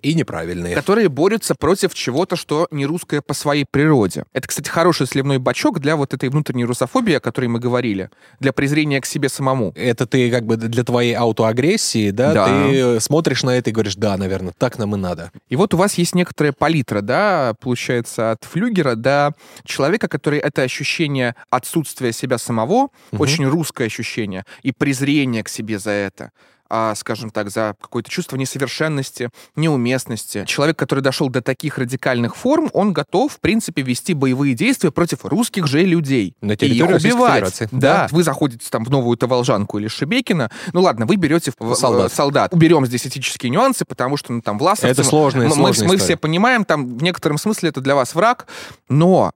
и 0.02 0.14
неправильные. 0.14 0.74
Которые 0.74 1.08
борются 1.08 1.54
против 1.54 1.94
чего-то, 1.94 2.36
что 2.36 2.66
не 2.70 2.86
русское 2.86 3.22
по 3.22 3.34
своей 3.34 3.64
природе. 3.64 4.24
Это, 4.32 4.48
кстати, 4.48 4.68
хороший 4.68 5.06
сливной 5.06 5.38
бачок 5.38 5.78
для 5.80 5.96
вот 5.96 6.12
этой 6.12 6.28
внутренней 6.28 6.64
русофобии, 6.64 7.14
о 7.14 7.20
которой 7.20 7.46
мы 7.46 7.58
говорили, 7.58 8.10
для 8.40 8.52
презрения 8.52 9.00
к 9.00 9.06
себе 9.06 9.28
самому. 9.28 9.72
Это 9.74 10.06
ты 10.06 10.30
как 10.30 10.44
бы 10.44 10.56
для 10.56 10.84
твоей 10.84 11.14
аутоагрессии, 11.14 12.10
да? 12.10 12.32
да. 12.32 12.46
Ты 12.46 13.00
смотришь 13.00 13.42
на 13.42 13.50
это 13.50 13.70
и 13.70 13.72
говоришь, 13.72 13.96
да, 13.96 14.16
наверное, 14.16 14.52
так 14.56 14.78
нам 14.78 14.94
и 14.94 14.98
надо. 14.98 15.30
И 15.48 15.56
вот 15.56 15.74
у 15.74 15.76
вас 15.76 15.94
есть 15.94 16.14
некоторая 16.14 16.52
палитра, 16.52 17.00
да, 17.00 17.54
получается, 17.60 18.32
от 18.32 18.44
флюгера 18.44 18.96
до 18.96 19.34
человека, 19.64 20.08
который 20.08 20.38
это 20.38 20.62
ощущение 20.62 21.34
отсутствия 21.50 22.12
себя 22.12 22.38
самого, 22.38 22.88
угу. 23.12 23.22
очень 23.22 23.46
русское 23.46 23.86
ощущение, 23.86 24.44
и 24.62 24.72
презрение 24.72 25.44
к 25.44 25.48
себе 25.48 25.78
за 25.78 25.90
это 25.90 26.32
а, 26.74 26.94
скажем 26.94 27.28
так, 27.28 27.50
за 27.50 27.76
какое-то 27.78 28.10
чувство 28.10 28.36
несовершенности, 28.36 29.28
неуместности. 29.56 30.46
Человек, 30.46 30.78
который 30.78 31.00
дошел 31.00 31.28
до 31.28 31.42
таких 31.42 31.76
радикальных 31.76 32.34
форм, 32.34 32.70
он 32.72 32.94
готов, 32.94 33.34
в 33.34 33.40
принципе, 33.40 33.82
вести 33.82 34.14
боевые 34.14 34.54
действия 34.54 34.90
против 34.90 35.26
русских 35.26 35.66
же 35.66 35.84
людей. 35.84 36.34
На 36.40 36.56
территории 36.56 36.94
и 36.94 36.96
их 36.96 37.14
убивать. 37.14 37.58
Да. 37.70 37.78
да. 37.78 38.08
Вы 38.10 38.22
заходите 38.22 38.66
там 38.70 38.86
в 38.86 38.90
Новую 38.90 39.18
Таволжанку 39.18 39.78
или 39.78 39.88
Шебекина, 39.88 40.50
ну 40.72 40.80
ладно, 40.80 41.04
вы 41.04 41.16
берете 41.16 41.52
солдат. 41.74 42.10
солдат. 42.10 42.54
Уберем 42.54 42.86
здесь 42.86 43.06
этические 43.06 43.50
нюансы, 43.50 43.84
потому 43.84 44.16
что 44.16 44.32
ну, 44.32 44.40
там 44.40 44.58
власовцы... 44.58 44.86
Это 44.86 45.04
сложно. 45.04 45.46
Мы, 45.48 45.54
мы, 45.54 45.72
мы 45.86 45.96
все 45.98 46.16
понимаем, 46.16 46.64
там 46.64 46.96
в 46.96 47.02
некотором 47.02 47.36
смысле 47.36 47.68
это 47.68 47.82
для 47.82 47.94
вас 47.94 48.14
враг, 48.14 48.46
но 48.88 49.32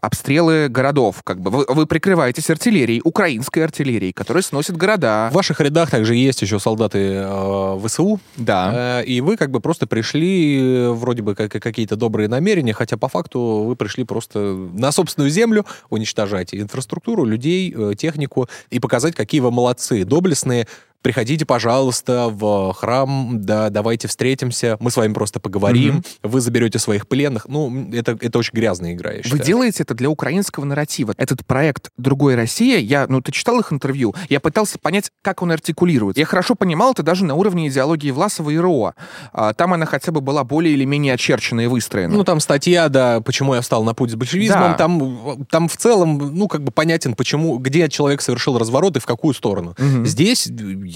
обстрелы 0.00 0.68
городов, 0.68 1.22
как 1.24 1.40
бы 1.40 1.50
вы, 1.50 1.66
вы 1.68 1.86
прикрываетесь 1.86 2.50
артиллерией, 2.50 3.00
украинской 3.04 3.60
артиллерией, 3.60 4.12
которая 4.12 4.42
сносит 4.42 4.76
города. 4.76 5.28
В 5.30 5.34
ваших 5.34 5.60
рядах 5.60 5.90
также 5.90 6.14
есть 6.14 6.42
еще 6.42 6.58
солдаты 6.58 6.98
э, 6.98 7.80
ВСУ. 7.84 8.20
Да. 8.36 9.00
Э, 9.00 9.04
и 9.04 9.20
вы 9.20 9.36
как 9.36 9.50
бы 9.50 9.60
просто 9.60 9.86
пришли, 9.86 10.58
э, 10.60 10.90
вроде 10.90 11.22
бы 11.22 11.34
как 11.34 11.50
какие-то 11.50 11.96
добрые 11.96 12.28
намерения, 12.28 12.72
хотя 12.72 12.96
по 12.96 13.08
факту 13.08 13.64
вы 13.66 13.76
пришли 13.76 14.04
просто 14.04 14.38
на 14.38 14.92
собственную 14.92 15.30
землю 15.30 15.66
уничтожать 15.90 16.54
инфраструктуру, 16.54 17.24
людей, 17.24 17.74
э, 17.76 17.92
технику 17.96 18.48
и 18.70 18.78
показать, 18.78 19.14
какие 19.14 19.40
вы 19.40 19.50
молодцы, 19.50 20.04
доблестные, 20.04 20.66
приходите, 21.02 21.44
пожалуйста, 21.46 22.28
в 22.28 22.72
храм, 22.74 23.40
да, 23.42 23.70
давайте 23.70 24.08
встретимся, 24.08 24.76
мы 24.80 24.90
с 24.90 24.96
вами 24.96 25.12
просто 25.12 25.40
поговорим, 25.40 25.98
mm-hmm. 25.98 26.28
вы 26.28 26.40
заберете 26.40 26.78
своих 26.78 27.08
пленных. 27.08 27.46
Ну, 27.48 27.90
это, 27.92 28.16
это 28.20 28.38
очень 28.38 28.52
грязная 28.54 28.94
игра, 28.94 29.12
я 29.12 29.22
Вы 29.24 29.38
делаете 29.38 29.82
это 29.82 29.94
для 29.94 30.10
украинского 30.10 30.64
нарратива. 30.64 31.14
Этот 31.16 31.46
проект 31.46 31.90
«Другой 31.96 32.34
Россия», 32.34 32.78
я, 32.78 33.06
ну, 33.08 33.20
ты 33.20 33.32
читал 33.32 33.58
их 33.60 33.72
интервью, 33.72 34.14
я 34.28 34.40
пытался 34.40 34.78
понять, 34.78 35.10
как 35.22 35.42
он 35.42 35.52
артикулирует. 35.52 36.18
Я 36.18 36.24
хорошо 36.24 36.54
понимал 36.54 36.92
это 36.92 37.02
даже 37.02 37.24
на 37.24 37.34
уровне 37.34 37.68
идеологии 37.68 38.10
Власова 38.10 38.50
и 38.50 38.56
РОА. 38.56 38.94
А, 39.32 39.54
там 39.54 39.74
она 39.74 39.86
хотя 39.86 40.12
бы 40.12 40.20
была 40.20 40.44
более 40.44 40.74
или 40.74 40.84
менее 40.84 41.14
очерчена 41.14 41.62
и 41.62 41.66
выстроена. 41.66 42.14
Ну, 42.14 42.24
там 42.24 42.40
статья, 42.40 42.88
да, 42.88 43.20
почему 43.20 43.54
я 43.54 43.60
встал 43.60 43.84
на 43.84 43.94
путь 43.94 44.10
с 44.10 44.14
большевизмом, 44.14 44.72
да. 44.72 44.74
там, 44.74 45.46
там 45.50 45.68
в 45.68 45.76
целом, 45.76 46.18
ну, 46.34 46.48
как 46.48 46.62
бы 46.62 46.72
понятен, 46.72 47.14
почему, 47.14 47.58
где 47.58 47.88
человек 47.88 48.20
совершил 48.20 48.58
разворот 48.58 48.96
и 48.96 49.00
в 49.00 49.06
какую 49.06 49.34
сторону. 49.34 49.74
Угу. 49.78 50.04
Здесь 50.04 50.48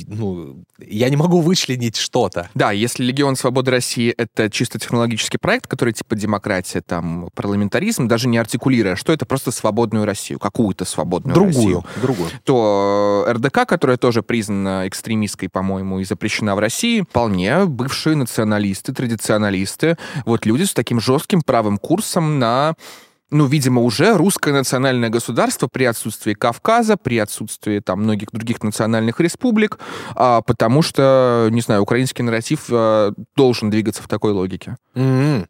ну, 0.07 0.65
я 0.79 1.09
не 1.11 1.17
могу 1.17 1.41
вычленить 1.41 1.97
что-то. 1.97 2.51
Да, 2.55 2.73
если 2.73 3.05
Легион 3.05 3.37
Свободы 3.37 3.71
России— 3.71 4.11
это 4.17 4.51
чисто 4.51 4.79
технологический 4.79 5.39
проект, 5.39 5.67
который 5.67 5.93
типа 5.93 6.17
демократия, 6.17 6.81
там, 6.81 7.29
парламентаризм, 7.35 8.09
даже 8.09 8.29
не 8.29 8.39
артикулируя, 8.39 8.97
что 8.97 9.13
это 9.13 9.27
просто 9.27 9.51
свободную 9.51 10.05
Россию, 10.05 10.39
какую-то 10.39 10.85
свободную 10.85 11.35
другую, 11.35 11.55
Россию. 11.55 11.85
Другую, 12.01 12.31
То 12.45 13.25
э, 13.27 13.33
РДК, 13.33 13.67
которая 13.67 13.97
тоже 13.97 14.23
признана 14.23 14.87
экстремистской, 14.87 15.49
по-моему, 15.49 16.01
и 16.01 16.05
запрещена 16.05 16.55
в 16.55 16.59
России, 16.59 17.03
вполне 17.03 17.65
бывшие 17.67 18.17
националисты, 18.17 18.93
традиционалисты, 18.93 19.97
вот 20.25 20.47
люди 20.47 20.65
с 20.65 20.75
таким 20.75 21.01
жестким 21.01 21.43
правым 21.43 21.79
курсом 21.79 22.39
на 22.39 22.75
ну, 23.33 23.47
видимо, 23.47 23.81
уже 23.81 24.17
русское 24.17 24.53
национальное 24.53 25.09
государство 25.09 25.67
при 25.67 25.85
отсутствии 25.85 26.35
Кавказа, 26.35 26.97
при 26.97 27.19
отсутствии 27.19 27.81
там 27.81 28.03
многих 28.03 28.31
других 28.31 28.63
национальных 28.63 29.21
республик, 29.21 29.79
а, 30.15 30.43
потому 30.43 30.83
что, 30.83 31.49
не 31.51 31.63
знаю, 31.63 31.83
украинский 31.83 32.23
нарратив 32.23 32.67
а, 32.71 33.13
должен 33.35 33.71
двигаться 33.71 34.03
в 34.03 34.09
такой 34.09 34.33
логике. 34.33 34.77
Mm-hmm. 34.95 35.47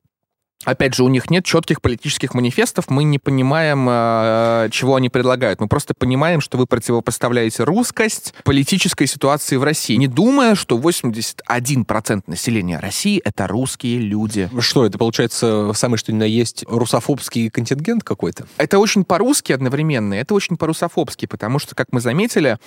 Опять 0.64 0.94
же, 0.94 1.04
у 1.04 1.08
них 1.08 1.30
нет 1.30 1.44
четких 1.44 1.80
политических 1.80 2.34
манифестов, 2.34 2.88
мы 2.88 3.04
не 3.04 3.18
понимаем, 3.18 3.86
э, 3.88 4.68
чего 4.70 4.96
они 4.96 5.08
предлагают. 5.08 5.60
Мы 5.60 5.68
просто 5.68 5.94
понимаем, 5.94 6.40
что 6.40 6.56
вы 6.56 6.66
противопоставляете 6.66 7.64
русскость 7.64 8.34
политической 8.44 9.06
ситуации 9.06 9.56
в 9.56 9.64
России, 9.64 9.96
не 9.96 10.08
думая, 10.08 10.54
что 10.54 10.78
81% 10.78 12.22
населения 12.26 12.78
России— 12.78 13.20
это 13.24 13.46
русские 13.46 13.98
люди. 13.98 14.48
Что, 14.60 14.86
это 14.86 14.98
получается 14.98 15.72
самый 15.74 15.96
что 15.98 16.12
ни 16.12 16.16
на 16.16 16.24
есть 16.24 16.64
русофобский 16.68 17.50
контингент 17.50 18.04
какой-то? 18.04 18.46
Это 18.56 18.78
очень 18.78 19.04
по-русски 19.04 19.52
одновременно, 19.52 20.14
это 20.14 20.34
очень 20.34 20.56
по-русофобски, 20.56 21.26
потому 21.26 21.58
что, 21.58 21.74
как 21.74 21.88
мы 21.90 22.00
заметили, 22.00 22.58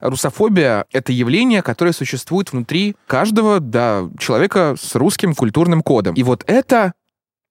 русофобия— 0.00 0.86
это 0.92 1.12
явление, 1.12 1.62
которое 1.62 1.92
существует 1.92 2.52
внутри 2.52 2.96
каждого 3.06 3.60
да, 3.60 4.08
человека 4.18 4.76
с 4.80 4.94
русским 4.94 5.34
культурным 5.34 5.82
кодом. 5.82 6.14
И 6.14 6.22
вот 6.22 6.44
это 6.46 6.92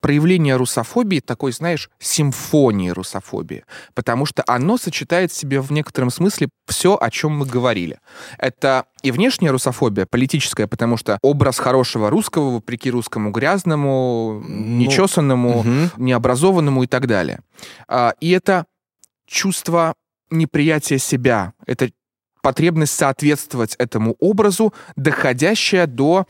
проявление 0.02 0.56
русофобии 0.56 1.20
такой, 1.20 1.52
знаешь, 1.52 1.89
симфонии 2.00 2.89
русофобии, 2.89 3.66
потому 3.93 4.26
что 4.26 4.43
оно 4.48 4.78
сочетает 4.78 5.32
в 5.32 5.36
себе 5.36 5.62
в 5.62 5.72
некотором 5.72 6.10
смысле 6.10 6.50
все, 6.68 6.98
о 7.00 7.10
чем 7.10 7.38
мы 7.38 7.46
говорили. 7.46 8.00
Это 8.38 8.86
и 9.02 9.12
внешняя 9.12 9.52
русофобия, 9.52 10.06
политическая, 10.06 10.68
потому 10.68 10.98
что 10.98 11.18
образ 11.22 11.58
хорошего 11.60 12.10
русского, 12.10 12.52
вопреки 12.52 12.91
русскому 12.91 13.32
грязному, 13.32 14.43
ну, 14.48 14.78
нечесанному, 14.78 15.60
угу. 15.60 15.70
необразованному 15.98 16.84
и 16.84 16.88
так 16.88 17.08
далее. 17.08 17.39
А, 17.88 18.14
и 18.20 18.32
это 18.32 18.66
чувство 19.26 19.96
неприятия 20.30 20.98
себя, 20.98 21.54
это 21.66 21.89
потребность 22.41 22.93
соответствовать 22.93 23.76
этому 23.80 24.16
образу, 24.20 24.72
доходящая 24.96 25.88
до 25.88 26.28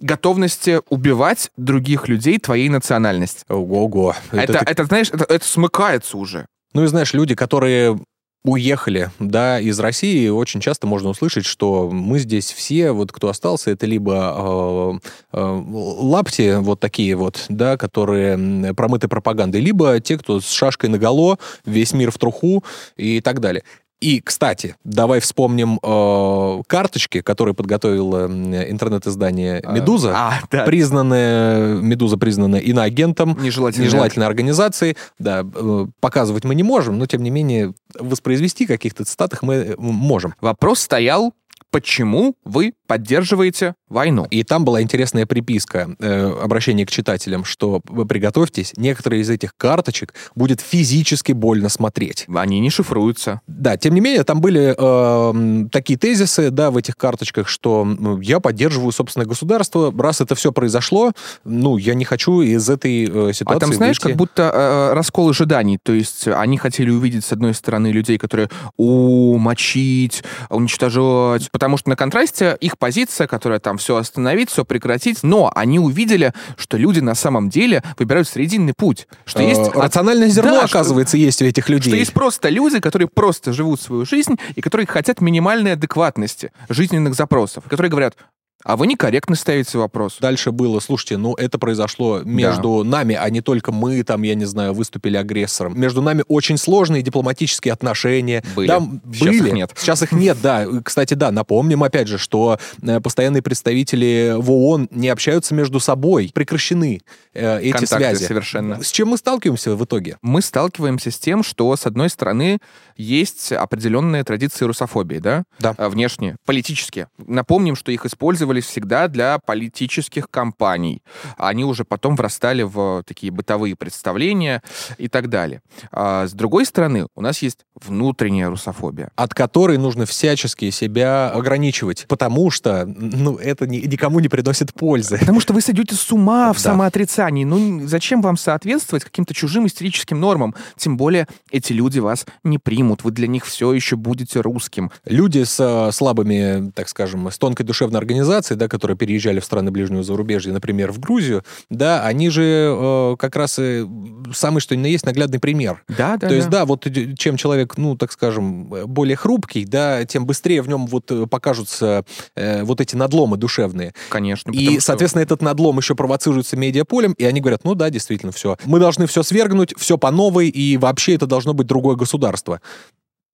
готовности 0.00 0.80
убивать 0.88 1.50
других 1.56 2.08
людей 2.08 2.38
твоей 2.38 2.68
национальности. 2.68 3.44
Ого-го. 3.48 4.14
Это, 4.32 4.52
это, 4.52 4.64
ты... 4.64 4.70
это, 4.70 4.84
знаешь, 4.84 5.10
это, 5.12 5.24
это 5.24 5.44
смыкается 5.44 6.16
уже. 6.16 6.46
Ну 6.74 6.84
и 6.84 6.86
знаешь, 6.86 7.14
люди, 7.14 7.34
которые 7.34 7.98
уехали, 8.44 9.10
да, 9.18 9.60
из 9.60 9.78
России, 9.80 10.28
очень 10.28 10.60
часто 10.60 10.86
можно 10.86 11.10
услышать, 11.10 11.44
что 11.44 11.90
мы 11.90 12.18
здесь 12.18 12.52
все, 12.52 12.92
вот 12.92 13.12
кто 13.12 13.28
остался, 13.28 13.70
это 13.70 13.86
либо 13.86 15.00
э, 15.32 15.36
э, 15.36 15.62
лапти 15.66 16.56
вот 16.58 16.80
такие 16.80 17.16
вот, 17.16 17.44
да, 17.48 17.76
которые 17.76 18.74
промыты 18.74 19.08
пропагандой, 19.08 19.60
либо 19.60 20.00
те, 20.00 20.16
кто 20.16 20.40
с 20.40 20.50
шашкой 20.50 20.88
наголо, 20.88 21.38
весь 21.64 21.92
мир 21.92 22.10
в 22.10 22.18
труху 22.18 22.64
и 22.96 23.20
так 23.20 23.40
далее. 23.40 23.64
И, 24.00 24.20
кстати, 24.20 24.76
давай 24.84 25.18
вспомним 25.20 25.80
э, 25.82 26.62
карточки, 26.68 27.20
которые 27.20 27.54
подготовило 27.54 28.26
интернет-издание 28.26 29.60
а, 29.64 29.72
«Медуза», 29.72 30.12
а, 30.14 30.40
да. 30.50 30.64
признанная, 30.64 31.74
«Медуза» 31.80 32.16
признана 32.16 32.56
иноагентом, 32.56 33.36
нежелательной, 33.40 33.86
нежелательной 33.86 34.26
организацией. 34.26 34.96
Да, 35.18 35.44
э, 35.44 35.86
показывать 36.00 36.44
мы 36.44 36.54
не 36.54 36.62
можем, 36.62 36.98
но, 36.98 37.06
тем 37.06 37.22
не 37.24 37.30
менее, 37.30 37.74
воспроизвести 37.98 38.66
каких-то 38.66 39.04
цитатах 39.04 39.42
мы 39.42 39.74
можем. 39.78 40.34
Вопрос 40.40 40.80
стоял, 40.80 41.34
почему 41.70 42.34
вы 42.44 42.74
поддерживаете 42.88 43.74
войну. 43.88 44.26
И 44.30 44.42
там 44.42 44.64
была 44.64 44.82
интересная 44.82 45.26
приписка, 45.26 45.94
э, 46.00 46.32
обращение 46.42 46.86
к 46.86 46.90
читателям, 46.90 47.44
что 47.44 47.80
вы 47.84 48.06
приготовьтесь, 48.06 48.72
некоторые 48.76 49.22
из 49.22 49.30
этих 49.30 49.54
карточек 49.56 50.14
будет 50.34 50.60
физически 50.60 51.32
больно 51.32 51.68
смотреть. 51.68 52.26
Они 52.34 52.58
не 52.60 52.70
шифруются. 52.70 53.42
Да, 53.46 53.76
тем 53.76 53.94
не 53.94 54.00
менее, 54.00 54.24
там 54.24 54.40
были 54.40 54.74
э, 54.76 55.68
такие 55.70 55.98
тезисы, 55.98 56.50
да, 56.50 56.70
в 56.70 56.78
этих 56.78 56.96
карточках, 56.96 57.46
что 57.46 57.84
ну, 57.84 58.20
я 58.20 58.40
поддерживаю 58.40 58.90
собственное 58.92 59.26
государство, 59.26 59.94
раз 59.96 60.22
это 60.22 60.34
все 60.34 60.50
произошло, 60.50 61.12
ну, 61.44 61.76
я 61.76 61.94
не 61.94 62.06
хочу 62.06 62.40
из 62.40 62.68
этой 62.70 63.04
э, 63.04 63.32
ситуации 63.34 63.56
А 63.56 63.60
там, 63.60 63.72
знаешь, 63.74 63.98
выйти. 63.98 64.08
как 64.08 64.16
будто 64.16 64.42
э, 64.42 64.94
раскол 64.94 65.28
ожиданий. 65.28 65.78
То 65.82 65.92
есть 65.92 66.26
они 66.26 66.56
хотели 66.56 66.90
увидеть, 66.90 67.26
с 67.26 67.32
одной 67.32 67.52
стороны, 67.52 67.88
людей, 67.88 68.16
которые 68.16 68.48
умочить, 68.76 70.24
уничтожать. 70.48 71.50
Потому 71.50 71.76
что 71.76 71.90
на 71.90 71.96
контрасте 71.96 72.56
их 72.60 72.77
позиция, 72.78 73.26
которая 73.26 73.58
там 73.58 73.78
все 73.78 73.96
остановить, 73.96 74.50
все 74.50 74.64
прекратить. 74.64 75.22
Но 75.22 75.50
они 75.54 75.78
увидели, 75.78 76.32
что 76.56 76.76
люди 76.76 77.00
на 77.00 77.14
самом 77.14 77.50
деле 77.50 77.82
выбирают 77.98 78.28
срединный 78.28 78.74
путь. 78.76 79.06
Что 79.24 79.40
Э, 79.42 79.48
есть 79.48 79.70
рациональное 79.74 80.28
зерно, 80.28 80.52
Да, 80.60 80.66
что- 80.66 80.78
оказывается, 80.78 81.16
есть 81.16 81.42
у 81.42 81.44
этих 81.44 81.68
людей. 81.68 81.90
Что 81.90 81.96
есть 81.98 82.12
просто 82.12 82.48
люди, 82.48 82.80
которые 82.80 83.08
просто 83.08 83.52
живут 83.52 83.80
свою 83.80 84.04
жизнь 84.06 84.36
и 84.54 84.60
которые 84.60 84.86
хотят 84.86 85.20
минимальной 85.20 85.72
адекватности 85.72 86.52
жизненных 86.68 87.14
запросов, 87.14 87.64
которые 87.64 87.90
говорят, 87.90 88.16
а 88.64 88.76
вы 88.76 88.86
некорректно 88.86 89.36
ставите 89.36 89.78
вопрос. 89.78 90.18
Дальше 90.20 90.50
было, 90.50 90.80
слушайте, 90.80 91.16
ну 91.16 91.34
это 91.34 91.58
произошло 91.58 92.22
между 92.24 92.82
нами, 92.84 93.14
а 93.14 93.28
не 93.30 93.40
только 93.40 93.72
мы, 93.72 94.02
там, 94.02 94.22
я 94.22 94.34
не 94.34 94.44
знаю, 94.44 94.74
выступили 94.74 95.16
агрессором. 95.16 95.78
Между 95.78 96.02
нами 96.02 96.24
очень 96.28 96.58
сложные 96.58 97.02
дипломатические 97.02 97.72
отношения. 97.72 98.42
Были. 98.56 98.68
Да, 98.68 98.80
Сейчас 99.12 99.36
были. 99.36 99.48
их 99.48 99.54
нет. 99.54 99.70
Сейчас 99.76 100.02
их 100.02 100.12
нет, 100.12 100.38
да. 100.42 100.66
Кстати, 100.84 101.14
да, 101.14 101.30
напомним 101.30 101.84
опять 101.84 102.08
же, 102.08 102.18
что 102.18 102.58
э, 102.82 103.00
постоянные 103.00 103.42
представители 103.42 104.34
в 104.36 104.50
ООН 104.50 104.88
не 104.90 105.08
общаются 105.08 105.54
между 105.54 105.78
собой. 105.80 106.30
Прекращены 106.34 107.00
э, 107.34 107.60
эти 107.60 107.72
Контакты 107.72 107.96
связи. 107.96 108.24
совершенно. 108.24 108.82
С 108.82 108.90
чем 108.90 109.08
мы 109.08 109.16
сталкиваемся 109.18 109.76
в 109.76 109.84
итоге? 109.84 110.18
мы 110.22 110.42
сталкиваемся 110.42 111.10
с 111.10 111.18
тем, 111.18 111.42
что, 111.42 111.74
с 111.74 111.86
одной 111.86 112.10
стороны, 112.10 112.58
есть 112.98 113.52
определенные 113.52 114.24
традиции 114.24 114.64
русофобии, 114.64 115.18
да? 115.18 115.44
Да. 115.60 115.74
А, 115.78 115.88
Внешние, 115.88 116.36
политические. 116.44 117.08
Напомним, 117.18 117.76
что 117.76 117.90
их 117.92 118.04
использовали 118.04 118.60
всегда 118.60 119.08
для 119.08 119.38
политических 119.38 120.28
кампаний. 120.30 121.02
Они 121.36 121.64
уже 121.64 121.84
потом 121.84 122.16
врастали 122.16 122.62
в 122.62 123.02
такие 123.06 123.30
бытовые 123.32 123.76
представления 123.76 124.62
и 124.98 125.08
так 125.08 125.28
далее. 125.28 125.62
А 125.92 126.26
с 126.26 126.32
другой 126.32 126.66
стороны, 126.66 127.06
у 127.14 127.20
нас 127.22 127.40
есть 127.40 127.60
внутренняя 127.80 128.48
русофобия. 128.50 129.10
от 129.16 129.32
которой 129.34 129.78
нужно 129.78 130.04
всячески 130.06 130.70
себя 130.70 131.30
ограничивать, 131.30 132.06
потому 132.08 132.50
что, 132.50 132.84
ну, 132.86 133.36
это 133.36 133.66
ни- 133.66 133.78
никому 133.86 134.18
не 134.20 134.28
приносит 134.28 134.74
пользы. 134.74 135.18
Потому 135.18 135.40
что 135.40 135.52
вы 135.52 135.60
сойдете 135.60 135.94
с 135.94 136.10
ума 136.12 136.52
в 136.52 136.56
Да. 136.56 136.62
самоотрицании. 136.62 137.44
Ну, 137.44 137.86
зачем 137.86 138.20
вам 138.22 138.36
соответствовать 138.36 139.04
каким-то 139.04 139.34
чужим 139.34 139.66
историческим 139.66 140.18
нормам? 140.20 140.54
Тем 140.76 140.96
более, 140.96 141.28
эти 141.52 141.72
люди 141.72 141.98
вас 142.00 142.26
не 142.42 142.58
примут. 142.58 142.87
Вы 143.02 143.10
для 143.12 143.26
них 143.26 143.44
все 143.46 143.72
еще 143.72 143.96
будете 143.96 144.40
русским. 144.40 144.90
Люди 145.04 145.44
с 145.44 145.90
слабыми, 145.92 146.70
так 146.74 146.88
скажем, 146.88 147.30
с 147.30 147.38
тонкой 147.38 147.64
душевной 147.64 147.98
организацией, 147.98 148.58
да, 148.58 148.68
которые 148.68 148.96
переезжали 148.96 149.40
в 149.40 149.44
страны 149.44 149.70
ближнего 149.70 150.02
зарубежья, 150.02 150.52
например, 150.52 150.92
в 150.92 150.98
Грузию, 150.98 151.44
да, 151.70 152.04
они 152.04 152.30
же 152.30 152.42
э, 152.76 153.16
как 153.18 153.36
раз 153.36 153.58
и 153.58 153.86
самый 154.32 154.60
что 154.60 154.76
ни 154.76 154.82
на 154.82 154.86
есть 154.86 155.06
наглядный 155.06 155.38
пример. 155.38 155.82
Да, 155.88 156.16
да, 156.16 156.28
То 156.28 156.34
есть, 156.34 156.48
да, 156.48 156.64
вот 156.64 156.86
э, 156.86 157.14
чем 157.16 157.36
человек, 157.36 157.76
ну, 157.76 157.96
так 157.96 158.12
скажем, 158.12 158.64
более 158.86 159.16
хрупкий, 159.16 159.64
да, 159.64 160.04
тем 160.04 160.26
быстрее 160.26 160.62
в 160.62 160.68
нем 160.68 160.86
вот 160.86 161.10
э, 161.10 161.26
покажутся 161.26 162.04
э, 162.34 162.62
вот 162.64 162.80
эти 162.80 162.94
надломы 162.96 163.36
душевные. 163.36 163.94
конечно. 164.08 164.50
И, 164.50 164.72
что- 164.78 164.80
соответственно, 164.80 165.22
этот 165.22 165.42
надлом 165.42 165.78
еще 165.78 165.94
провоцируется 165.94 166.56
медиаполем, 166.56 167.12
и 167.12 167.24
они 167.24 167.40
говорят, 167.40 167.64
ну 167.64 167.74
да, 167.74 167.90
действительно, 167.90 168.32
все. 168.32 168.56
Мы 168.64 168.78
должны 168.78 169.06
все 169.06 169.22
свергнуть, 169.22 169.74
все 169.78 169.98
по 169.98 170.10
новой, 170.10 170.48
и 170.48 170.76
вообще 170.76 171.14
это 171.14 171.26
должно 171.26 171.54
быть 171.54 171.66
другое 171.66 171.96
государство. 171.96 172.60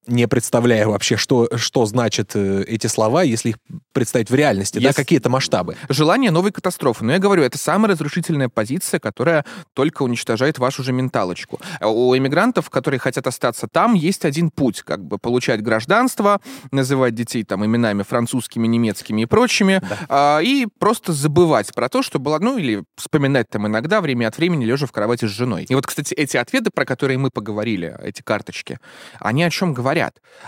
Не 0.06 0.28
представляя 0.28 0.86
вообще, 0.86 1.16
что, 1.16 1.48
что 1.56 1.86
значат 1.86 2.32
э, 2.34 2.64
эти 2.66 2.86
слова, 2.88 3.22
если 3.22 3.50
их 3.50 3.56
представить 3.92 4.28
в 4.28 4.34
реальности, 4.34 4.78
да, 4.78 4.88
Если- 4.88 5.00
какие-то 5.00 5.30
масштабы. 5.30 5.76
Желание 5.88 6.30
новой 6.30 6.52
катастрофы. 6.52 7.04
Но 7.04 7.12
я 7.12 7.18
говорю, 7.18 7.42
это 7.42 7.56
самая 7.56 7.92
разрушительная 7.92 8.48
позиция, 8.50 9.00
которая 9.00 9.46
только 9.72 10.02
уничтожает 10.02 10.58
вашу 10.58 10.82
же 10.82 10.92
менталочку. 10.92 11.58
А 11.80 11.88
У 11.88 12.14
эмигрантов, 12.16 12.68
которые 12.68 13.00
хотят 13.00 13.26
остаться 13.26 13.66
там, 13.66 13.94
есть 13.94 14.24
один 14.24 14.50
путь, 14.50 14.82
как 14.82 15.02
бы 15.02 15.16
получать 15.18 15.62
гражданство, 15.62 16.40
называть 16.70 17.14
детей 17.14 17.44
там 17.44 17.64
именами 17.64 18.02
французскими, 18.02 18.66
немецкими 18.66 19.22
и 19.22 19.26
прочими, 19.26 19.80
а, 20.08 20.40
и 20.40 20.66
просто 20.78 21.12
забывать 21.12 21.72
про 21.74 21.88
то, 21.88 22.02
что 22.02 22.18
было, 22.18 22.38
ну, 22.40 22.58
или 22.58 22.84
вспоминать 22.96 23.48
там 23.48 23.66
иногда, 23.66 24.00
время 24.00 24.28
от 24.28 24.36
времени, 24.36 24.64
лежа 24.64 24.86
в 24.86 24.92
кровати 24.92 25.24
с 25.24 25.30
женой. 25.30 25.64
И 25.68 25.74
вот, 25.74 25.86
кстати, 25.86 26.12
эти 26.14 26.36
ответы, 26.36 26.70
про 26.74 26.84
которые 26.84 27.16
мы 27.16 27.30
поговорили, 27.30 27.96
эти 28.02 28.20
карточки, 28.20 28.78
они 29.20 29.44
о 29.44 29.50
чем 29.50 29.72
говорят? 29.72 29.93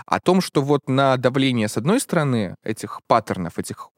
О 0.05 0.19
том, 0.19 0.41
что 0.41 0.61
вот 0.61 0.87
на 0.87 1.17
давление, 1.17 1.67
с 1.67 1.77
одной 1.77 1.99
стороны, 1.99 2.55
этих 2.63 2.99
паттернов, 3.07 3.57
этих 3.57 3.89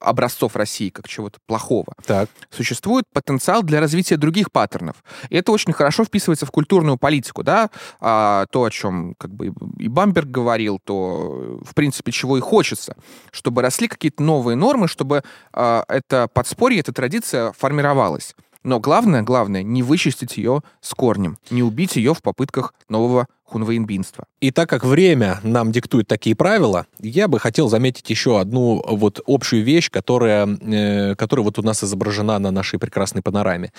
образцов 0.00 0.56
России 0.56 0.88
как 0.90 1.08
чего-то 1.08 1.38
плохого, 1.46 1.94
Так. 2.06 2.30
существует 2.50 3.04
потенциал 3.12 3.62
для 3.62 3.80
развития 3.80 4.16
других 4.16 4.50
паттернов. 4.50 4.96
И 5.28 5.36
это 5.36 5.52
очень 5.52 5.72
хорошо 5.72 6.04
вписывается 6.04 6.46
в 6.46 6.50
культурную 6.50 6.96
политику, 6.96 7.42
да, 7.42 7.70
А, 8.00 8.46
то, 8.50 8.64
о 8.64 8.70
чем 8.70 9.14
как 9.18 9.32
бы 9.32 9.52
и 9.78 9.88
Бамберг 9.88 10.28
говорил, 10.28 10.78
то, 10.82 11.58
в 11.64 11.74
принципе, 11.74 12.12
чего 12.12 12.38
и 12.38 12.40
хочется, 12.40 12.96
чтобы 13.30 13.62
росли 13.62 13.88
какие-то 13.88 14.22
новые 14.22 14.56
нормы, 14.56 14.88
чтобы 14.88 15.22
а, 15.52 15.84
это 15.88 16.28
подспорье, 16.32 16.80
эта 16.80 16.92
традиция 16.92 17.52
формировалась. 17.52 18.34
Но 18.64 18.78
главное, 18.78 19.22
главное, 19.22 19.62
не 19.62 19.82
вычистить 19.82 20.36
ее 20.36 20.62
с 20.80 20.94
корнем, 20.94 21.36
не 21.50 21.62
убить 21.62 21.96
ее 21.96 22.14
в 22.14 22.22
попытках 22.22 22.74
нового 22.88 23.26
хунвейнбинства. 23.52 24.24
И 24.40 24.50
так 24.50 24.68
как 24.68 24.84
время 24.84 25.38
нам 25.42 25.72
диктует 25.72 26.08
такие 26.08 26.34
правила, 26.34 26.86
я 27.00 27.28
бы 27.28 27.38
хотел 27.38 27.68
заметить 27.68 28.10
еще 28.10 28.40
одну 28.40 28.82
вот 28.88 29.20
общую 29.26 29.62
вещь, 29.62 29.90
которая, 29.90 30.46
э, 30.46 31.14
которая 31.16 31.44
вот 31.44 31.58
у 31.58 31.62
нас 31.62 31.84
изображена 31.84 32.38
на 32.38 32.50
нашей 32.50 32.78
прекрасной 32.78 33.22
панораме. 33.22 33.72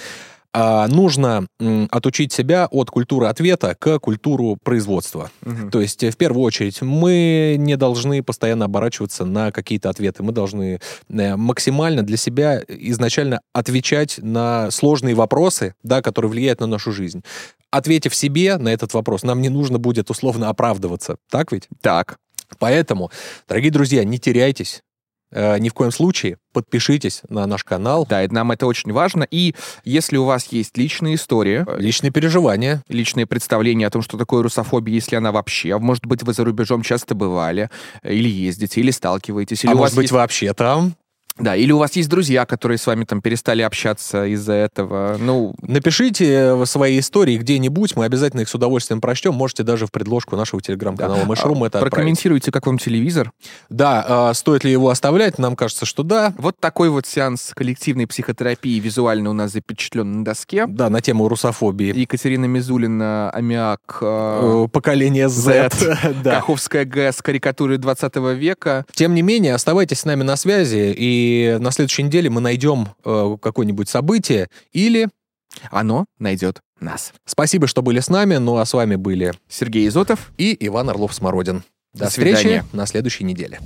А, 0.54 0.88
нужно 0.88 1.48
отучить 1.90 2.32
себя 2.32 2.68
от 2.70 2.92
культуры 2.92 3.28
ответа 3.28 3.76
к 3.78 4.00
культуру 4.00 4.58
производства. 4.64 5.32
То 5.72 5.82
есть, 5.82 6.04
э, 6.04 6.12
в 6.12 6.18
первую 6.18 6.44
очередь, 6.44 6.82
мы 6.82 7.56
не 7.58 7.76
должны 7.76 8.22
постоянно 8.22 8.66
оборачиваться 8.66 9.26
на 9.26 9.52
какие-то 9.52 9.90
ответы. 9.90 10.22
Мы 10.22 10.32
должны 10.32 10.80
э, 11.10 11.36
максимально 11.36 12.04
для 12.04 12.18
себя 12.18 12.62
изначально 12.68 13.42
отвечать 13.54 14.20
на 14.22 14.70
сложные 14.70 15.16
вопросы, 15.16 15.74
да, 15.82 16.02
которые 16.02 16.30
влияют 16.30 16.60
на 16.60 16.68
нашу 16.68 16.92
жизнь. 16.92 17.24
Ответив 17.72 18.14
себе 18.14 18.58
на 18.58 18.70
этот 18.70 18.94
вопрос, 18.94 19.24
нам 19.24 19.42
не 19.42 19.50
нужно 19.50 19.80
будет 19.80 20.12
условно 20.12 20.50
оправдываться. 20.50 21.18
Так 21.32 21.52
ведь? 21.52 21.68
Так, 21.82 22.18
Поэтому, 22.60 23.12
дорогие 23.48 23.72
друзья, 23.72 24.04
не 24.04 24.20
теряйтесь. 24.20 24.82
Э, 25.36 25.58
ни 25.58 25.70
в 25.70 25.74
коем 25.74 25.92
случае 25.92 26.38
подпишитесь 26.54 27.22
на 27.30 27.48
наш 27.48 27.64
канал. 27.64 28.06
да, 28.08 28.24
и 28.24 28.28
нам 28.28 28.52
это 28.52 28.68
очень 28.68 28.92
важно. 28.94 29.28
И 29.30 29.56
если 29.84 30.18
у 30.18 30.26
вас 30.26 30.48
есть 30.52 30.78
личные 30.78 31.16
истории, 31.16 31.66
э, 31.68 31.82
Личные 31.82 32.12
переживания. 32.12 32.84
личные 32.88 33.26
представления 33.26 33.88
о 33.88 33.90
том, 33.90 34.04
что 34.04 34.18
такое 34.18 34.44
русофобия, 34.44 34.94
если 34.94 35.16
она 35.16 35.32
вообще. 35.32 35.78
Может 35.80 36.06
быть, 36.06 36.22
вы 36.22 36.34
за 36.34 36.46
рубежом 36.46 36.84
часто 36.84 37.16
бывали, 37.16 37.70
э, 38.04 38.14
или 38.14 38.30
ездите, 38.30 38.82
или 38.82 38.92
сталкиваетесь, 38.92 39.64
или 39.64 39.72
а 39.72 39.74
у 39.74 39.78
может 39.78 39.92
вас 39.92 39.96
быть, 39.96 40.04
есть... 40.04 40.14
вообще 40.14 40.54
там? 40.54 40.94
Да, 41.38 41.56
или 41.56 41.72
у 41.72 41.78
вас 41.78 41.96
есть 41.96 42.10
друзья, 42.10 42.46
которые 42.46 42.78
с 42.78 42.86
вами 42.88 43.06
там 43.06 43.22
перестали 43.22 43.62
общаться 43.62 44.26
из-за 44.26 44.54
этого. 44.54 45.18
Ну, 45.20 45.54
Напишите 45.62 46.54
в 46.54 46.66
свои 46.66 47.00
истории 47.00 47.38
где-нибудь, 47.38 47.96
мы 47.96 48.06
обязательно 48.06 48.42
их 48.42 48.50
с 48.50 48.56
удовольствием 48.56 49.02
прочтем. 49.02 49.34
Можете 49.34 49.64
даже 49.64 49.86
в 49.88 49.92
предложку 49.92 50.36
нашего 50.36 50.62
телеграм-канала 50.62 51.26
Мышрум 51.26 51.64
это 51.64 51.78
отправить. 51.78 51.92
прокомментируйте, 51.92 52.52
как 52.52 52.68
вам 52.68 52.78
телевизор. 52.78 53.32
Да, 53.70 54.30
э, 54.32 54.34
стоит 54.36 54.64
ли 54.64 54.72
его 54.72 54.90
оставлять? 54.90 55.38
Нам 55.40 55.56
кажется, 55.56 55.86
что 55.86 56.04
да. 56.04 56.34
Вот 56.38 56.60
такой 56.60 56.90
вот 56.90 57.06
сеанс 57.06 57.52
коллективной 57.56 58.08
психотерапии 58.08 58.80
визуально 58.80 59.30
у 59.30 59.34
нас 59.34 59.52
запечатлен 59.52 60.20
на 60.20 60.26
доске. 60.26 60.66
Да, 60.68 60.90
на 60.90 61.02
тему 61.02 61.28
русофобии. 61.28 61.98
Екатерина 61.98 62.46
Мизулина, 62.46 63.30
Аммиак, 63.32 63.98
э, 64.02 64.14
Э, 64.44 64.68
Поколение 64.72 65.30
Z. 65.30 65.72
да. 66.24 66.36
Каховская 66.36 66.86
ГЭС, 66.86 67.22
карикатуры 67.22 67.78
20 67.78 68.16
века. 68.36 68.86
Тем 68.94 69.14
не 69.16 69.22
менее, 69.22 69.56
оставайтесь 69.56 70.00
с 70.02 70.06
нами 70.06 70.24
на 70.24 70.36
связи, 70.36 70.94
и 70.96 71.23
на 71.60 71.72
следующей 71.72 72.04
неделе 72.04 72.30
мы 72.30 72.42
найдем 72.42 72.90
э, 73.04 73.38
какое-нибудь 73.42 73.90
событие 73.90 74.50
или... 74.72 75.10
Оно 75.70 76.06
найдет 76.18 76.62
нас. 76.80 77.14
Спасибо, 77.26 77.68
что 77.68 77.82
были 77.82 78.00
с 78.00 78.10
нами, 78.10 78.38
ну 78.38 78.58
а 78.58 78.66
с 78.66 78.74
вами 78.74 78.96
были 78.96 79.34
Сергей 79.48 79.88
Изотов. 79.88 80.32
и 80.38 80.56
Иван 80.66 80.90
Орлов-Смородин. 80.90 81.64
До, 81.94 82.06
До 82.06 82.10
встречи 82.10 82.64
на 82.72 82.88
следующей 82.88 83.24
неделе. 83.24 83.60